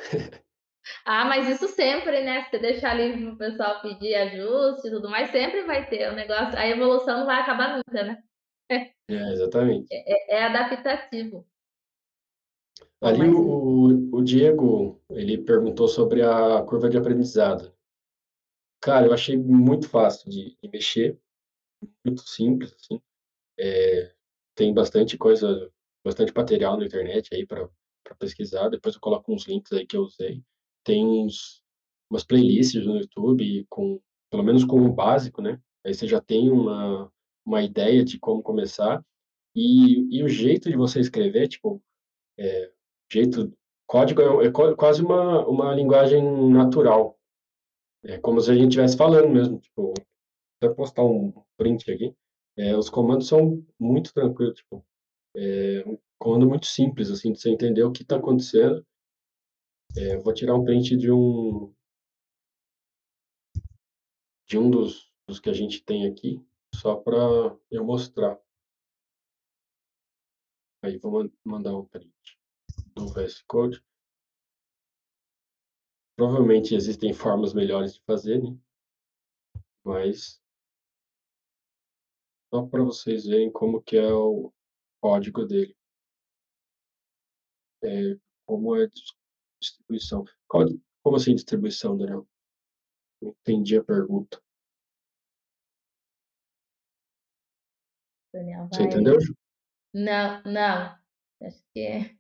Ah, 1.06 1.26
mas 1.26 1.48
isso 1.48 1.68
sempre, 1.68 2.24
né? 2.24 2.46
Se 2.46 2.50
você 2.50 2.60
deixar 2.60 2.92
ali 2.92 3.22
pro 3.22 3.38
pessoal 3.38 3.80
pedir 3.82 4.16
ajuste 4.16 4.88
e 4.88 4.92
tudo 4.92 5.08
mais, 5.08 5.30
sempre 5.30 5.64
vai 5.66 5.88
ter 5.88 6.12
o 6.12 6.16
negócio. 6.16 6.58
A 6.58 6.68
evolução 6.68 7.20
não 7.20 7.26
vai 7.28 7.42
acabar 7.42 7.78
nunca, 7.78 8.04
né? 8.04 8.24
É, 9.10 9.34
exatamente. 9.34 9.88
É, 9.92 10.36
é, 10.36 10.40
é 10.40 10.44
adaptativo. 10.46 11.46
Ali 13.02 13.20
mas... 13.20 13.34
o, 13.36 14.10
o 14.14 14.24
Diego, 14.24 15.00
ele 15.12 15.38
perguntou 15.38 15.88
sobre 15.88 16.24
a 16.24 16.64
curva 16.64 16.90
de 16.90 16.98
aprendizado. 16.98 17.77
Cara, 18.82 19.08
eu 19.08 19.14
achei 19.14 19.38
muito 19.38 19.90
fácil 19.90 20.30
de, 20.30 20.56
de 20.62 20.70
mexer, 20.70 21.20
muito 22.06 22.22
simples, 22.22 22.74
assim. 22.74 23.02
É, 23.60 24.14
tem 24.56 24.74
bastante 24.74 25.18
coisa, 25.18 25.72
bastante 26.04 26.34
material 26.34 26.78
na 26.78 26.86
internet 26.86 27.34
aí 27.34 27.46
para 27.46 27.70
pesquisar. 28.20 28.70
Depois 28.70 28.96
eu 28.96 29.02
coloco 29.02 29.34
uns 29.34 29.46
links 29.48 29.72
aí 29.74 29.86
que 29.86 29.98
eu 29.98 30.04
usei 30.04 30.44
tem 30.88 31.06
uns, 31.06 31.62
umas 32.10 32.24
playlists 32.24 32.86
no 32.86 32.98
YouTube 32.98 33.66
com, 33.70 34.00
pelo 34.32 34.42
menos 34.42 34.64
com 34.64 34.82
o 34.82 34.94
básico, 34.94 35.42
né? 35.42 35.60
Aí 35.86 35.94
você 35.94 36.08
já 36.08 36.22
tem 36.22 36.50
uma, 36.50 37.12
uma 37.46 37.62
ideia 37.62 38.06
de 38.06 38.18
como 38.18 38.42
começar. 38.42 39.04
E, 39.54 40.18
e 40.18 40.24
o 40.24 40.30
jeito 40.30 40.70
de 40.70 40.78
você 40.78 41.02
escrever, 41.02 41.50
tipo, 41.50 41.84
é, 42.40 42.72
jeito, 43.12 43.52
código 43.86 44.22
é, 44.22 44.48
é, 44.48 44.76
quase 44.76 45.04
uma, 45.04 45.46
uma 45.46 45.76
linguagem 45.76 46.24
natural. 46.50 47.17
É 48.08 48.18
como 48.20 48.40
se 48.42 48.50
a 48.50 48.54
gente 48.54 48.70
estivesse 48.70 48.98
falando 48.98 49.30
mesmo, 49.30 49.60
tipo, 49.60 49.94
até 50.58 50.74
postar 50.74 51.04
um 51.04 51.34
print 51.58 51.92
aqui. 51.92 52.16
É, 52.58 52.76
os 52.76 52.90
comandos 52.90 53.28
são 53.28 53.64
muito 53.80 54.14
tranquilos, 54.14 54.56
tipo, 54.56 54.84
é 55.36 55.84
um 55.86 55.98
comando 56.20 56.48
muito 56.48 56.66
simples, 56.66 57.12
assim, 57.12 57.32
de 57.32 57.40
você 57.40 57.50
entender 57.50 57.84
o 57.84 57.92
que 57.92 58.02
está 58.02 58.16
acontecendo 58.16 58.84
é, 59.98 60.18
vou 60.18 60.34
tirar 60.34 60.56
um 60.56 60.64
print 60.64 60.96
de 60.96 61.12
um 61.12 61.74
de 64.46 64.58
um 64.58 64.70
dos, 64.70 65.12
dos 65.28 65.40
que 65.40 65.50
a 65.50 65.54
gente 65.54 65.84
tem 65.84 66.08
aqui, 66.08 66.42
só 66.74 66.96
para 66.96 67.18
eu 67.70 67.84
mostrar. 67.84 68.40
Aí 70.84 70.98
vou 71.00 71.30
mandar 71.44 71.76
um 71.76 71.86
print 71.86 72.14
do 72.96 73.08
VS 73.08 73.42
Code. 73.48 73.84
Provavelmente 76.18 76.74
existem 76.74 77.14
formas 77.14 77.54
melhores 77.54 77.94
de 77.94 78.02
fazer, 78.02 78.42
né? 78.42 78.58
Mas 79.86 80.42
só 82.52 82.66
para 82.66 82.84
vocês 82.84 83.26
verem 83.26 83.52
como 83.52 83.82
que 83.82 83.96
é 83.96 84.12
o 84.12 84.52
código 85.00 85.46
dele. 85.46 85.78
É, 87.84 88.18
como 88.48 88.76
é 88.76 88.88
Distribuição. 89.60 90.26
Qual, 90.48 90.66
como 91.04 91.18
assim 91.18 91.36
distribuição, 91.36 91.98
Daniel? 91.98 92.28
Não 93.22 93.32
entendi 93.32 93.78
a 93.78 93.84
pergunta. 93.84 94.42
Daniel, 98.34 98.68
Você 98.72 98.84
entendeu? 98.84 99.18
Não, 99.94 100.44
não. 100.44 100.98
Acho 101.42 101.64
que 101.74 102.18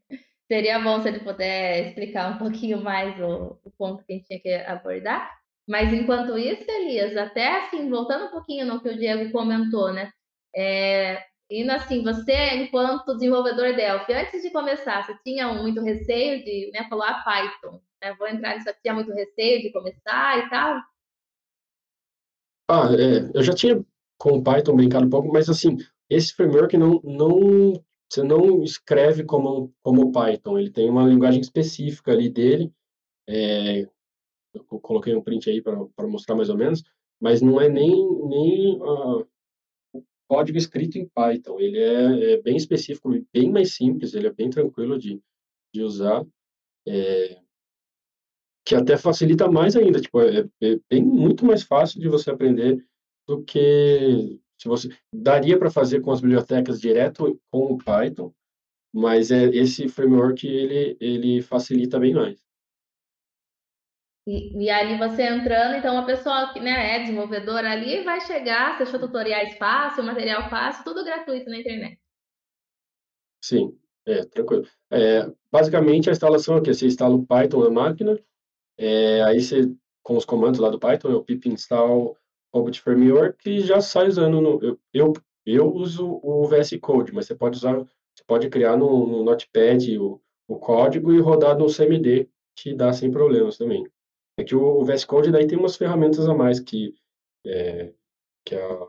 seria 0.48 0.80
bom 0.80 1.02
se 1.02 1.10
ele 1.10 1.20
puder 1.20 1.88
explicar 1.88 2.34
um 2.34 2.38
pouquinho 2.38 2.82
mais 2.82 3.20
o, 3.20 3.60
o 3.64 3.72
ponto 3.78 4.04
que 4.04 4.14
a 4.14 4.16
gente 4.16 4.28
tinha 4.28 4.40
que 4.40 4.54
abordar. 4.54 5.38
Mas 5.68 5.92
enquanto 5.92 6.38
isso, 6.38 6.64
Elias, 6.70 7.16
até 7.18 7.66
assim, 7.66 7.90
voltando 7.90 8.26
um 8.26 8.32
pouquinho 8.32 8.66
no 8.66 8.82
que 8.82 8.90
o 8.90 8.98
Diego 8.98 9.32
comentou, 9.32 9.92
né? 9.92 10.12
É, 10.56 11.22
indo 11.52 11.72
assim, 11.72 12.04
você, 12.04 12.56
enquanto 12.56 13.14
desenvolvedor 13.16 13.76
Delphi, 13.76 14.14
antes 14.14 14.42
de 14.42 14.50
começar, 14.50 15.04
você 15.04 15.16
tinha 15.24 15.54
muito 15.54 15.82
receio 15.82 16.44
de, 16.44 16.72
né, 16.74 16.88
falou 16.90 17.04
a 17.04 17.10
ah, 17.10 17.24
Python, 17.24 17.82
né, 18.02 18.16
vou 18.18 18.28
entrar 18.28 18.56
nisso 18.56 18.70
aqui, 18.70 18.82
tinha 18.82 18.94
muito 18.94 19.14
receio 19.14 19.62
de 19.62 19.72
começar 19.72 20.46
e 20.46 20.50
tal? 20.50 20.82
Ah, 22.70 22.90
é, 22.94 23.38
eu 23.38 23.44
já 23.44 23.54
tinha 23.54 23.82
com 24.18 24.44
Python 24.44 24.76
brincado 24.76 25.06
um 25.06 25.10
pouco, 25.10 25.32
mas 25.32 25.50
assim, 25.50 25.78
esse 26.10 26.34
framework 26.34 26.76
não, 26.78 27.02
não 27.04 27.74
você 28.10 28.24
não 28.24 28.64
escreve 28.64 29.24
como 29.24 29.74
como 29.82 30.12
Python, 30.12 30.58
ele 30.58 30.72
tem 30.72 30.90
uma 30.90 31.08
linguagem 31.08 31.42
específica 31.42 32.12
ali 32.12 32.30
dele. 32.30 32.72
É, 33.28 33.82
eu 34.54 34.64
coloquei 34.82 35.16
um 35.16 35.22
print 35.22 35.50
aí 35.50 35.62
para 35.62 36.08
mostrar 36.08 36.36
mais 36.36 36.50
ou 36.50 36.58
menos, 36.58 36.84
mas 37.20 37.42
não 37.42 37.60
é 37.60 37.70
nem 37.70 37.92
nem 38.28 38.78
uh, 38.82 39.28
código 40.28 40.58
escrito 40.58 40.98
em 40.98 41.08
Python. 41.08 41.60
Ele 41.60 41.80
é, 41.80 42.34
é, 42.34 42.42
bem 42.42 42.56
específico, 42.56 43.10
bem 43.34 43.52
mais 43.52 43.76
simples, 43.76 44.14
ele 44.14 44.28
é 44.28 44.34
bem 44.34 44.50
tranquilo 44.50 44.98
de, 44.98 45.22
de 45.74 45.82
usar. 45.82 46.26
É, 46.88 47.42
que 48.66 48.76
até 48.76 48.98
facilita 48.98 49.50
mais 49.50 49.78
ainda, 49.78 50.02
tipo, 50.02 50.22
é, 50.22 50.46
é 50.62 50.80
bem 50.90 51.02
muito 51.02 51.46
mais 51.46 51.64
fácil 51.64 52.02
de 52.02 52.10
você 52.10 52.30
aprender 52.30 52.86
do 53.26 53.42
que 53.44 54.42
se 54.58 54.68
você 54.68 54.90
daria 55.14 55.58
para 55.58 55.70
fazer 55.70 56.02
com 56.02 56.12
as 56.12 56.22
bibliotecas 56.22 56.80
direto 56.80 57.40
com 57.52 57.74
o 57.74 57.78
Python, 57.78 58.34
mas 58.94 59.32
é 59.32 59.46
esse 59.46 59.88
framework 59.88 60.48
ele 60.48 60.98
ele 61.00 61.42
facilita 61.42 62.00
bem 62.00 62.14
mais. 62.14 62.48
E, 64.28 64.66
e 64.66 64.70
ali 64.70 64.98
você 64.98 65.24
entrando, 65.24 65.78
então 65.78 65.94
uma 65.94 66.06
pessoa 66.06 66.52
que 66.52 66.60
né, 66.60 66.98
é 66.98 67.00
desenvolvedora 67.00 67.72
ali 67.72 68.04
vai 68.04 68.20
chegar, 68.20 68.76
você 68.76 68.84
achou 68.84 69.00
tutoriais 69.00 69.58
fácil, 69.58 70.04
material 70.04 70.50
fácil, 70.50 70.84
tudo 70.84 71.06
gratuito 71.06 71.50
na 71.50 71.60
internet. 71.60 71.98
Sim, 73.42 73.80
é, 74.06 74.26
tranquilo. 74.26 74.68
É, 74.92 75.32
basicamente 75.50 76.10
a 76.10 76.12
instalação 76.12 76.58
é 76.58 76.62
que 76.62 76.74
você 76.74 76.88
instala 76.88 77.16
o 77.16 77.26
Python 77.26 77.64
na 77.64 77.70
máquina, 77.70 78.20
é, 78.78 79.24
aí 79.24 79.40
você, 79.40 79.74
com 80.04 80.18
os 80.18 80.26
comandos 80.26 80.60
lá 80.60 80.70
do 80.70 80.80
Python, 80.80 81.10
é 81.10 81.16
o 81.16 81.24
pip 81.24 81.48
install 81.48 82.18
Robot 82.54 82.82
Framework 82.82 83.38
que 83.38 83.62
já 83.62 83.82
sai 83.82 84.08
usando 84.08 84.42
no, 84.42 84.64
eu, 84.64 84.80
eu, 84.94 85.14
eu 85.46 85.74
uso 85.74 86.20
o 86.24 86.48
VS 86.48 86.78
Code, 86.82 87.14
mas 87.14 87.26
você 87.26 87.36
pode 87.36 87.58
usar, 87.58 87.78
você 87.78 88.24
pode 88.26 88.50
criar 88.50 88.78
no, 88.78 89.08
no 89.08 89.24
Notepad 89.24 89.98
o, 89.98 90.22
o 90.48 90.58
código 90.58 91.14
e 91.14 91.20
rodar 91.20 91.58
no 91.58 91.68
CMD, 91.68 92.30
que 92.56 92.74
dá 92.74 92.92
sem 92.94 93.12
problemas 93.12 93.58
também. 93.58 93.86
É 94.40 94.44
que 94.44 94.56
o, 94.56 94.62
o 94.62 94.86
VS 94.86 95.06
Code 95.06 95.32
daí 95.32 95.48
tem 95.48 95.58
umas 95.58 95.76
ferramentas 95.76 96.28
a 96.28 96.34
mais 96.34 96.60
que, 96.60 96.94
é, 97.46 97.94
que 98.46 98.56
é 98.56 98.88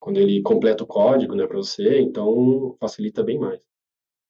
quando 0.00 0.18
ele 0.18 0.42
completa 0.42 0.82
o 0.82 0.86
código, 0.86 1.34
né, 1.36 1.46
para 1.46 1.56
você, 1.56 2.00
então 2.00 2.76
facilita 2.80 3.22
bem 3.22 3.38
mais. 3.38 3.64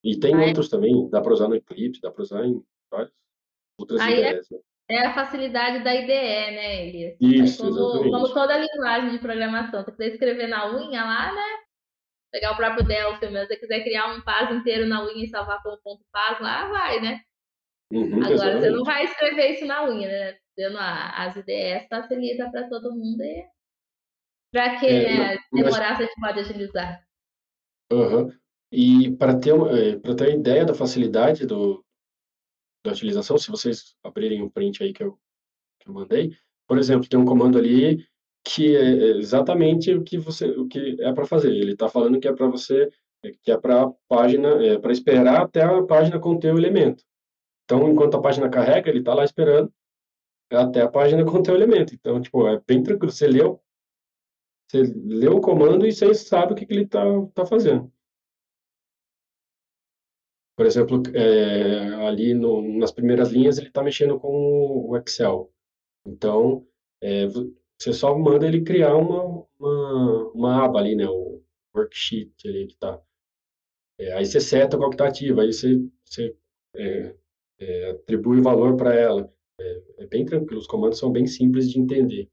E 0.05 0.19
tem 0.19 0.35
ah, 0.35 0.47
outros 0.47 0.67
é? 0.67 0.71
também, 0.71 1.09
dá 1.09 1.21
para 1.21 1.33
usar 1.33 1.49
no 1.49 1.55
Eclipse, 1.55 2.01
dá 2.01 2.11
para 2.11 2.23
usar 2.23 2.45
em 2.45 2.63
várias 2.91 3.13
outras 3.79 4.01
Aí 4.01 4.19
ideias. 4.19 4.51
É... 4.51 4.55
Né? 4.55 4.61
É 4.89 5.07
a 5.07 5.15
facilidade 5.15 5.83
da 5.83 5.95
IDE, 5.95 6.07
né, 6.09 6.87
Elias? 6.87 7.17
Isso, 7.21 7.63
como, 7.63 8.11
como, 8.11 8.35
toda 8.35 8.59
linguagem 8.59 9.11
de 9.11 9.19
programação. 9.19 9.83
Você 9.83 9.93
quiser 9.93 10.09
escrever 10.09 10.49
na 10.49 10.71
unha 10.71 11.05
lá, 11.05 11.33
né? 11.33 11.63
Pegar 12.33 12.53
o 12.53 12.57
próprio 12.57 12.85
Delphi. 12.85 13.27
Se 13.27 13.47
você 13.47 13.57
quiser 13.57 13.83
criar 13.85 14.13
um 14.13 14.21
paz 14.23 14.51
inteiro 14.51 14.87
na 14.87 15.05
unha 15.05 15.25
e 15.25 15.29
salvar 15.29 15.63
como 15.63 15.81
ponto 15.83 16.05
paz 16.13 16.41
lá, 16.41 16.69
vai, 16.69 17.01
né? 17.01 17.21
Uhum, 17.93 18.17
Agora, 18.17 18.33
exatamente. 18.33 18.61
você 18.61 18.71
não 18.71 18.85
vai 18.85 19.05
escrever 19.05 19.51
isso 19.51 19.67
na 19.67 19.85
unha, 19.85 20.09
né? 20.09 20.37
Tendo 20.57 20.79
as 20.79 21.37
IDEs 21.37 21.87
facilita 21.89 22.51
para 22.51 22.69
todo 22.69 22.95
mundo. 22.95 23.23
E... 23.23 23.47
Para 24.53 24.79
que 24.79 24.87
é, 24.87 25.19
né, 25.19 25.39
demorar, 25.53 25.91
mas... 25.91 26.01
a 26.01 26.03
gente 26.03 26.21
pode 26.21 26.41
agilizar. 26.41 27.03
Uhum. 27.91 28.31
E 28.71 29.15
para 29.17 29.39
ter, 29.39 29.53
é, 29.53 30.15
ter 30.15 30.35
ideia 30.35 30.65
da 30.65 30.75
facilidade 30.75 31.47
do, 31.47 31.85
da 32.85 32.93
utilização, 32.93 33.39
se 33.39 33.51
vocês 33.51 33.95
abrirem 34.03 34.43
o 34.43 34.47
um 34.47 34.51
print 34.51 34.83
aí 34.83 34.93
que 34.93 35.03
eu, 35.03 35.19
que 35.81 35.89
eu 35.89 35.95
mandei, 35.95 36.37
por 36.67 36.79
exemplo, 36.79 37.09
tem 37.09 37.19
um 37.19 37.25
comando 37.25 37.59
ali 37.59 38.07
que 38.45 38.77
é 38.77 39.19
exatamente 39.19 39.95
o 39.95 40.03
que 40.03 40.19
você 40.19 40.47
o 40.51 40.67
que 40.67 40.97
é 41.01 41.13
para 41.13 41.27
fazer. 41.27 41.53
Ele 41.53 41.73
está 41.73 41.89
falando 41.89 42.19
que 42.19 42.29
é 42.29 42.33
para 42.33 42.49
você 42.49 42.91
que 43.43 43.53
é 43.53 43.57
para 43.57 43.89
página 44.09 44.49
é, 44.65 44.79
para 44.79 44.93
esperar 44.93 45.43
até 45.43 45.63
a 45.63 45.83
página 45.83 46.19
conter 46.19 46.53
o 46.53 46.59
elemento. 46.59 47.05
Então, 47.65 47.89
enquanto 47.89 48.17
a 48.17 48.21
página 48.21 48.49
carrega, 48.49 48.91
ele 48.91 48.99
está 48.99 49.15
lá 49.15 49.25
esperando 49.25 49.73
até 50.51 50.83
a 50.83 50.89
página 50.89 51.25
conter 51.25 51.53
o 51.53 51.57
elemento. 51.57 51.95
Então, 51.95 52.21
tipo, 52.21 52.47
é 52.47 52.61
bem 52.67 52.83
tranquilo. 52.83 53.13
Você 53.13 53.27
leu, 53.27 53.61
você 54.69 54.83
leu 54.83 55.37
o 55.37 55.41
comando 55.41 55.87
e 55.87 55.93
você 55.93 56.13
sabe 56.15 56.53
o 56.53 56.57
que, 56.57 56.67
que 56.67 56.73
ele 56.73 56.85
está 56.85 57.05
tá 57.35 57.47
fazendo. 57.47 57.91
Por 60.57 60.67
exemplo, 60.67 61.03
é, 61.15 62.07
ali 62.07 62.35
no, 62.35 62.79
nas 62.79 62.93
primeiras 62.93 63.31
linhas 63.31 63.59
ele 63.59 63.69
está 63.69 63.83
mexendo 63.83 64.19
com 64.21 64.29
o 64.89 64.97
Excel. 64.97 65.51
Então, 66.07 66.67
é, 67.03 67.27
você 67.27 67.93
só 67.93 68.17
manda 68.17 68.47
ele 68.47 68.63
criar 68.63 68.95
uma, 68.97 69.47
uma, 69.59 70.31
uma 70.33 70.65
aba 70.65 70.79
ali, 70.79 70.95
né? 70.95 71.07
O 71.07 71.43
worksheet 71.75 72.33
ali 72.47 72.67
que 72.67 72.75
está. 72.75 73.01
É, 73.99 74.13
aí 74.13 74.27
você 74.27 74.41
seta 74.41 74.77
qual 74.77 74.91
que 74.91 74.95
está 74.95 75.09
ativa, 75.09 75.43
aí 75.43 75.53
você, 75.53 75.79
você 76.05 76.37
é, 76.77 77.15
é, 77.61 77.91
atribui 77.91 78.41
valor 78.41 78.77
para 78.77 78.95
ela. 78.95 79.33
É, 79.59 79.83
é, 80.01 80.07
bem 80.07 80.25
tranquilo, 80.25 80.61
os 80.61 80.67
comandos 80.67 80.99
são 80.99 81.11
bem 81.11 81.27
simples 81.27 81.71
de 81.71 81.81
entender. 81.81 82.29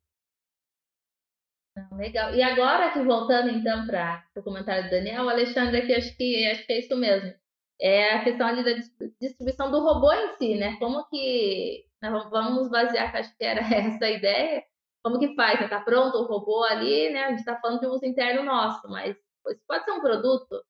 Legal. 1.94 2.36
E 2.36 2.42
agora 2.42 2.92
que 2.92 3.02
voltando 3.02 3.50
então 3.50 3.86
para 3.86 4.26
o 4.36 4.44
comentário 4.44 4.84
do 4.86 4.90
Daniel, 4.90 5.30
Alexandre 5.30 5.78
aqui 5.78 5.94
acho 5.94 6.16
que 6.18 6.46
acho 6.48 6.66
que 6.66 6.74
é 6.74 6.80
isso 6.80 6.98
mesmo 6.98 7.34
é 7.82 8.16
a 8.16 8.24
questão 8.24 8.48
ali 8.48 8.64
da 8.64 8.74
distribuição 9.22 9.72
do 9.72 9.80
robô 9.80 10.12
em 10.12 10.34
si, 10.38 10.56
né? 10.56 10.76
Como 10.78 11.08
que 11.10 11.86
né, 12.02 12.10
vamos 12.30 12.70
basear, 12.70 13.12
que 13.12 13.18
acho 13.18 13.38
que 13.38 13.44
era 13.44 13.62
essa 13.74 14.06
a 14.06 14.12
ideia, 14.12 14.64
como 15.04 15.20
que 15.20 15.34
faz? 15.36 15.62
Está 15.62 15.80
pronto 15.82 16.18
o 16.18 16.26
robô 16.26 16.64
ali, 16.64 17.10
né? 17.10 17.26
A 17.26 17.30
gente 17.30 17.40
está 17.40 17.60
falando 17.60 17.80
de 17.80 17.88
uso 17.88 18.06
interno 18.06 18.44
nosso, 18.44 18.88
mas 18.90 19.16
isso 19.48 19.62
pode 19.68 19.86
ser 19.86 19.92
um 19.92 20.02
produto. 20.02 20.64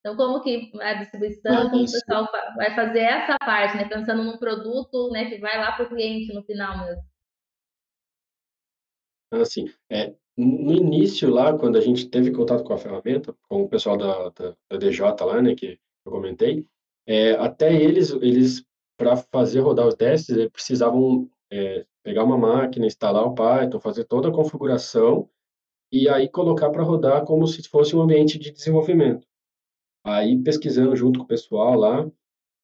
Então, 0.00 0.16
como 0.16 0.40
que 0.42 0.70
a 0.80 0.94
distribuição, 0.94 1.70
como 1.70 1.82
o 1.82 1.90
pessoal 1.90 2.28
vai 2.56 2.74
fazer 2.74 3.00
essa 3.00 3.36
parte, 3.38 3.76
né? 3.76 3.88
Pensando 3.88 4.24
num 4.24 4.38
produto, 4.38 5.10
né? 5.10 5.28
Que 5.28 5.38
vai 5.38 5.58
lá 5.58 5.72
para 5.72 5.86
o 5.86 5.88
cliente 5.88 6.32
no 6.32 6.42
final 6.44 6.78
mesmo. 6.86 7.02
Assim, 9.32 9.66
é, 9.90 10.14
no 10.36 10.72
início 10.72 11.28
lá, 11.30 11.56
quando 11.56 11.76
a 11.76 11.80
gente 11.80 12.08
teve 12.08 12.32
contato 12.32 12.64
com 12.64 12.72
a 12.72 12.78
ferramenta, 12.78 13.36
com 13.48 13.62
o 13.62 13.68
pessoal 13.68 13.98
da, 13.98 14.30
da, 14.30 14.56
da 14.70 14.78
DJ 14.78 15.04
lá, 15.20 15.42
né? 15.42 15.54
Que 15.54 15.78
eu 16.08 16.12
comentei, 16.12 16.66
é, 17.06 17.32
até 17.32 17.72
eles, 17.72 18.10
eles 18.10 18.64
para 18.98 19.16
fazer 19.16 19.60
rodar 19.60 19.86
os 19.86 19.94
testes, 19.94 20.36
eles 20.36 20.50
precisavam 20.50 21.30
é, 21.50 21.86
pegar 22.02 22.24
uma 22.24 22.36
máquina, 22.36 22.86
instalar 22.86 23.24
o 23.24 23.34
Python, 23.34 23.80
fazer 23.80 24.04
toda 24.04 24.28
a 24.28 24.32
configuração 24.32 25.28
e 25.92 26.08
aí 26.08 26.28
colocar 26.28 26.70
para 26.70 26.82
rodar 26.82 27.24
como 27.24 27.46
se 27.46 27.66
fosse 27.68 27.96
um 27.96 28.02
ambiente 28.02 28.38
de 28.38 28.50
desenvolvimento. 28.50 29.26
Aí, 30.04 30.42
pesquisando 30.42 30.94
junto 30.96 31.18
com 31.18 31.24
o 31.24 31.28
pessoal 31.28 31.74
lá, 31.74 32.10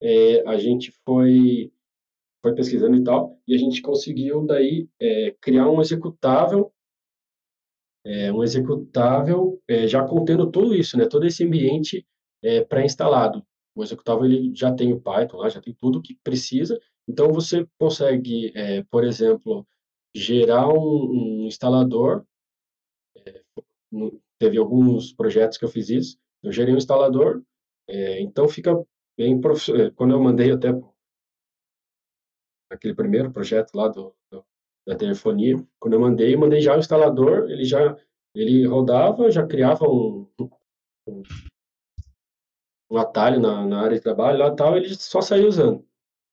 é, 0.03 0.47
a 0.47 0.57
gente 0.59 0.93
foi, 1.05 1.73
foi 2.43 2.55
pesquisando 2.55 2.97
e 2.97 3.05
tal, 3.05 3.39
e 3.47 3.55
a 3.55 3.59
gente 3.59 3.81
conseguiu 3.81 4.45
daí 4.45 4.89
é, 5.01 5.35
criar 5.41 5.69
um 5.71 5.81
executável, 5.81 6.73
é, 8.05 8.33
um 8.33 8.43
executável 8.43 9.61
é, 9.69 9.87
já 9.87 10.07
contendo 10.07 10.51
tudo 10.51 10.75
isso, 10.75 10.99
né, 10.99 11.07
todo 11.07 11.27
esse 11.27 11.45
ambiente 11.45 12.07
é, 12.45 12.63
pré-instalado. 12.63 13.45
O 13.75 13.83
executável 13.83 14.27
ele 14.27 14.55
já 14.55 14.73
tem 14.73 14.93
o 14.93 15.01
Python 15.01 15.39
lá, 15.39 15.49
já 15.49 15.61
tem 15.61 15.75
tudo 15.75 16.03
que 16.03 16.17
precisa. 16.23 16.79
Então 17.09 17.33
você 17.33 17.67
consegue, 17.79 18.53
é, 18.55 18.85
por 18.85 19.03
exemplo, 19.03 19.67
gerar 20.15 20.69
um, 20.69 21.43
um 21.43 21.47
instalador. 21.47 22.25
É, 23.27 23.43
teve 24.39 24.59
alguns 24.59 25.13
projetos 25.13 25.59
que 25.59 25.65
eu 25.65 25.69
fiz 25.69 25.89
isso. 25.89 26.19
Eu 26.43 26.53
gerei 26.53 26.75
um 26.75 26.79
instalador. 26.79 27.43
É, 27.89 28.21
então 28.21 28.47
fica 28.49 28.73
bem 29.17 29.41
profissional. 29.41 29.87
É, 29.87 29.91
quando 29.91 30.13
eu 30.13 30.23
mandei 30.23 30.53
até 30.53 30.69
aquele 32.71 32.95
primeiro 32.95 33.33
projeto 33.33 33.75
lá 33.75 33.89
do, 33.89 34.15
do, 34.31 34.45
da 34.87 34.97
telefonia, 34.97 35.57
quando 35.81 35.95
eu 35.95 36.01
mandei, 36.01 36.35
eu 36.35 36.39
mandei 36.39 36.61
já 36.61 36.77
o 36.77 36.79
instalador. 36.79 37.51
Ele 37.51 37.65
já 37.65 37.97
ele 38.35 38.67
rodava, 38.67 39.31
já 39.31 39.47
criava 39.47 39.87
um, 39.89 40.29
um 41.07 41.23
um 42.91 42.99
atalho 42.99 43.41
na, 43.41 43.66
na 43.66 43.82
área 43.82 43.97
de 43.97 44.03
trabalho 44.03 44.39
lá 44.39 44.55
tal, 44.55 44.76
ele 44.76 44.95
só 44.95 45.20
saiu 45.20 45.49
usando. 45.49 45.87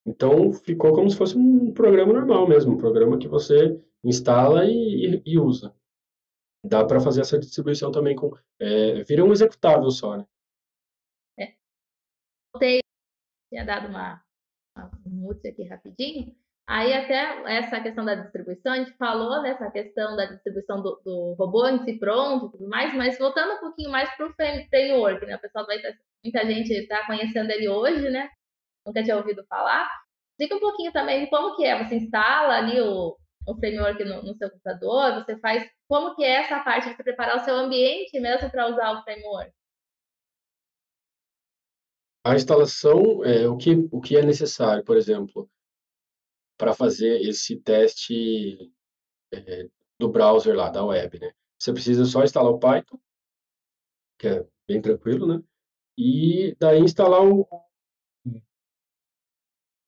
Então 0.05 0.51
ficou 0.51 0.93
como 0.93 1.09
se 1.09 1.17
fosse 1.17 1.37
um 1.37 1.73
programa 1.73 2.13
normal 2.13 2.47
mesmo, 2.47 2.73
um 2.73 2.77
programa 2.77 3.17
que 3.17 3.27
você 3.27 3.79
instala 4.03 4.65
e, 4.65 5.21
e, 5.25 5.33
e 5.33 5.39
usa. 5.39 5.75
Dá 6.63 6.85
para 6.85 6.99
fazer 6.99 7.21
essa 7.21 7.39
distribuição 7.39 7.91
também 7.91 8.15
com. 8.15 8.31
É, 8.59 9.03
vira 9.03 9.23
um 9.23 9.31
executável 9.31 9.89
só, 9.89 10.17
né? 10.17 10.25
É. 11.39 11.55
voltei, 12.53 12.81
tinha 13.49 13.65
dado 13.65 13.87
uma, 13.87 14.23
uma 14.77 14.91
mute 15.05 15.47
aqui 15.47 15.63
rapidinho. 15.63 16.35
Aí 16.67 16.93
até 16.93 17.57
essa 17.57 17.81
questão 17.81 18.05
da 18.05 18.15
distribuição, 18.15 18.73
a 18.73 18.77
gente 18.77 18.93
falou 18.93 19.41
nessa 19.41 19.69
questão 19.71 20.15
da 20.15 20.25
distribuição 20.25 20.81
do, 20.81 21.01
do 21.03 21.33
robô 21.33 21.67
em 21.67 21.83
si 21.83 21.97
pronto 21.97 22.45
e 22.45 22.51
tudo 22.51 22.69
mais, 22.69 22.93
mas 22.95 23.17
voltando 23.17 23.55
um 23.55 23.59
pouquinho 23.59 23.91
mais 23.91 24.09
para 24.15 24.27
o 24.27 24.33
framework, 24.33 25.25
né? 25.25 25.35
O 25.35 25.39
pessoal 25.39 25.65
vai 25.65 25.79
ter, 25.79 25.99
muita 26.24 26.45
gente 26.45 26.72
está 26.74 27.05
conhecendo 27.05 27.49
ele 27.51 27.67
hoje, 27.67 28.09
né? 28.09 28.30
Nunca 28.86 29.03
tinha 29.03 29.17
ouvido 29.17 29.45
falar. 29.47 29.89
Explica 30.32 30.55
um 30.55 30.59
pouquinho 30.59 30.91
também 30.91 31.24
de 31.24 31.30
como 31.30 31.55
que 31.55 31.65
é. 31.65 31.84
Você 31.84 31.95
instala 31.95 32.55
ali 32.57 32.80
o, 32.82 33.17
o 33.47 33.55
framework 33.55 34.03
no, 34.03 34.24
no, 34.24 34.36
seu 34.36 34.49
computador, 34.49 35.13
você 35.15 35.38
faz 35.39 35.69
como 35.88 36.15
que 36.15 36.24
é 36.24 36.43
essa 36.43 36.59
parte 36.63 36.89
de 36.89 36.95
preparar 36.95 37.38
o 37.38 37.43
seu 37.43 37.55
ambiente 37.55 38.19
mesmo 38.19 38.49
para 38.49 38.67
usar 38.67 38.91
o 38.91 39.03
framework. 39.03 39.51
A 42.24 42.36
instalação, 42.36 43.26
é, 43.26 43.47
o, 43.47 43.57
que, 43.57 43.72
o 43.91 43.99
que 43.99 44.15
é 44.15 44.24
necessário, 44.24 44.84
por 44.84 44.95
exemplo, 44.95 45.49
para 46.55 46.74
fazer 46.74 47.19
esse 47.22 47.59
teste 47.59 48.72
é, 49.34 49.67
do 49.99 50.09
browser 50.09 50.55
lá, 50.55 50.69
da 50.69 50.86
web, 50.86 51.19
né? 51.19 51.32
Você 51.59 51.74
precisa 51.74 52.05
só 52.05 52.24
instalar 52.24 52.51
o 52.51 52.59
Python, 52.59 52.99
que 54.19 54.28
é 54.28 54.47
bem 54.67 54.82
tranquilo, 54.82 55.28
né? 55.28 55.43
E 55.97 56.55
daí 56.59 56.79
instalar 56.79 57.21
o 57.23 57.47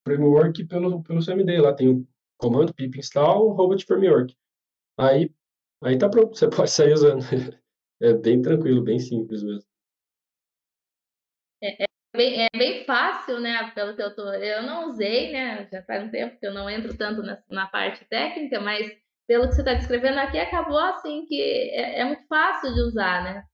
framework 0.05 0.65
pelo, 0.65 1.01
pelo 1.03 1.25
CMD. 1.25 1.59
Lá 1.59 1.73
tem 1.73 1.89
o 1.89 2.07
comando 2.37 2.73
pip 2.73 2.97
install 2.97 3.53
robot 3.53 3.85
framework. 3.85 4.35
Aí, 4.99 5.33
aí 5.83 5.97
tá 5.97 6.09
pronto, 6.09 6.35
você 6.37 6.49
pode 6.49 6.69
sair 6.69 6.93
usando. 6.93 7.23
É 8.01 8.13
bem 8.13 8.41
tranquilo, 8.41 8.83
bem 8.83 8.99
simples 8.99 9.43
mesmo. 9.43 9.67
É, 11.61 11.83
é 11.83 11.87
bem, 12.15 12.41
é 12.41 12.57
bem 12.57 12.85
fácil, 12.85 13.39
né? 13.39 13.71
Pelo 13.71 13.95
que 13.95 14.01
eu 14.01 14.13
tô. 14.13 14.29
Eu 14.33 14.63
não 14.63 14.89
usei, 14.89 15.31
né? 15.31 15.67
Já 15.71 15.81
faz 15.83 16.03
um 16.03 16.11
tempo 16.11 16.37
que 16.37 16.45
eu 16.45 16.53
não 16.53 16.69
entro 16.69 16.97
tanto 16.97 17.23
na, 17.23 17.41
na 17.49 17.67
parte 17.67 18.03
técnica, 18.05 18.59
mas 18.59 18.91
pelo 19.25 19.47
que 19.47 19.55
você 19.55 19.61
está 19.61 19.73
descrevendo 19.73 20.19
aqui, 20.19 20.37
acabou 20.37 20.79
assim 20.79 21.25
que 21.25 21.41
é, 21.41 22.01
é, 22.01 22.05
muito 22.05 22.27
fácil 22.27 22.73
de 22.73 22.81
usar, 22.81 23.23
né? 23.23 23.47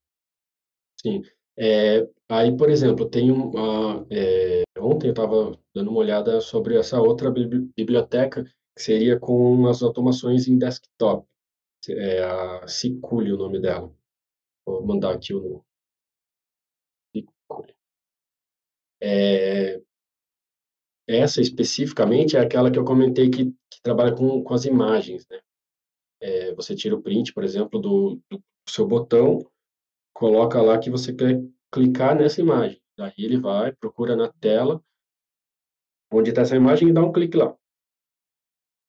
Sim. 0.99 1.21
É, 1.61 2.07
aí, 2.29 2.55
por 2.55 2.69
exemplo, 2.69 3.09
tem 3.09 3.29
uma. 3.31 4.07
É, 4.09 4.63
ontem 4.79 5.07
eu 5.07 5.11
estava 5.11 5.59
dando 5.75 5.91
uma 5.91 5.99
olhada 5.99 6.39
sobre 6.39 6.77
essa 6.77 7.01
outra 7.01 7.29
biblioteca, 7.29 8.45
que 8.75 8.81
seria 8.81 9.19
com 9.19 9.67
as 9.67 9.83
automações 9.83 10.47
em 10.47 10.57
desktop. 10.57 11.27
É 11.89 12.23
a 12.23 12.67
Cicule 12.67 13.33
o 13.33 13.37
nome 13.37 13.59
dela. 13.59 13.93
Vou 14.65 14.85
mandar 14.85 15.13
aqui 15.13 15.33
o. 15.33 15.61
Cicule. 17.13 17.75
É, 19.01 19.81
essa 21.09 21.41
especificamente 21.41 22.37
é 22.37 22.39
aquela 22.39 22.71
que 22.71 22.79
eu 22.79 22.85
comentei 22.85 23.29
que, 23.29 23.45
que 23.45 23.81
trabalha 23.81 24.15
com, 24.15 24.43
com 24.43 24.53
as 24.53 24.63
imagens, 24.63 25.27
né? 25.27 25.39
É, 26.21 26.53
você 26.53 26.75
tira 26.75 26.95
o 26.95 27.01
print, 27.01 27.33
por 27.33 27.43
exemplo, 27.43 27.79
do, 27.79 28.21
do, 28.29 28.43
seu 28.67 28.87
botão, 28.87 29.39
coloca 30.19 30.61
lá 30.61 30.77
que 30.77 30.89
você 30.89 31.15
quer 31.15 31.41
clicar 31.71 32.13
nessa 32.13 32.41
imagem. 32.41 32.81
Daí 32.97 33.13
ele 33.17 33.39
vai, 33.39 33.71
procura 33.71 34.17
na 34.17 34.29
tela 34.33 34.83
onde 36.11 36.31
está 36.31 36.41
essa 36.41 36.57
imagem 36.57 36.89
e 36.89 36.93
dá 36.93 37.01
um 37.01 37.13
clique 37.13 37.37
lá. 37.37 37.57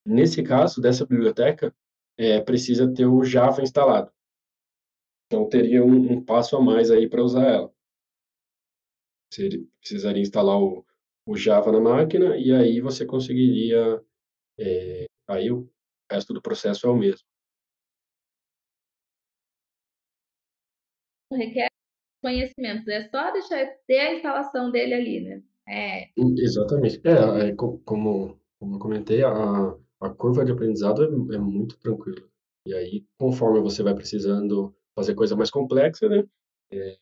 Nesse 0.05 0.43
caso, 0.43 0.81
dessa 0.81 1.05
biblioteca, 1.05 1.73
é, 2.17 2.41
precisa 2.41 2.93
ter 2.93 3.05
o 3.05 3.23
Java 3.23 3.61
instalado. 3.61 4.11
Então, 5.27 5.47
teria 5.47 5.85
um, 5.85 6.13
um 6.13 6.25
passo 6.25 6.57
a 6.57 6.61
mais 6.61 6.91
aí 6.91 7.07
para 7.07 7.23
usar 7.23 7.47
ela. 7.47 7.73
Você 9.31 9.65
precisaria 9.79 10.21
instalar 10.21 10.59
o, 10.61 10.85
o 11.25 11.37
Java 11.37 11.71
na 11.71 11.79
máquina 11.79 12.35
e 12.35 12.51
aí 12.51 12.81
você 12.81 13.05
conseguiria. 13.05 14.03
É, 14.59 15.05
aí 15.29 15.49
o 15.49 15.71
resto 16.11 16.33
do 16.33 16.41
processo 16.41 16.85
é 16.87 16.89
o 16.89 16.97
mesmo. 16.97 17.30
Requer 21.31 21.67
conhecimentos, 22.21 22.87
é 22.87 23.09
só 23.09 23.31
deixar 23.31 23.65
ter 23.87 23.99
a 23.99 24.13
instalação 24.13 24.71
dele 24.71 24.93
ali, 24.93 25.21
né? 25.21 25.43
É. 25.67 26.09
Exatamente. 26.37 27.01
É, 27.03 27.49
é 27.49 27.55
como, 27.55 27.79
como 27.79 28.39
eu 28.75 28.79
comentei, 28.79 29.23
a, 29.23 29.75
a 30.01 30.09
curva 30.09 30.45
de 30.45 30.51
aprendizado 30.51 31.03
é, 31.03 31.35
é 31.35 31.39
muito 31.39 31.77
tranquila. 31.79 32.21
E 32.67 32.73
aí, 32.73 33.05
conforme 33.17 33.59
você 33.59 33.81
vai 33.81 33.95
precisando 33.95 34.75
fazer 34.95 35.15
coisa 35.15 35.35
mais 35.35 35.49
complexa, 35.49 36.07
né? 36.07 36.23
É, 36.71 36.97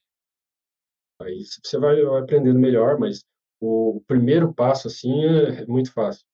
aí 1.21 1.43
você 1.43 1.77
vai, 1.77 2.01
aprendendo 2.01 2.59
melhor, 2.59 2.97
mas 2.97 3.23
o 3.61 4.01
primeiro 4.07 4.53
passo, 4.53 4.87
assim, 4.87 5.11
é 5.25 5.65
muito 5.65 5.91
fácil. 5.91 6.25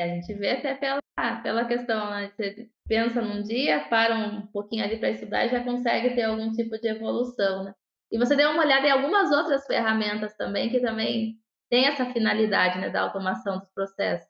A 0.00 0.08
gente 0.08 0.32
vê 0.34 0.50
até 0.50 0.74
pela, 0.74 1.00
pela 1.42 1.64
questão, 1.64 2.10
né? 2.10 2.30
Você 2.30 2.68
pensa 2.88 3.22
num 3.22 3.42
dia, 3.42 3.80
para 3.88 4.16
um 4.16 4.46
pouquinho 4.46 4.84
ali 4.84 4.98
para 4.98 5.10
estudar 5.10 5.46
e 5.46 5.50
já 5.50 5.62
consegue 5.62 6.14
ter 6.14 6.22
algum 6.22 6.50
tipo 6.52 6.78
de 6.78 6.88
evolução, 6.88 7.64
né? 7.64 7.74
E 8.10 8.18
você 8.18 8.34
deu 8.34 8.50
uma 8.50 8.64
olhada 8.64 8.86
em 8.86 8.90
algumas 8.90 9.30
outras 9.30 9.64
ferramentas 9.66 10.34
também 10.36 10.68
que 10.68 10.80
também 10.80 11.38
tem 11.70 11.86
essa 11.86 12.04
finalidade, 12.12 12.80
né, 12.80 12.90
da 12.90 13.02
automação 13.02 13.58
dos 13.60 13.70
processos. 13.70 14.28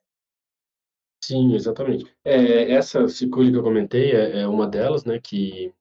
Sim, 1.24 1.54
exatamente. 1.54 2.04
É, 2.24 2.72
essa 2.72 3.08
Ciculi 3.08 3.50
que 3.50 3.56
eu 3.56 3.62
comentei 3.62 4.12
é, 4.12 4.40
é, 4.40 4.46
uma 4.46 4.66
delas, 4.66 5.04
né, 5.04 5.18
que, 5.18 5.72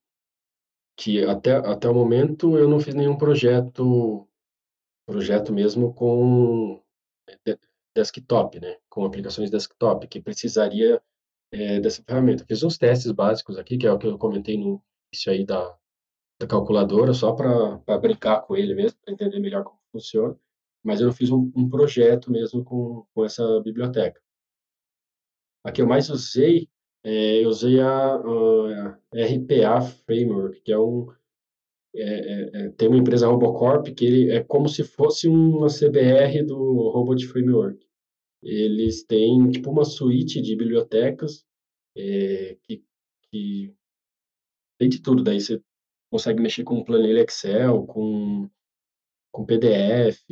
que 0.97 1.25
até, 1.25 1.55
até 1.55 1.89
o 1.89 1.93
momento 1.93 2.57
eu 2.57 2.69
não 2.69 2.79
fiz 2.79 2.95
nenhum 2.95 3.17
projeto, 3.17 4.27
projeto 5.05 5.51
mesmo 5.51 5.93
com 5.93 6.81
desktop, 7.99 8.59
né, 8.59 8.77
com 8.89 9.05
aplicações 9.05 9.51
desktop, 9.51 10.07
que 10.07 10.21
precisaria 10.21 11.01
é, 11.51 11.79
dessa 11.79 12.03
ferramenta. 12.03 12.45
Fiz 12.45 12.63
uns 12.63 12.77
testes 12.77 13.11
básicos 13.11 13.57
aqui, 13.57 13.77
que 13.77 13.87
é 13.87 13.91
o 13.91 13.97
que 13.97 14.07
eu 14.07 14.17
comentei 14.17 14.57
no 14.57 14.81
início 15.11 15.31
aí 15.31 15.45
da, 15.45 15.77
da 16.39 16.47
calculadora, 16.47 17.13
só 17.13 17.33
para 17.33 17.97
brincar 17.99 18.41
com 18.41 18.55
ele 18.55 18.73
mesmo, 18.73 18.97
para 19.03 19.13
entender 19.13 19.39
melhor 19.39 19.63
como 19.63 19.79
funciona, 19.91 20.37
mas 20.83 21.01
eu 21.01 21.11
fiz 21.11 21.29
um, 21.29 21.51
um 21.55 21.69
projeto 21.69 22.31
mesmo 22.31 22.63
com, 22.63 23.05
com 23.13 23.25
essa 23.25 23.43
biblioteca. 23.61 24.21
A 25.65 25.71
que 25.71 25.81
eu 25.81 25.87
mais 25.87 26.09
usei, 26.09 26.69
é, 27.03 27.43
eu 27.43 27.49
usei 27.49 27.79
a, 27.81 28.15
a, 28.15 28.99
RPA 29.13 29.81
Framework, 30.05 30.61
que 30.61 30.71
é 30.71 30.79
um. 30.79 31.07
É, 31.95 32.03
é, 32.03 32.49
é, 32.53 32.69
tem 32.69 32.87
uma 32.87 32.99
empresa 32.99 33.27
Robocorp 33.27 33.87
que 33.87 34.05
ele 34.05 34.31
é 34.31 34.43
como 34.43 34.69
se 34.69 34.83
fosse 34.83 35.27
uma 35.27 35.67
CBR 35.67 36.43
do 36.45 36.55
Robot 36.91 37.25
Framework. 37.27 37.88
Eles 38.41 39.03
têm 39.03 39.49
tipo 39.51 39.69
uma 39.71 39.83
suíte 39.83 40.41
de 40.41 40.55
bibliotecas 40.55 41.45
é, 41.97 42.57
que, 42.63 42.83
que 43.29 43.73
tem 44.79 44.89
de 44.89 45.01
tudo. 45.01 45.23
Daí 45.23 45.41
você 45.41 45.61
consegue 46.11 46.41
mexer 46.41 46.63
com 46.63 46.83
planilha 46.83 47.23
Excel, 47.23 47.85
com, 47.85 48.49
com 49.31 49.45
PDF, 49.45 50.23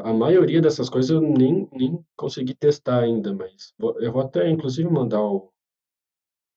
a 0.00 0.12
maioria 0.12 0.60
dessas 0.60 0.88
coisas 0.88 1.10
eu 1.10 1.20
nem, 1.20 1.68
nem 1.72 2.04
consegui 2.16 2.54
testar 2.54 3.02
ainda, 3.02 3.34
mas 3.34 3.74
eu 4.00 4.12
vou 4.12 4.22
até, 4.22 4.48
inclusive, 4.48 4.88
mandar 4.88 5.22
o, 5.22 5.52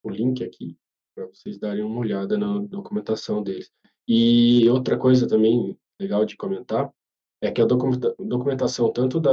o 0.04 0.10
link 0.10 0.44
aqui 0.44 0.78
para 1.14 1.28
vocês 1.28 1.58
darem 1.58 1.84
uma 1.84 2.00
olhada 2.00 2.38
na 2.38 2.60
documentação 2.60 3.42
deles. 3.42 3.72
E 4.08 4.70
outra 4.70 4.98
coisa 4.98 5.28
também 5.28 5.78
legal 6.00 6.26
de 6.26 6.38
comentar 6.38 6.94
é 7.42 7.52
que 7.52 7.62
a 7.62 7.66
documentação 7.66 8.92
tanto 8.92 9.20
da, 9.20 9.32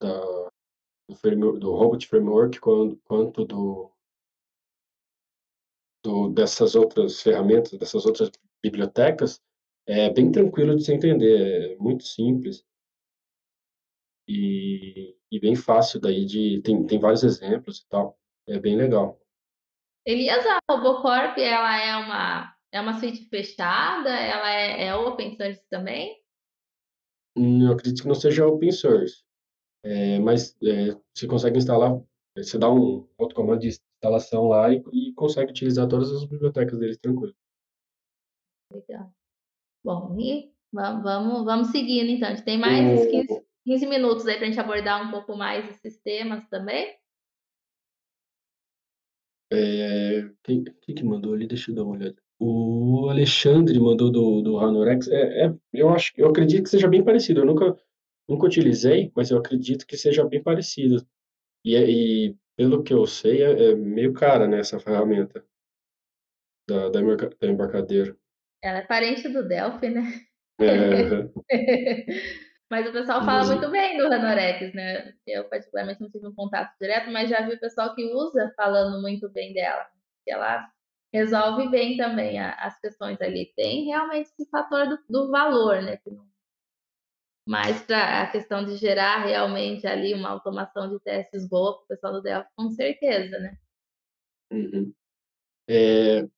da 0.00 0.39
do, 1.10 1.16
framework, 1.16 1.58
do 1.58 1.74
Robot 1.74 2.06
Framework 2.06 2.60
quanto, 2.60 3.44
do, 3.44 3.92
do, 6.02 6.28
dessas 6.30 6.74
outras 6.74 7.20
ferramentas, 7.20 7.78
dessas 7.78 8.06
outras 8.06 8.30
bibliotecas, 8.62 9.42
é 9.86 10.08
bem 10.10 10.30
tranquilo 10.30 10.76
de 10.76 10.84
se 10.84 10.92
entender, 10.92 11.72
é 11.72 11.76
muito 11.76 12.04
simples 12.04 12.64
e, 14.28 15.16
e 15.30 15.40
bem 15.40 15.56
fácil 15.56 16.00
daí 16.00 16.24
de 16.24 16.60
tem, 16.62 16.86
tem 16.86 16.98
vários 16.98 17.24
exemplos 17.24 17.78
e 17.78 17.88
tal. 17.88 18.18
É 18.46 18.58
bem 18.58 18.76
legal. 18.76 19.20
Elias, 20.06 20.44
a 20.46 20.58
Robocorp, 20.70 21.36
ela 21.38 21.80
é 21.80 21.96
uma 21.96 22.56
é 22.72 22.80
uma 22.80 22.98
suíte 22.98 23.28
fechada? 23.28 24.10
Ela 24.10 24.50
é, 24.52 24.86
é 24.86 24.94
open 24.94 25.36
source 25.36 25.60
também? 25.68 26.16
Eu 27.36 27.72
acredito 27.72 28.02
que 28.02 28.08
não 28.08 28.14
seja 28.14 28.46
open 28.46 28.70
source, 28.70 29.24
é, 29.82 30.18
mas 30.18 30.56
é, 30.62 30.96
você 31.14 31.26
consegue 31.26 31.58
instalar, 31.58 32.00
você 32.36 32.58
dá 32.58 32.70
um 32.70 33.08
outro 33.18 33.34
comando 33.34 33.60
de 33.60 33.68
instalação 33.68 34.48
lá 34.48 34.72
e, 34.72 34.82
e 34.92 35.12
consegue 35.14 35.50
utilizar 35.50 35.88
todas 35.88 36.10
as 36.12 36.24
bibliotecas 36.24 36.78
deles 36.78 36.98
tranquilo. 36.98 37.34
Legal. 38.72 39.12
Bom, 39.84 40.16
e 40.18 40.52
vamos, 40.72 41.44
vamos 41.44 41.68
seguindo 41.68 42.10
então. 42.10 42.28
A 42.28 42.34
gente 42.34 42.44
tem 42.44 42.58
mais 42.58 43.00
o... 43.00 43.10
15, 43.10 43.46
15 43.64 43.86
minutos 43.86 44.26
aí 44.26 44.36
para 44.36 44.46
a 44.46 44.48
gente 44.50 44.60
abordar 44.60 45.06
um 45.06 45.10
pouco 45.10 45.36
mais 45.36 45.68
esses 45.68 45.98
temas 46.00 46.46
também. 46.48 46.96
É, 49.52 50.30
quem, 50.44 50.62
quem 50.62 50.94
que 50.94 51.04
mandou 51.04 51.34
ali? 51.34 51.46
Deixa 51.46 51.70
eu 51.70 51.74
dar 51.74 51.82
uma 51.82 51.96
olhada. 51.96 52.16
O 52.38 52.80
o 52.90 53.08
Alexandre 53.08 53.78
mandou 53.78 54.10
do, 54.10 54.42
do 54.42 54.58
Hanorex. 54.58 55.08
É, 55.08 55.46
é, 55.46 55.54
eu 55.72 55.88
acho, 55.90 56.12
eu 56.16 56.28
acredito 56.28 56.64
que 56.64 56.68
seja 56.68 56.88
bem 56.88 57.04
parecido. 57.04 57.40
Eu 57.40 57.46
nunca, 57.46 57.76
nunca 58.30 58.46
utilizei, 58.46 59.10
mas 59.16 59.30
eu 59.30 59.38
acredito 59.38 59.84
que 59.84 59.96
seja 59.96 60.24
bem 60.24 60.40
parecido. 60.40 61.04
E, 61.64 61.74
é, 61.74 61.90
e 61.90 62.36
pelo 62.56 62.84
que 62.84 62.94
eu 62.94 63.04
sei, 63.04 63.42
é, 63.42 63.70
é 63.70 63.74
meio 63.74 64.12
cara 64.12 64.46
né, 64.46 64.60
essa 64.60 64.78
ferramenta 64.78 65.44
da, 66.68 66.88
da, 66.88 67.00
da 67.02 67.46
embarcadeira. 67.48 68.16
Ela 68.62 68.78
é 68.78 68.86
parente 68.86 69.28
do 69.28 69.46
Delphi, 69.46 69.88
né? 69.88 70.02
É, 70.60 71.28
mas 72.70 72.88
o 72.88 72.92
pessoal 72.92 73.24
fala 73.24 73.46
muito 73.46 73.68
bem 73.70 73.98
do 73.98 74.04
Hanorex, 74.04 74.72
né? 74.74 75.12
Eu, 75.26 75.48
particularmente, 75.48 76.00
não 76.00 76.10
tive 76.10 76.28
um 76.28 76.34
contato 76.34 76.72
direto, 76.80 77.10
mas 77.10 77.28
já 77.28 77.44
vi 77.46 77.54
o 77.54 77.60
pessoal 77.60 77.94
que 77.96 78.04
usa 78.04 78.52
falando 78.56 79.00
muito 79.02 79.28
bem 79.30 79.52
dela. 79.52 79.86
Ela 80.28 80.70
resolve 81.12 81.68
bem 81.68 81.96
também 81.96 82.38
a, 82.38 82.52
as 82.54 82.78
questões 82.78 83.20
ali. 83.20 83.52
Tem 83.56 83.86
realmente 83.86 84.28
esse 84.28 84.48
fator 84.50 84.86
do, 84.86 84.98
do 85.08 85.30
valor, 85.30 85.82
né? 85.82 85.98
Mas 87.50 87.82
para 87.82 88.22
a 88.22 88.30
questão 88.30 88.64
de 88.64 88.76
gerar 88.76 89.24
realmente 89.24 89.84
ali 89.84 90.14
uma 90.14 90.28
automação 90.28 90.88
de 90.88 91.00
testes 91.00 91.48
boa 91.48 91.74
para 91.74 91.82
o 91.82 91.88
pessoal 91.88 92.12
do 92.12 92.22
Delphi, 92.22 92.48
com 92.54 92.70
certeza, 92.70 93.36
né? 93.40 93.58
Uhum. 94.52 94.94
É, 95.68 96.28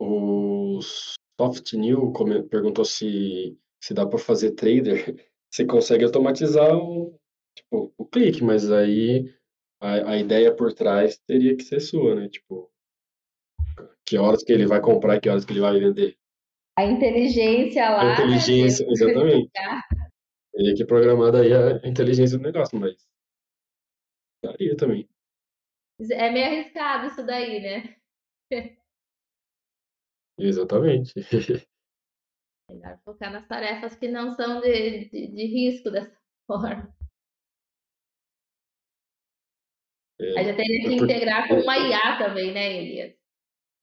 o 0.00 0.78
Soft 0.80 1.72
New 1.72 2.12
perguntou 2.48 2.84
se, 2.84 3.58
se 3.82 3.92
dá 3.92 4.06
para 4.06 4.16
fazer 4.16 4.52
trader. 4.52 5.28
Você 5.50 5.66
consegue 5.66 6.04
automatizar 6.04 6.72
o, 6.76 7.18
tipo, 7.56 7.92
o 7.98 8.06
clique, 8.06 8.44
mas 8.44 8.70
aí 8.70 9.34
a, 9.80 10.12
a 10.12 10.16
ideia 10.18 10.54
por 10.54 10.72
trás 10.72 11.18
teria 11.26 11.56
que 11.56 11.64
ser 11.64 11.80
sua, 11.80 12.14
né? 12.14 12.28
Tipo, 12.28 12.70
que 14.06 14.16
horas 14.16 14.44
que 14.44 14.52
ele 14.52 14.68
vai 14.68 14.80
comprar 14.80 15.20
que 15.20 15.28
horas 15.28 15.44
que 15.44 15.52
ele 15.52 15.62
vai 15.62 15.80
vender. 15.80 16.16
A 16.78 16.84
inteligência 16.84 17.90
lá. 17.90 18.02
A 18.02 18.04
né, 18.04 18.12
inteligência, 18.12 18.86
exatamente. 18.88 19.50
Teria 20.60 20.74
que 20.74 20.84
programar 20.84 21.32
daí 21.32 21.54
a 21.54 21.88
inteligência 21.88 22.36
do 22.36 22.44
negócio, 22.44 22.78
mas 22.78 22.94
daria 24.44 24.76
também. 24.76 25.08
É 26.12 26.28
meio 26.30 26.48
arriscado 26.48 27.06
isso 27.06 27.24
daí, 27.24 27.62
né? 27.62 27.96
Exatamente. 30.36 31.14
Melhor 32.68 33.00
focar 33.06 33.32
nas 33.32 33.48
tarefas 33.48 33.96
que 33.96 34.08
não 34.08 34.32
são 34.32 34.60
de, 34.60 35.08
de, 35.08 35.28
de 35.28 35.46
risco 35.46 35.90
dessa 35.90 36.14
forma. 36.46 36.94
É, 40.20 40.38
aí 40.40 40.44
já 40.44 40.56
teria 40.56 40.88
que 40.90 40.94
integrar 40.94 41.48
com 41.48 41.54
uma 41.54 41.78
IA 41.78 42.18
também, 42.18 42.52
né, 42.52 42.76
Elias? 42.76 43.14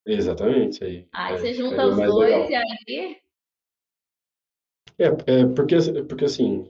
Exatamente. 0.05 0.83
Aí, 0.83 1.07
aí, 1.11 1.33
aí 1.33 1.39
você 1.39 1.55
junta 1.55 1.87
os 1.87 1.97
dois 1.97 2.49
legal. 2.49 2.51
e 2.51 2.55
aí. 2.55 3.26
É, 4.99 5.05
é 5.05 5.45
porque, 5.55 5.75
porque 6.07 6.25
assim, 6.25 6.65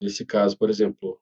nesse 0.00 0.24
caso, 0.26 0.58
por 0.58 0.68
exemplo, 0.68 1.20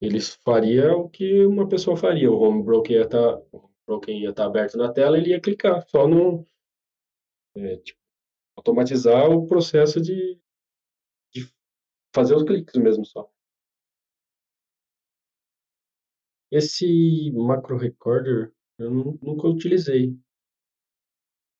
eles 0.00 0.36
faria 0.44 0.92
o 0.96 1.08
que 1.08 1.44
uma 1.44 1.68
pessoa 1.68 1.96
faria. 1.96 2.30
O 2.30 2.38
home 2.38 2.62
broker 2.62 2.96
ia 2.96 3.02
estar, 3.04 3.38
tá, 3.38 4.12
ia 4.12 4.32
tá 4.32 4.46
aberto 4.46 4.76
na 4.76 4.92
tela, 4.92 5.16
ele 5.18 5.30
ia 5.30 5.40
clicar, 5.40 5.86
só 5.88 6.08
no 6.08 6.46
é, 7.56 7.76
tipo, 7.78 8.00
automatizar 8.56 9.30
o 9.30 9.46
processo 9.46 10.00
de, 10.00 10.38
de 11.32 11.48
fazer 12.14 12.34
os 12.34 12.42
cliques 12.44 12.80
mesmo 12.80 13.04
só. 13.04 13.30
Esse 16.50 17.30
macro 17.32 17.76
recorder 17.76 18.52
eu 18.78 18.90
nunca 18.90 19.46
utilizei. 19.48 20.16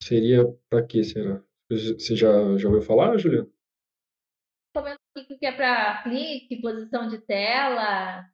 Seria 0.03 0.45
para 0.69 0.87
que 0.87 1.03
será? 1.03 1.43
Você 1.77 2.17
já, 2.17 2.29
já 2.57 2.69
ouviu 2.69 2.83
falar, 2.83 3.17
Juliana? 3.19 3.49
Comenta 4.75 4.99
o 5.17 5.39
que 5.39 5.47
é 5.47 5.53
para 5.53 6.03
clique, 6.03 6.61
posição 6.61 7.09
de 7.09 7.19
tela. 7.19 8.27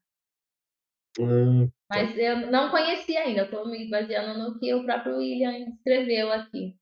Ah, 1.19 1.67
tá. 1.89 1.97
Mas 1.97 2.17
eu 2.17 2.51
não 2.51 2.71
conhecia 2.71 3.21
ainda, 3.21 3.43
estou 3.43 3.69
me 3.69 3.91
baseando 3.91 4.39
no 4.39 4.59
que 4.59 4.73
o 4.73 4.85
próprio 4.85 5.19
William 5.19 5.69
escreveu 5.69 6.33
aqui. 6.33 6.77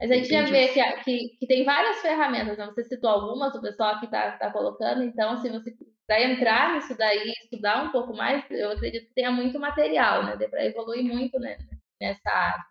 Mas 0.00 0.10
a 0.10 0.14
gente 0.14 0.28
já 0.28 0.44
vê 0.44 0.68
que, 0.68 0.82
que, 1.04 1.36
que, 1.38 1.46
tem 1.46 1.64
várias 1.64 2.00
ferramentas, 2.00 2.56
né? 2.56 2.66
você 2.66 2.84
citou 2.84 3.10
algumas, 3.10 3.54
o 3.54 3.60
pessoal 3.60 3.96
aqui 3.96 4.06
está 4.06 4.32
tá 4.38 4.50
colocando, 4.50 5.02
então 5.02 5.36
se 5.36 5.50
você 5.50 5.76
para 6.10 6.24
entrar 6.24 6.74
nisso 6.74 6.96
daí, 6.98 7.32
estudar 7.44 7.84
um 7.84 7.92
pouco 7.92 8.12
mais, 8.12 8.44
eu 8.50 8.72
acredito 8.72 9.06
que 9.06 9.14
tenha 9.14 9.30
muito 9.30 9.60
material, 9.60 10.24
né? 10.24 10.36
Dê 10.36 10.48
para 10.48 10.64
evoluir 10.64 11.04
muito 11.04 11.38
né? 11.38 11.56
nessa 12.00 12.28
área. 12.28 12.69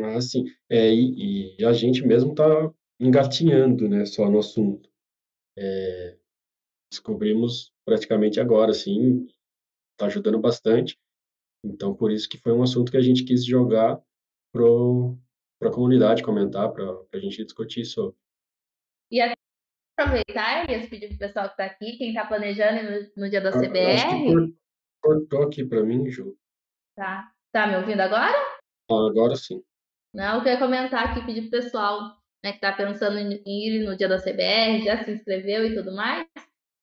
Ah, 0.00 0.20
sim. 0.20 0.44
É, 0.70 0.92
e, 0.92 1.56
e 1.58 1.64
a 1.64 1.72
gente 1.72 2.06
mesmo 2.06 2.30
está 2.32 2.72
engatinhando, 3.00 3.88
né, 3.88 4.04
só 4.06 4.30
no 4.30 4.38
assunto. 4.38 4.88
É, 5.58 6.16
descobrimos 6.90 7.72
praticamente 7.84 8.40
agora, 8.40 8.70
assim, 8.70 9.26
está 9.92 10.06
ajudando 10.06 10.38
bastante. 10.38 10.98
Então, 11.64 11.94
por 11.94 12.10
isso 12.10 12.28
que 12.28 12.38
foi 12.38 12.52
um 12.52 12.62
assunto 12.62 12.90
que 12.90 12.96
a 12.96 13.02
gente 13.02 13.24
quis 13.24 13.44
jogar 13.44 14.00
para 14.52 15.68
a 15.68 15.72
comunidade 15.72 16.22
comentar, 16.22 16.72
para 16.72 16.84
a 17.12 17.18
gente 17.18 17.44
discutir 17.44 17.84
sobre. 17.84 18.16
E 19.10 19.20
aproveitar, 19.98 20.64
Elias, 20.64 20.88
pedir 20.88 21.08
para 21.08 21.16
o 21.16 21.18
pessoal 21.18 21.46
que 21.46 21.52
está 21.52 21.64
aqui, 21.64 21.96
quem 21.96 22.08
está 22.08 22.26
planejando 22.26 22.82
no, 22.82 23.24
no, 23.24 23.30
dia 23.30 23.40
da 23.40 23.52
CBR. 23.52 23.94
Acho 23.94 24.08
que 24.08 24.56
cortou 25.00 25.42
aqui 25.42 25.64
para 25.64 25.82
mim, 25.82 26.08
Ju. 26.10 26.36
Tá. 26.96 27.32
Tá 27.52 27.66
me 27.66 27.76
ouvindo 27.76 28.00
agora? 28.00 28.36
Ah, 28.90 29.08
agora 29.10 29.36
sim. 29.36 29.62
Não, 30.14 30.36
eu 30.36 30.42
queria 30.42 30.58
comentar 30.58 31.10
aqui, 31.10 31.24
pedir 31.24 31.48
para 31.48 31.58
o 31.58 31.62
pessoal 31.62 32.00
né, 32.44 32.50
que 32.50 32.56
está 32.56 32.72
pensando 32.72 33.18
em 33.18 33.40
ir 33.46 33.84
no 33.84 33.96
dia 33.96 34.08
da 34.08 34.18
CBR, 34.18 34.84
já 34.84 35.02
se 35.04 35.12
inscreveu 35.12 35.66
e 35.66 35.74
tudo 35.74 35.94
mais. 35.94 36.26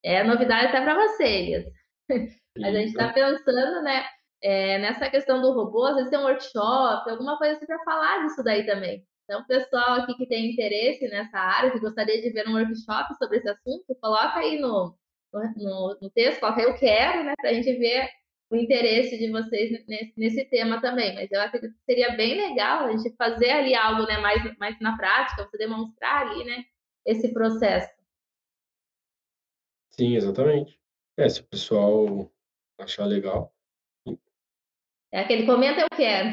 É 0.02 0.24
novidade 0.24 0.68
até 0.68 0.80
para 0.80 0.94
vocês. 0.94 1.64
Mas 2.58 2.74
a 2.74 2.78
gente 2.78 2.88
está 2.90 3.12
pensando, 3.12 3.82
né, 3.82 4.04
é, 4.42 4.78
nessa 4.78 5.08
questão 5.10 5.40
do 5.40 5.52
robô, 5.52 5.84
às 5.84 5.96
vezes 5.96 6.10
tem 6.10 6.18
um 6.18 6.24
workshop, 6.24 7.10
alguma 7.10 7.38
coisa 7.38 7.56
assim 7.56 7.66
para 7.66 7.84
falar 7.84 8.22
disso 8.22 8.42
daí 8.42 8.66
também. 8.66 9.04
Então, 9.24 9.46
pessoal 9.46 10.00
aqui 10.00 10.14
que 10.16 10.26
tem 10.26 10.50
interesse 10.50 11.06
nessa 11.08 11.38
área, 11.38 11.70
que 11.70 11.78
gostaria 11.78 12.20
de 12.20 12.30
ver 12.30 12.48
um 12.48 12.54
workshop 12.54 13.14
sobre 13.16 13.38
esse 13.38 13.48
assunto, 13.48 13.96
coloca 14.00 14.40
aí 14.40 14.58
no, 14.58 14.96
no, 15.32 15.98
no 16.02 16.10
texto, 16.10 16.40
coloca 16.40 16.60
aí 16.60 16.66
eu 16.66 16.74
quero, 16.74 17.22
né, 17.22 17.34
para 17.40 17.50
a 17.50 17.54
gente 17.54 17.72
ver 17.78 18.08
o 18.50 18.56
interesse 18.56 19.16
de 19.16 19.30
vocês 19.30 19.86
nesse, 19.86 20.12
nesse, 20.16 20.44
tema 20.46 20.80
também. 20.80 21.14
Mas 21.14 21.30
eu 21.30 21.40
acredito 21.40 21.72
que 21.72 21.84
seria 21.84 22.16
bem 22.16 22.34
legal 22.34 22.86
a 22.86 22.96
gente 22.96 23.14
fazer 23.16 23.50
ali 23.50 23.74
algo 23.74 24.02
né, 24.02 24.18
mais, 24.18 24.42
mais 24.58 24.78
na 24.80 24.96
prática, 24.96 25.44
você 25.44 25.56
demonstrar 25.56 26.26
ali 26.26 26.44
né, 26.44 26.64
esse 27.06 27.32
processo. 27.32 27.88
Sim, 29.90 30.16
exatamente. 30.16 30.78
É, 31.16 31.28
se 31.28 31.40
o 31.40 31.44
pessoal 31.44 32.30
achar 32.78 33.04
legal. 33.04 33.54
É 35.12 35.20
aquele 35.20 35.46
comenta 35.46 35.82
eu 35.82 35.88
quero. 35.96 36.30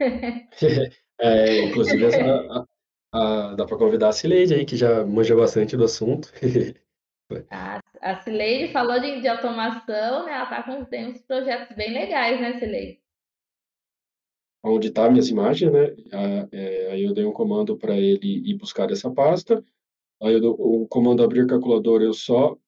é, 1.20 1.64
inclusive, 1.64 2.06
a, 2.06 2.08
a, 3.12 3.50
a, 3.50 3.54
dá 3.54 3.66
para 3.66 3.78
convidar 3.78 4.08
a 4.08 4.12
Cileide 4.12 4.54
aí, 4.54 4.64
que 4.64 4.76
já 4.76 5.04
manja 5.04 5.36
bastante 5.36 5.76
do 5.76 5.84
assunto. 5.84 6.32
A, 7.50 7.81
a 8.02 8.20
Cileide 8.20 8.72
falou 8.72 9.00
de, 9.00 9.20
de 9.20 9.28
automação, 9.28 10.26
né? 10.26 10.32
Ela 10.32 10.46
tá 10.46 10.62
com, 10.64 10.84
tem 10.84 11.06
uns 11.06 11.22
projetos 11.22 11.74
bem 11.76 11.94
legais, 11.94 12.40
né, 12.40 12.58
Cileide? 12.58 13.00
Onde 14.64 14.90
tá 14.90 15.08
minhas 15.08 15.28
imagens, 15.28 15.72
né? 15.72 15.94
É, 16.50 16.90
aí 16.90 17.04
eu 17.04 17.14
dei 17.14 17.24
um 17.24 17.32
comando 17.32 17.76
para 17.76 17.96
ele 17.96 18.50
ir 18.50 18.54
buscar 18.54 18.90
essa 18.90 19.10
pasta. 19.10 19.64
Aí 20.20 20.34
eu, 20.34 20.50
o 20.50 20.86
comando 20.88 21.22
abrir 21.22 21.46
calculador 21.46 22.02
eu 22.02 22.12
só 22.12 22.58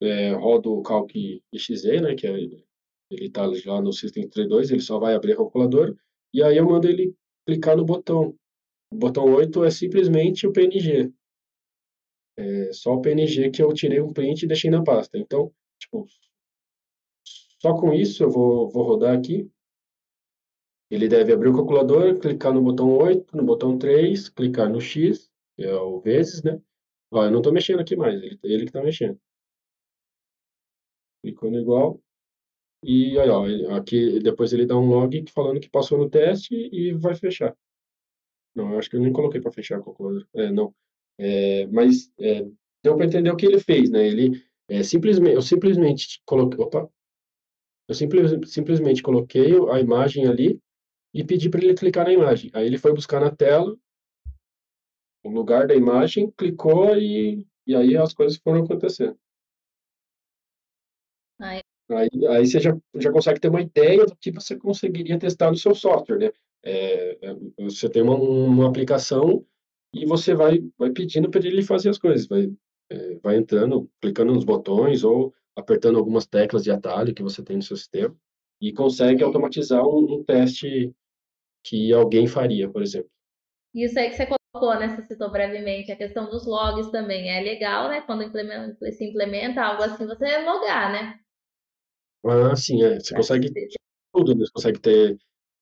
é, 0.00 0.32
rodo 0.32 0.72
o 0.72 0.82
calc 0.82 1.12
exe, 1.52 2.00
né? 2.00 2.14
Que 2.14 2.28
é, 2.28 2.32
ele 3.10 3.30
tá 3.30 3.44
lá 3.66 3.80
no 3.80 3.92
System 3.92 4.28
32, 4.28 4.70
ele 4.70 4.80
só 4.80 4.98
vai 4.98 5.14
abrir 5.14 5.32
a 5.32 5.36
calculadora. 5.36 5.96
E 6.32 6.42
aí 6.42 6.56
eu 6.56 6.64
mando 6.64 6.88
ele 6.88 7.12
clicar 7.44 7.76
no 7.76 7.84
botão. 7.84 8.36
O 8.92 8.96
botão 8.96 9.24
8 9.34 9.64
é 9.64 9.70
simplesmente 9.70 10.46
o 10.46 10.52
PNG. 10.52 11.12
É 12.36 12.72
só 12.72 12.94
o 12.94 13.00
PNG 13.00 13.50
que 13.50 13.62
eu 13.62 13.72
tirei 13.72 14.00
um 14.00 14.12
print 14.12 14.42
e 14.42 14.46
deixei 14.46 14.70
na 14.70 14.82
pasta. 14.82 15.16
Então, 15.18 15.52
tipo, 15.78 16.06
só 17.60 17.74
com 17.74 17.92
isso 17.92 18.22
eu 18.22 18.30
vou, 18.30 18.68
vou 18.68 18.84
rodar 18.84 19.16
aqui. 19.16 19.50
Ele 20.90 21.08
deve 21.08 21.32
abrir 21.32 21.48
o 21.48 21.54
calculador, 21.54 22.18
clicar 22.20 22.52
no 22.52 22.62
botão 22.62 22.96
8, 22.96 23.36
no 23.36 23.44
botão 23.44 23.76
3, 23.76 24.28
clicar 24.28 24.70
no 24.70 24.80
X, 24.80 25.30
que 25.56 25.64
é 25.64 25.74
o 25.74 26.00
vezes, 26.00 26.42
né? 26.42 26.60
Ó, 27.10 27.24
eu 27.24 27.30
não 27.30 27.38
estou 27.38 27.52
mexendo 27.52 27.80
aqui 27.80 27.96
mais, 27.96 28.14
ele, 28.22 28.38
ele 28.44 28.62
que 28.64 28.68
está 28.68 28.82
mexendo. 28.82 29.18
Clicou 31.22 31.50
no 31.50 31.58
igual. 31.58 32.00
E 32.84 33.18
aí, 33.18 33.28
ó, 33.30 33.74
aqui 33.76 34.20
depois 34.20 34.52
ele 34.52 34.66
dá 34.66 34.76
um 34.76 34.86
log 34.86 35.24
falando 35.32 35.60
que 35.60 35.68
passou 35.68 35.98
no 35.98 36.08
teste 36.08 36.54
e 36.54 36.92
vai 36.92 37.14
fechar. 37.14 37.56
Não, 38.54 38.72
eu 38.72 38.78
acho 38.78 38.88
que 38.88 38.96
eu 38.96 39.00
nem 39.00 39.12
coloquei 39.12 39.40
para 39.40 39.52
fechar 39.52 39.78
a 39.78 39.82
calculadora. 39.82 40.26
É, 40.34 40.50
não. 40.50 40.74
É, 41.18 41.66
mas 41.68 42.10
é, 42.20 42.42
deu 42.82 42.96
para 42.96 43.06
entender 43.06 43.30
o 43.30 43.36
que 43.36 43.46
ele 43.46 43.58
fez, 43.60 43.90
né? 43.90 44.06
Ele 44.06 44.42
é, 44.68 44.82
simplesmente, 44.82 45.34
eu 45.34 45.42
simplesmente 45.42 46.20
coloquei, 46.26 46.58
opa, 46.62 46.90
eu 47.88 47.94
simples, 47.94 48.52
simplesmente 48.52 49.02
coloquei 49.02 49.52
a 49.70 49.80
imagem 49.80 50.26
ali 50.26 50.60
e 51.14 51.24
pedir 51.24 51.50
para 51.50 51.64
ele 51.64 51.74
clicar 51.74 52.04
na 52.04 52.12
imagem. 52.12 52.50
Aí 52.52 52.66
ele 52.66 52.78
foi 52.78 52.92
buscar 52.92 53.20
na 53.20 53.30
tela 53.30 53.76
o 55.24 55.30
lugar 55.30 55.66
da 55.66 55.74
imagem, 55.74 56.30
clicou 56.36 56.96
e, 56.96 57.46
e 57.66 57.74
aí 57.74 57.96
as 57.96 58.12
coisas 58.12 58.38
foram 58.38 58.64
acontecendo. 58.64 59.18
Aí, 61.40 61.62
Aí, 61.88 62.08
aí 62.30 62.46
você 62.46 62.58
já, 62.58 62.76
já 62.96 63.12
consegue 63.12 63.38
ter 63.38 63.48
uma 63.48 63.60
ideia 63.60 64.04
do 64.04 64.16
que 64.16 64.32
você 64.32 64.56
conseguiria 64.56 65.18
testar 65.18 65.50
no 65.50 65.56
seu 65.56 65.74
software, 65.74 66.18
né? 66.18 66.30
É, 66.64 67.28
é, 67.28 67.36
você 67.60 67.88
tem 67.88 68.02
uma, 68.02 68.16
uma 68.16 68.68
aplicação 68.68 69.46
e 69.92 70.04
você 70.06 70.34
vai, 70.34 70.60
vai 70.78 70.90
pedindo 70.90 71.30
para 71.30 71.46
ele 71.46 71.62
fazer 71.62 71.90
as 71.90 71.98
coisas, 71.98 72.26
vai, 72.26 72.52
é, 72.90 73.14
vai 73.16 73.36
entrando, 73.36 73.90
clicando 74.00 74.32
nos 74.32 74.44
botões 74.44 75.04
ou 75.04 75.34
apertando 75.56 75.98
algumas 75.98 76.26
teclas 76.26 76.62
de 76.62 76.70
atalho 76.70 77.14
que 77.14 77.22
você 77.22 77.42
tem 77.42 77.56
no 77.56 77.62
seu 77.62 77.76
sistema 77.76 78.14
e 78.60 78.72
consegue 78.72 79.22
automatizar 79.22 79.86
um, 79.86 80.18
um 80.18 80.24
teste 80.24 80.94
que 81.64 81.92
alguém 81.92 82.26
faria, 82.26 82.70
por 82.70 82.82
exemplo. 82.82 83.10
Isso 83.74 83.98
aí 83.98 84.10
que 84.10 84.16
você 84.16 84.26
colocou, 84.26 84.78
né? 84.78 84.88
Você 84.88 85.02
citou 85.02 85.30
brevemente 85.30 85.92
a 85.92 85.96
questão 85.96 86.30
dos 86.30 86.46
logs 86.46 86.90
também. 86.90 87.28
É 87.28 87.40
legal, 87.42 87.88
né? 87.88 88.00
Quando 88.02 88.22
implementa, 88.22 88.92
se 88.92 89.04
implementa 89.04 89.62
algo 89.62 89.82
assim, 89.82 90.06
você 90.06 90.38
logar, 90.38 90.92
né? 90.92 91.20
Ah, 92.24 92.56
sim, 92.56 92.82
é. 92.82 92.98
Você 92.98 93.14
consegue 93.14 93.52
tudo, 94.12 94.34
né? 94.34 94.44
Você 94.46 94.52
consegue 94.52 94.80
ter, 94.80 95.18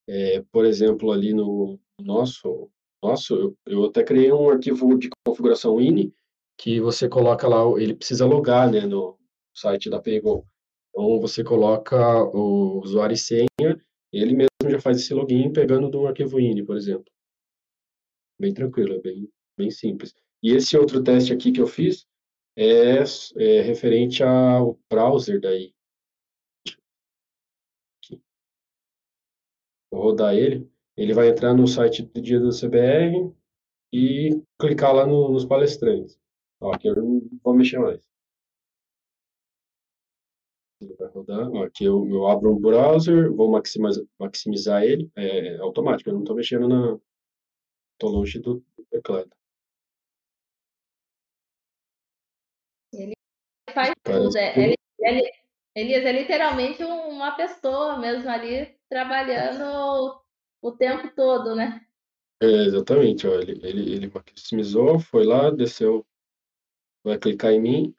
é, 0.09 0.43
por 0.53 0.65
exemplo, 0.65 1.11
ali 1.11 1.35
no 1.35 1.79
nosso, 2.01 2.71
nosso 3.05 3.35
eu, 3.35 3.57
eu 3.67 3.85
até 3.85 4.03
criei 4.03 4.33
um 4.33 4.49
arquivo 4.49 4.99
de 4.99 5.11
configuração 5.27 5.81
ini 5.81 6.13
que 6.59 6.81
você 6.81 7.09
coloca 7.09 7.47
lá, 7.47 7.59
ele 7.81 7.95
precisa 7.95 8.25
logar, 8.27 8.71
né, 8.71 8.87
no 8.87 9.19
site 9.55 9.91
da 9.91 10.01
Paygo. 10.01 10.47
Então, 10.91 11.21
você 11.21 11.43
coloca 11.43 11.97
o 12.25 12.81
usuário 12.81 13.15
e 13.15 13.19
senha, 13.19 13.49
ele 14.13 14.33
mesmo 14.33 14.71
já 14.71 14.81
faz 14.81 14.99
esse 14.99 15.13
login 15.13 15.53
pegando 15.53 16.01
um 16.01 16.07
arquivo 16.07 16.39
ini, 16.41 16.65
por 16.65 16.77
exemplo. 16.77 17.05
Bem 18.39 18.55
tranquilo, 18.55 18.95
é 18.95 19.01
bem, 19.01 19.29
bem 19.59 19.71
simples. 19.71 20.15
E 20.43 20.53
esse 20.53 20.77
outro 20.77 21.03
teste 21.03 21.33
aqui 21.33 21.51
que 21.53 21.61
eu 21.61 21.67
fiz 21.67 22.07
é, 22.57 22.99
é 23.37 23.61
referente 23.63 24.23
ao 24.23 24.79
browser 24.89 25.41
daí. 25.41 25.75
Vou 29.91 30.03
rodar 30.03 30.35
ele. 30.35 30.74
Ele 30.97 31.13
vai 31.13 31.29
entrar 31.29 31.55
no 31.55 31.67
site 31.67 32.03
do 32.03 32.21
dia 32.21 32.39
do 32.39 32.51
CBR 32.53 33.33
e 33.93 34.41
clicar 34.59 34.95
lá 34.95 35.07
no- 35.07 35.31
nos 35.31 35.45
palestrantes. 35.45 36.19
Ó, 36.61 36.73
aqui 36.73 36.89
eu 36.89 36.97
não 36.97 37.21
vou 37.43 37.55
mexer 37.55 37.79
mais. 37.79 38.07
Ele 40.81 40.95
vai 40.95 41.09
rodar. 41.09 41.51
Ó, 41.51 41.65
aqui 41.65 41.85
eu, 41.85 42.07
eu 42.09 42.27
abro 42.27 42.53
um 42.55 42.61
browser, 42.61 43.33
vou 43.33 43.51
maximizar, 43.51 44.05
maximizar 44.19 44.83
ele. 44.83 45.11
É, 45.17 45.57
automático, 45.59 46.09
eu 46.11 46.15
não 46.15 46.21
estou 46.21 46.37
mexendo 46.37 46.69
na. 46.69 46.99
Estou 47.95 48.11
longe 48.11 48.39
do 48.41 48.63
do 48.77 48.85
teclado. 48.91 49.31
faz 53.73 53.93
Parece 54.05 54.23
tudo. 54.25 54.37
É, 54.39 54.59
ele, 54.59 54.75
ele, 55.01 55.33
Elias 55.77 56.05
é 56.05 56.13
literalmente 56.13 56.85
um- 56.85 57.09
uma 57.09 57.33
pessoa 57.37 57.99
mesmo 57.99 58.29
ali 58.31 58.77
trabalhando 58.89 60.23
o 60.65 60.73
tempo 60.73 61.15
todo, 61.15 61.55
né? 61.55 61.87
É, 62.43 62.47
exatamente, 62.47 63.27
ó, 63.27 63.35
ele, 63.35 63.53
ele, 63.67 63.93
ele 63.93 64.11
maximizou, 64.13 64.99
foi 64.99 65.25
lá, 65.25 65.51
desceu, 65.51 66.07
vai 67.05 67.19
clicar 67.19 67.53
em 67.53 67.61
mim. 67.61 67.95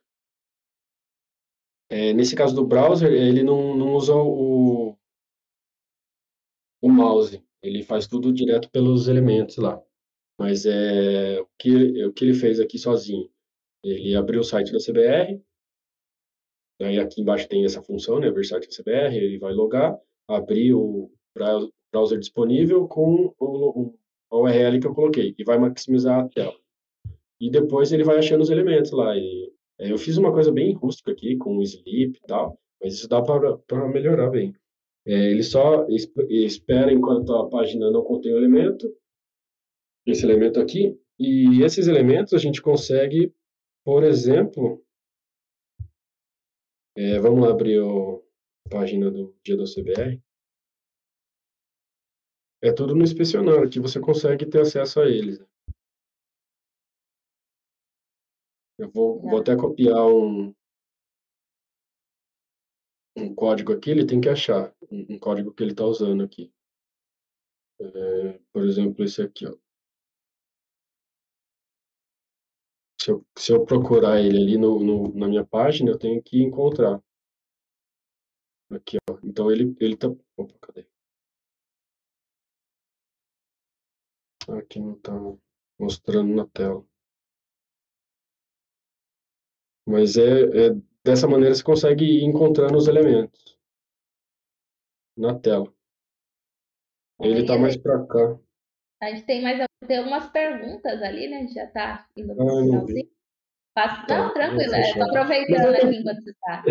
É, 1.90 2.12
nesse 2.12 2.36
caso 2.36 2.56
do 2.56 2.66
browser, 2.66 3.12
ele 3.12 3.44
não, 3.44 3.78
não 3.78 3.94
usa 3.94 4.16
o, 4.16 4.98
o 6.82 6.90
mouse, 6.90 7.46
ele 7.62 7.84
faz 7.84 8.08
tudo 8.08 8.34
direto 8.34 8.70
pelos 8.72 9.08
elementos 9.08 9.58
lá. 9.58 9.80
Mas 10.38 10.66
é 10.66 11.40
o 11.40 11.48
que, 11.60 12.06
o 12.06 12.14
que 12.14 12.26
ele 12.26 12.34
fez 12.34 12.60
aqui 12.60 12.80
sozinho. 12.80 13.32
Ele 13.84 14.16
abriu 14.16 14.42
o 14.42 14.44
site 14.44 14.72
da 14.72 14.80
CBR, 14.80 15.40
aí 16.82 17.00
aqui 17.00 17.22
embaixo 17.22 17.48
tem 17.48 17.64
essa 17.64 17.82
função, 17.84 18.20
né, 18.20 18.32
da 18.32 18.42
CBR, 18.42 19.16
ele 19.16 19.38
vai 19.38 19.54
logar, 19.54 19.96
abrir 20.28 20.74
o 20.74 21.12
browser 21.36 22.20
disponível 22.20 22.88
com 22.88 23.34
o, 23.40 23.94
o 24.32 24.40
URL 24.42 24.80
que 24.80 24.88
eu 24.88 24.94
coloquei, 24.94 25.36
e 25.38 25.44
vai 25.44 25.58
maximizar 25.60 26.20
a 26.26 26.30
tela. 26.30 26.56
E 27.40 27.50
depois 27.50 27.92
ele 27.92 28.04
vai 28.04 28.18
achando 28.18 28.42
os 28.42 28.50
elementos 28.50 28.92
lá. 28.92 29.16
E, 29.16 29.52
é, 29.80 29.92
eu 29.92 29.98
fiz 29.98 30.18
uma 30.18 30.32
coisa 30.32 30.52
bem 30.52 30.74
rústica 30.74 31.12
aqui, 31.12 31.36
com 31.36 31.62
sleep 31.62 32.18
e 32.18 32.28
tal, 32.28 32.58
mas 32.82 32.94
isso 32.94 33.08
dá 33.10 33.22
para 33.22 33.88
melhorar 33.90 34.30
bem. 34.30 34.54
É, 35.06 35.14
ele 35.32 35.44
só 35.44 35.86
es- 35.90 36.12
espera 36.30 36.92
enquanto 36.92 37.34
a 37.34 37.48
página 37.50 37.92
não 37.92 38.04
contém 38.04 38.34
o 38.34 38.38
elemento, 38.38 38.92
esse 40.06 40.26
elemento 40.26 40.60
aqui, 40.60 40.98
e 41.20 41.62
esses 41.64 41.88
elementos 41.88 42.34
a 42.34 42.38
gente 42.38 42.62
consegue, 42.62 43.34
por 43.84 44.04
exemplo, 44.04 44.82
é, 46.96 47.20
vamos 47.20 47.48
abrir 47.48 47.80
o- 47.82 48.24
a 48.66 48.70
página 48.70 49.12
do 49.12 49.36
dia 49.44 49.56
do 49.58 49.68
CBR. 49.68 50.22
É 52.66 52.74
tudo 52.74 52.94
no 52.94 53.02
inspecionário, 53.02 53.70
que 53.70 53.80
você 53.80 53.98
consegue 53.98 54.46
ter 54.46 54.60
acesso 54.60 55.00
a 55.00 55.06
eles. 55.10 55.40
né? 55.40 55.46
Eu 58.78 58.90
vou, 58.90 59.20
vou 59.22 59.38
até 59.40 59.54
copiar 59.54 60.06
um, 60.08 60.54
um 63.18 63.36
código 63.36 63.74
aqui, 63.74 63.92
ele 63.92 64.06
tem 64.08 64.22
que 64.22 64.30
achar 64.30 64.74
um, 64.90 65.16
um 65.16 65.20
código 65.20 65.54
que 65.54 65.62
ele 65.62 65.72
está 65.72 65.84
usando 65.84 66.24
aqui. 66.24 66.50
É, 67.80 68.40
por 68.52 68.64
exemplo, 68.66 69.04
esse 69.04 69.22
aqui, 69.22 69.46
ó. 69.48 69.56
Se 73.02 73.10
eu, 73.10 73.26
se 73.38 73.54
eu 73.54 73.64
procurar 73.66 74.20
ele 74.20 74.38
ali 74.38 74.58
no, 74.58 74.78
no- 74.84 75.14
na 75.16 75.30
minha 75.30 75.46
página, 75.46 75.92
eu 75.92 75.98
tenho 75.98 76.22
que 76.22 76.44
encontrar. 76.44 77.02
Aqui, 78.70 78.98
ó. 79.10 79.18
Então 79.24 79.50
ele, 79.52 79.76
ele 79.80 79.98
tá. 79.98 80.08
Opa, 80.38 80.54
cadê? 80.62 80.88
Aqui 84.50 84.80
não 84.80 84.96
tá 85.00 85.12
mostrando 85.80 86.34
na 86.34 86.46
tela. 86.48 86.86
Mas 89.88 90.18
é, 90.18 90.68
é 90.68 90.76
dessa 91.04 91.28
maneira 91.28 91.54
você 91.54 91.64
consegue 91.64 92.06
ir 92.06 92.24
encontrando 92.24 92.78
os 92.78 92.88
elementos 92.88 93.58
na 95.18 95.38
tela. 95.40 95.72
Ele 97.22 97.46
tá 97.46 97.54
Aí, 97.54 97.60
mais 97.60 97.78
pra 97.78 98.06
cá. 98.06 98.40
A 99.02 99.10
gente 99.12 99.26
tem 99.26 99.42
mais 99.42 99.66
tem 99.88 99.98
algumas 100.00 100.30
perguntas 100.32 101.02
ali, 101.02 101.28
né? 101.28 101.38
A 101.38 101.42
gente 101.42 101.54
já 101.54 101.68
tá 101.68 102.08
indo 102.18 102.32
Ah, 102.32 102.36
pro 102.36 102.46
não 102.46 102.64
finalzinho. 102.66 103.10
Tá, 103.74 104.06
Não, 104.10 104.34
tranquilo, 104.34 104.72
vou 104.72 104.78
eu 104.80 104.84
fechar. 104.84 105.00
tô 105.00 105.04
aproveitando 105.10 105.76
aqui 105.76 105.96
enquanto 105.98 106.24
você 106.24 106.34
tá. 106.42 106.64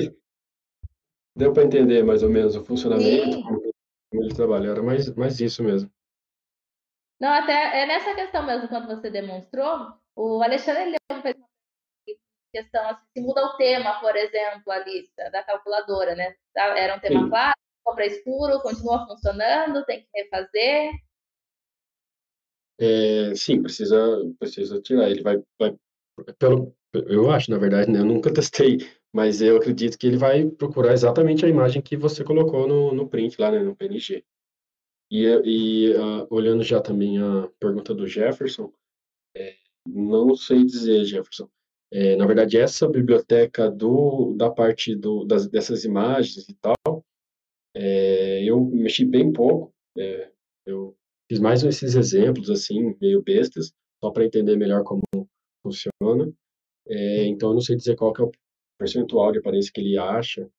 Deu 1.36 1.52
para 1.52 1.64
entender 1.64 2.02
mais 2.04 2.22
ou 2.22 2.30
menos 2.30 2.56
o 2.56 2.64
funcionamento, 2.64 3.36
Sim. 3.36 3.42
como, 3.42 3.62
ele 4.12 4.34
trabalha. 4.34 4.68
Era 4.70 4.82
mais, 4.82 5.12
mais 5.14 5.40
isso 5.40 5.62
mesmo. 5.62 5.90
Não, 7.20 7.28
até 7.32 7.82
é 7.82 7.86
nessa 7.86 8.14
questão 8.14 8.44
mesmo, 8.44 8.68
quando 8.68 8.86
você 8.86 9.10
demonstrou, 9.10 9.94
o 10.16 10.42
Alexandre 10.42 10.84
Leão 11.10 11.22
fez 11.22 11.34
uma 11.36 11.48
questão 12.52 12.88
assim, 12.88 13.02
se 13.14 13.20
muda 13.20 13.44
o 13.46 13.56
tema, 13.56 14.00
por 14.00 14.14
exemplo, 14.16 14.72
ali 14.72 15.10
da, 15.16 15.28
da 15.30 15.42
calculadora, 15.42 16.14
né? 16.14 16.34
Tá- 16.54 16.78
Era 16.78 16.96
um 16.96 17.00
tema 17.00 17.20
Sim. 17.22 17.28
claro, 17.28 17.54
compra 17.84 18.06
escuro, 18.06 18.60
continua 18.62 19.06
funcionando, 19.06 19.84
tem 19.84 20.02
que 20.02 20.08
refazer. 20.14 20.92
É, 22.78 23.34
sim, 23.36 23.62
precisa, 23.62 23.96
precisa 24.38 24.80
tirar. 24.80 25.08
Ele 25.10 25.22
vai, 25.22 25.36
vai 25.58 25.76
pelo, 26.38 26.74
eu 26.92 27.30
acho, 27.30 27.50
na 27.50 27.58
verdade, 27.58 27.90
né? 27.90 28.00
Eu 28.00 28.04
nunca 28.04 28.32
testei, 28.34 28.78
mas 29.12 29.40
eu 29.40 29.56
acredito 29.56 29.98
que 29.98 30.06
ele 30.06 30.16
vai 30.16 30.44
procurar 30.50 30.92
exatamente 30.92 31.44
a 31.44 31.48
imagem 31.48 31.82
que 31.82 31.96
você 31.96 32.24
colocou 32.24 32.66
no, 32.66 32.92
no 32.94 33.08
print 33.08 33.40
lá, 33.40 33.50
né? 33.50 33.60
No 33.62 33.76
PNG. 33.76 34.24
E, 35.14 35.26
e 35.44 35.94
ah, 35.94 36.26
olhando 36.28 36.64
já 36.64 36.80
também 36.80 37.18
a 37.18 37.48
pergunta 37.60 37.94
do 37.94 38.04
Jefferson, 38.04 38.72
é, 39.36 39.56
não 39.86 40.34
sei 40.34 40.64
dizer, 40.64 41.04
Jefferson. 41.04 41.48
É, 41.92 42.16
na 42.16 42.26
verdade, 42.26 42.58
essa 42.58 42.88
biblioteca 42.88 43.70
do, 43.70 44.34
da 44.36 44.50
parte 44.50 44.96
do, 44.96 45.24
das, 45.24 45.46
dessas 45.46 45.84
imagens 45.84 46.48
e 46.48 46.54
tal, 46.54 47.04
é, 47.76 48.42
eu 48.42 48.60
mexi 48.60 49.04
bem 49.04 49.32
pouco. 49.32 49.72
é, 49.96 50.32
eu 50.66 50.96
fiz 51.30 51.38
mais 51.38 51.62
esses 51.62 51.94
exemplos, 51.94 52.50
assim, 52.50 52.96
meio 53.00 53.22
bestas, 53.22 53.72
só 54.02 54.10
para 54.10 54.24
entender 54.24 54.56
melhor 54.56 54.82
como 54.82 55.04
funciona. 55.62 56.32
É, 56.88 57.24
então, 57.26 57.50
eu 57.50 57.54
não 57.54 57.60
sei 57.60 57.76
dizer 57.76 57.94
qual 57.94 58.12
que 58.12 58.20
é 58.20 58.24
o 58.24 58.32
percentual 58.76 59.30
de 59.30 59.38
aparência 59.38 59.70
que 59.72 59.80
ele 59.80 59.96
acha, 59.96 60.50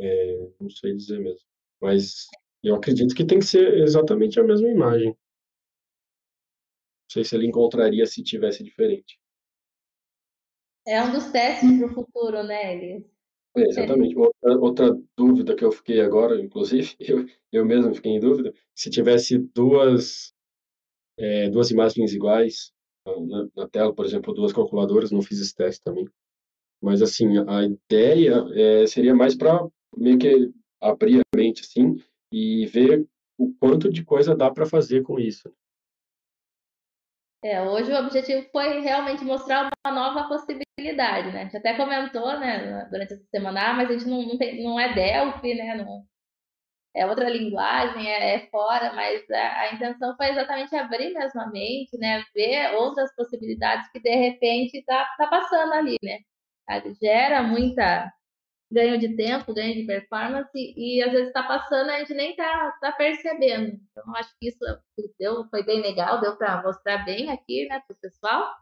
é, 0.00 0.48
não 0.58 0.70
sei 0.70 0.94
dizer 0.94 1.20
mesmo. 1.20 1.46
Mas 1.78 2.26
eu 2.64 2.74
acredito 2.74 3.14
que 3.14 3.26
tem 3.26 3.38
que 3.38 3.44
ser 3.44 3.78
exatamente 3.78 4.40
a 4.40 4.44
mesma 4.44 4.68
imagem. 4.68 5.08
Não 5.08 5.16
sei 7.10 7.24
se 7.24 7.36
ele 7.36 7.46
encontraria 7.46 8.06
se 8.06 8.22
tivesse 8.22 8.64
diferente. 8.64 9.20
É 10.86 11.02
um 11.02 11.12
dos 11.12 11.30
testes 11.30 11.78
para 11.78 11.86
o 11.86 11.94
futuro, 11.94 12.42
né, 12.42 12.74
Elias? 12.74 13.04
É, 13.56 13.62
exatamente. 13.68 14.16
Outra, 14.16 14.58
outra 14.58 15.00
dúvida 15.16 15.54
que 15.54 15.64
eu 15.64 15.70
fiquei 15.70 16.00
agora, 16.00 16.40
inclusive, 16.40 16.96
eu, 17.00 17.26
eu 17.52 17.64
mesmo 17.64 17.94
fiquei 17.94 18.12
em 18.12 18.20
dúvida, 18.20 18.52
se 18.74 18.90
tivesse 18.90 19.38
duas, 19.38 20.34
é, 21.18 21.48
duas 21.50 21.70
imagens 21.70 22.12
iguais 22.12 22.72
na, 23.06 23.48
na, 23.54 23.68
tela, 23.68 23.94
por 23.94 24.04
exemplo, 24.04 24.34
duas 24.34 24.52
calculadoras, 24.52 25.10
não 25.10 25.22
fiz 25.22 25.40
esse 25.40 25.54
teste 25.54 25.82
também. 25.84 26.08
Mas, 26.82 27.00
assim, 27.00 27.26
a 27.46 27.62
ideia 27.62 28.44
é, 28.54 28.86
seria 28.86 29.14
mais 29.14 29.34
para 29.36 29.66
meio 29.96 30.18
que 30.18 30.50
abrir 30.80 31.20
a 31.20 31.36
mente, 31.36 31.62
assim, 31.62 31.96
e 32.34 32.66
ver 32.66 33.06
o 33.38 33.54
quanto 33.54 33.88
de 33.92 34.04
coisa 34.04 34.36
dá 34.36 34.50
para 34.50 34.66
fazer 34.66 35.04
com 35.04 35.20
isso. 35.20 35.54
É, 37.44 37.62
hoje 37.62 37.92
o 37.92 37.96
objetivo 37.96 38.44
foi 38.50 38.80
realmente 38.80 39.24
mostrar 39.24 39.70
uma 39.86 39.94
nova 39.94 40.26
possibilidade, 40.26 41.30
né? 41.30 41.42
A 41.42 41.44
gente 41.44 41.56
até 41.56 41.76
comentou, 41.76 42.40
né, 42.40 42.88
durante 42.90 43.12
essa 43.12 43.24
semana, 43.30 43.70
ah, 43.70 43.74
mas 43.74 43.88
a 43.88 43.92
gente 43.92 44.08
não, 44.08 44.22
não, 44.22 44.36
tem, 44.36 44.64
não 44.64 44.80
é 44.80 44.92
Delphi, 44.92 45.54
né? 45.54 45.76
Não, 45.76 46.04
é 46.96 47.06
outra 47.06 47.28
linguagem, 47.28 48.10
é, 48.10 48.34
é 48.34 48.46
fora, 48.50 48.92
mas 48.94 49.30
a, 49.30 49.60
a, 49.60 49.74
intenção 49.74 50.16
foi 50.16 50.30
exatamente 50.30 50.74
abrir 50.74 51.12
mesmo 51.12 51.40
a 51.40 51.46
mente, 51.50 51.96
né? 51.98 52.24
Ver 52.34 52.74
outras 52.74 53.14
possibilidades 53.14 53.88
que 53.92 54.00
de 54.00 54.14
repente 54.16 54.82
tá, 54.84 55.06
tá 55.18 55.28
passando 55.28 55.72
ali, 55.74 55.98
né? 56.02 56.18
Gera 57.00 57.42
muita 57.42 58.12
ganho 58.70 58.98
de 58.98 59.16
tempo, 59.16 59.54
ganho 59.54 59.74
de 59.74 59.86
performance, 59.86 60.50
e, 60.54 61.02
às 61.02 61.12
vezes 61.12 61.28
está 61.28 61.42
passando 61.42 61.90
a 61.90 61.98
gente 61.98 62.14
nem 62.14 62.30
está 62.30 62.72
tá 62.80 62.92
percebendo. 62.92 63.78
Então, 63.90 64.16
acho 64.16 64.30
que 64.40 64.48
isso 64.48 64.58
deu, 65.18 65.44
foi 65.48 65.62
bem 65.64 65.80
legal, 65.80 66.20
deu 66.20 66.36
para 66.36 66.62
mostrar 66.62 67.04
bem 67.04 67.30
aqui 67.30 67.66
né, 67.68 67.80
para 67.86 67.94
o 67.94 68.00
pessoal. 68.00 68.54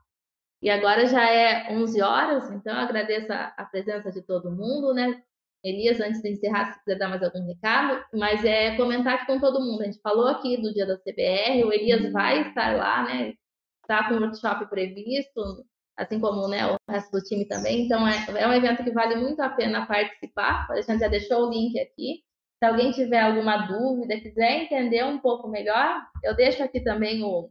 E 0.63 0.71
agora 0.71 1.07
já 1.07 1.29
é 1.29 1.73
11 1.73 2.01
horas, 2.03 2.51
então 2.53 2.77
agradeço 2.77 3.33
a, 3.33 3.53
a, 3.57 3.65
presença 3.65 4.13
de 4.13 4.23
todo 4.23 4.53
mundo, 4.53 4.95
né? 4.95 5.21
Elias, 5.65 6.01
antes 6.01 6.23
de 6.23 6.31
encerrar, 6.31 6.73
se 6.73 6.79
quiser 6.81 6.99
dar 6.99 7.09
mais 7.09 7.23
algum 7.23 7.45
recado, 7.47 8.05
mas 8.15 8.45
é 8.45 8.77
comentar 8.77 9.15
aqui 9.15 9.27
com 9.27 9.41
todo 9.41 9.61
mundo. 9.61 9.83
A 9.83 9.85
gente 9.87 10.01
falou 10.01 10.29
aqui 10.29 10.61
do 10.61 10.73
dia 10.73 10.87
da 10.87 10.99
CBR, 10.99 11.65
o 11.65 11.73
Elias 11.73 12.13
vai 12.13 12.49
estar 12.49 12.77
lá, 12.77 13.05
né? 13.05 13.35
Está 13.83 14.09
com 14.09 14.15
o 14.15 14.21
workshop 14.21 14.67
previsto, 14.69 15.65
assim 15.97 16.21
como 16.21 16.49
né, 16.49 16.67
o 16.67 16.77
resto 16.91 17.11
do 17.13 17.23
time 17.23 17.47
também. 17.47 17.85
Então, 17.85 18.07
é, 18.07 18.25
é 18.37 18.49
um 18.49 18.53
evento 18.53 18.83
que 18.85 18.91
vale 18.91 19.17
muito 19.17 19.41
a 19.41 19.49
pena 19.51 19.87
participar. 19.87 20.67
A 20.71 20.81
gente 20.81 21.01
já 21.01 21.09
deixou 21.09 21.47
o 21.47 21.51
link 21.51 21.79
aqui. 21.79 22.23
Se 22.59 22.67
alguém 22.67 22.93
tiver 22.93 23.21
alguma 23.21 23.67
dúvida, 23.67 24.21
quiser 24.21 24.63
entender 24.63 25.05
um 25.05 25.19
pouco 25.19 25.49
melhor, 25.49 26.01
eu 26.23 26.35
deixo 26.35 26.63
aqui 26.63 26.81
também 26.81 27.23
o, 27.25 27.51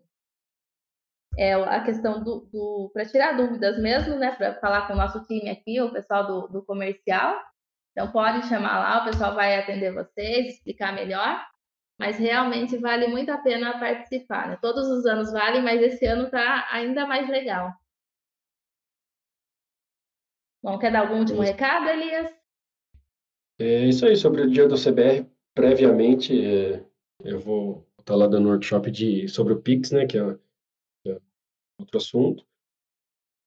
é, 1.37 1.53
a 1.53 1.83
questão 1.83 2.23
do, 2.23 2.47
do 2.51 2.89
para 2.93 3.05
tirar 3.05 3.35
dúvidas 3.35 3.77
mesmo, 3.79 4.15
né, 4.15 4.31
para 4.31 4.55
falar 4.59 4.87
com 4.87 4.93
o 4.93 4.97
nosso 4.97 5.21
time 5.25 5.49
aqui, 5.49 5.81
o 5.81 5.91
pessoal 5.91 6.25
do, 6.27 6.47
do 6.47 6.63
comercial. 6.63 7.37
Então, 7.91 8.09
pode 8.11 8.47
chamar 8.47 8.79
lá, 8.79 9.01
o 9.01 9.05
pessoal 9.05 9.35
vai 9.35 9.59
atender 9.59 9.93
vocês, 9.93 10.47
explicar 10.47 10.93
melhor. 10.93 11.45
Mas 11.99 12.17
realmente 12.17 12.77
vale 12.77 13.07
muito 13.07 13.29
a 13.31 13.37
pena 13.37 13.79
participar. 13.79 14.47
Né? 14.47 14.57
Todos 14.61 14.87
os 14.87 15.05
anos 15.05 15.31
valem, 15.31 15.61
mas 15.61 15.81
esse 15.81 16.03
ano 16.05 16.25
está 16.25 16.67
ainda 16.71 17.05
mais 17.05 17.29
legal. 17.29 17.71
Bom, 20.63 20.77
quer 20.77 20.91
dar 20.91 21.01
algum 21.01 21.19
último 21.19 21.41
recado, 21.41 21.89
Elias? 21.89 22.31
É 23.57 23.87
isso 23.87 24.05
aí, 24.05 24.15
sobre 24.15 24.41
o 24.41 24.49
dia 24.49 24.67
do 24.67 24.75
CBR, 24.75 25.27
previamente, 25.55 26.33
é, 26.39 26.85
eu 27.23 27.39
vou 27.39 27.87
estar 27.99 28.15
lá 28.15 28.27
dando 28.27 28.47
um 28.47 28.51
workshop 28.51 28.91
de, 28.91 29.27
sobre 29.27 29.53
o 29.53 29.61
Pix, 29.61 29.91
né, 29.91 30.05
que 30.05 30.17
é, 30.17 30.39
é, 31.07 31.19
outro 31.79 31.97
assunto, 31.97 32.45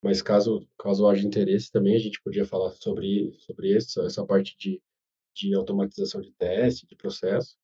mas 0.02 0.20
caso, 0.20 0.68
caso 0.76 1.08
haja 1.08 1.26
interesse 1.26 1.70
também, 1.70 1.94
a 1.94 2.00
gente 2.00 2.20
podia 2.20 2.44
falar 2.44 2.70
sobre, 2.72 3.32
sobre 3.38 3.76
essa, 3.76 4.02
essa 4.02 4.26
parte 4.26 4.56
de, 4.58 4.82
de 5.34 5.54
automatização 5.54 6.20
de 6.20 6.32
teste, 6.32 6.86
de 6.86 6.96
processo. 6.96 7.56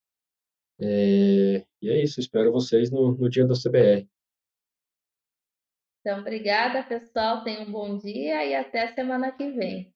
É, 0.78 1.66
e 1.82 1.88
é 1.88 2.02
isso, 2.02 2.20
espero 2.20 2.52
vocês 2.52 2.90
no, 2.90 3.16
no 3.16 3.28
dia 3.28 3.44
do 3.44 3.54
CBR. 3.54 4.08
Então, 6.00 6.20
obrigada, 6.20 6.82
pessoal. 6.82 7.42
Tenham 7.44 7.62
um 7.62 7.72
bom 7.72 7.96
dia 7.98 8.44
e 8.44 8.54
até 8.54 8.88
semana 8.94 9.32
que 9.32 9.50
vem. 9.50 9.94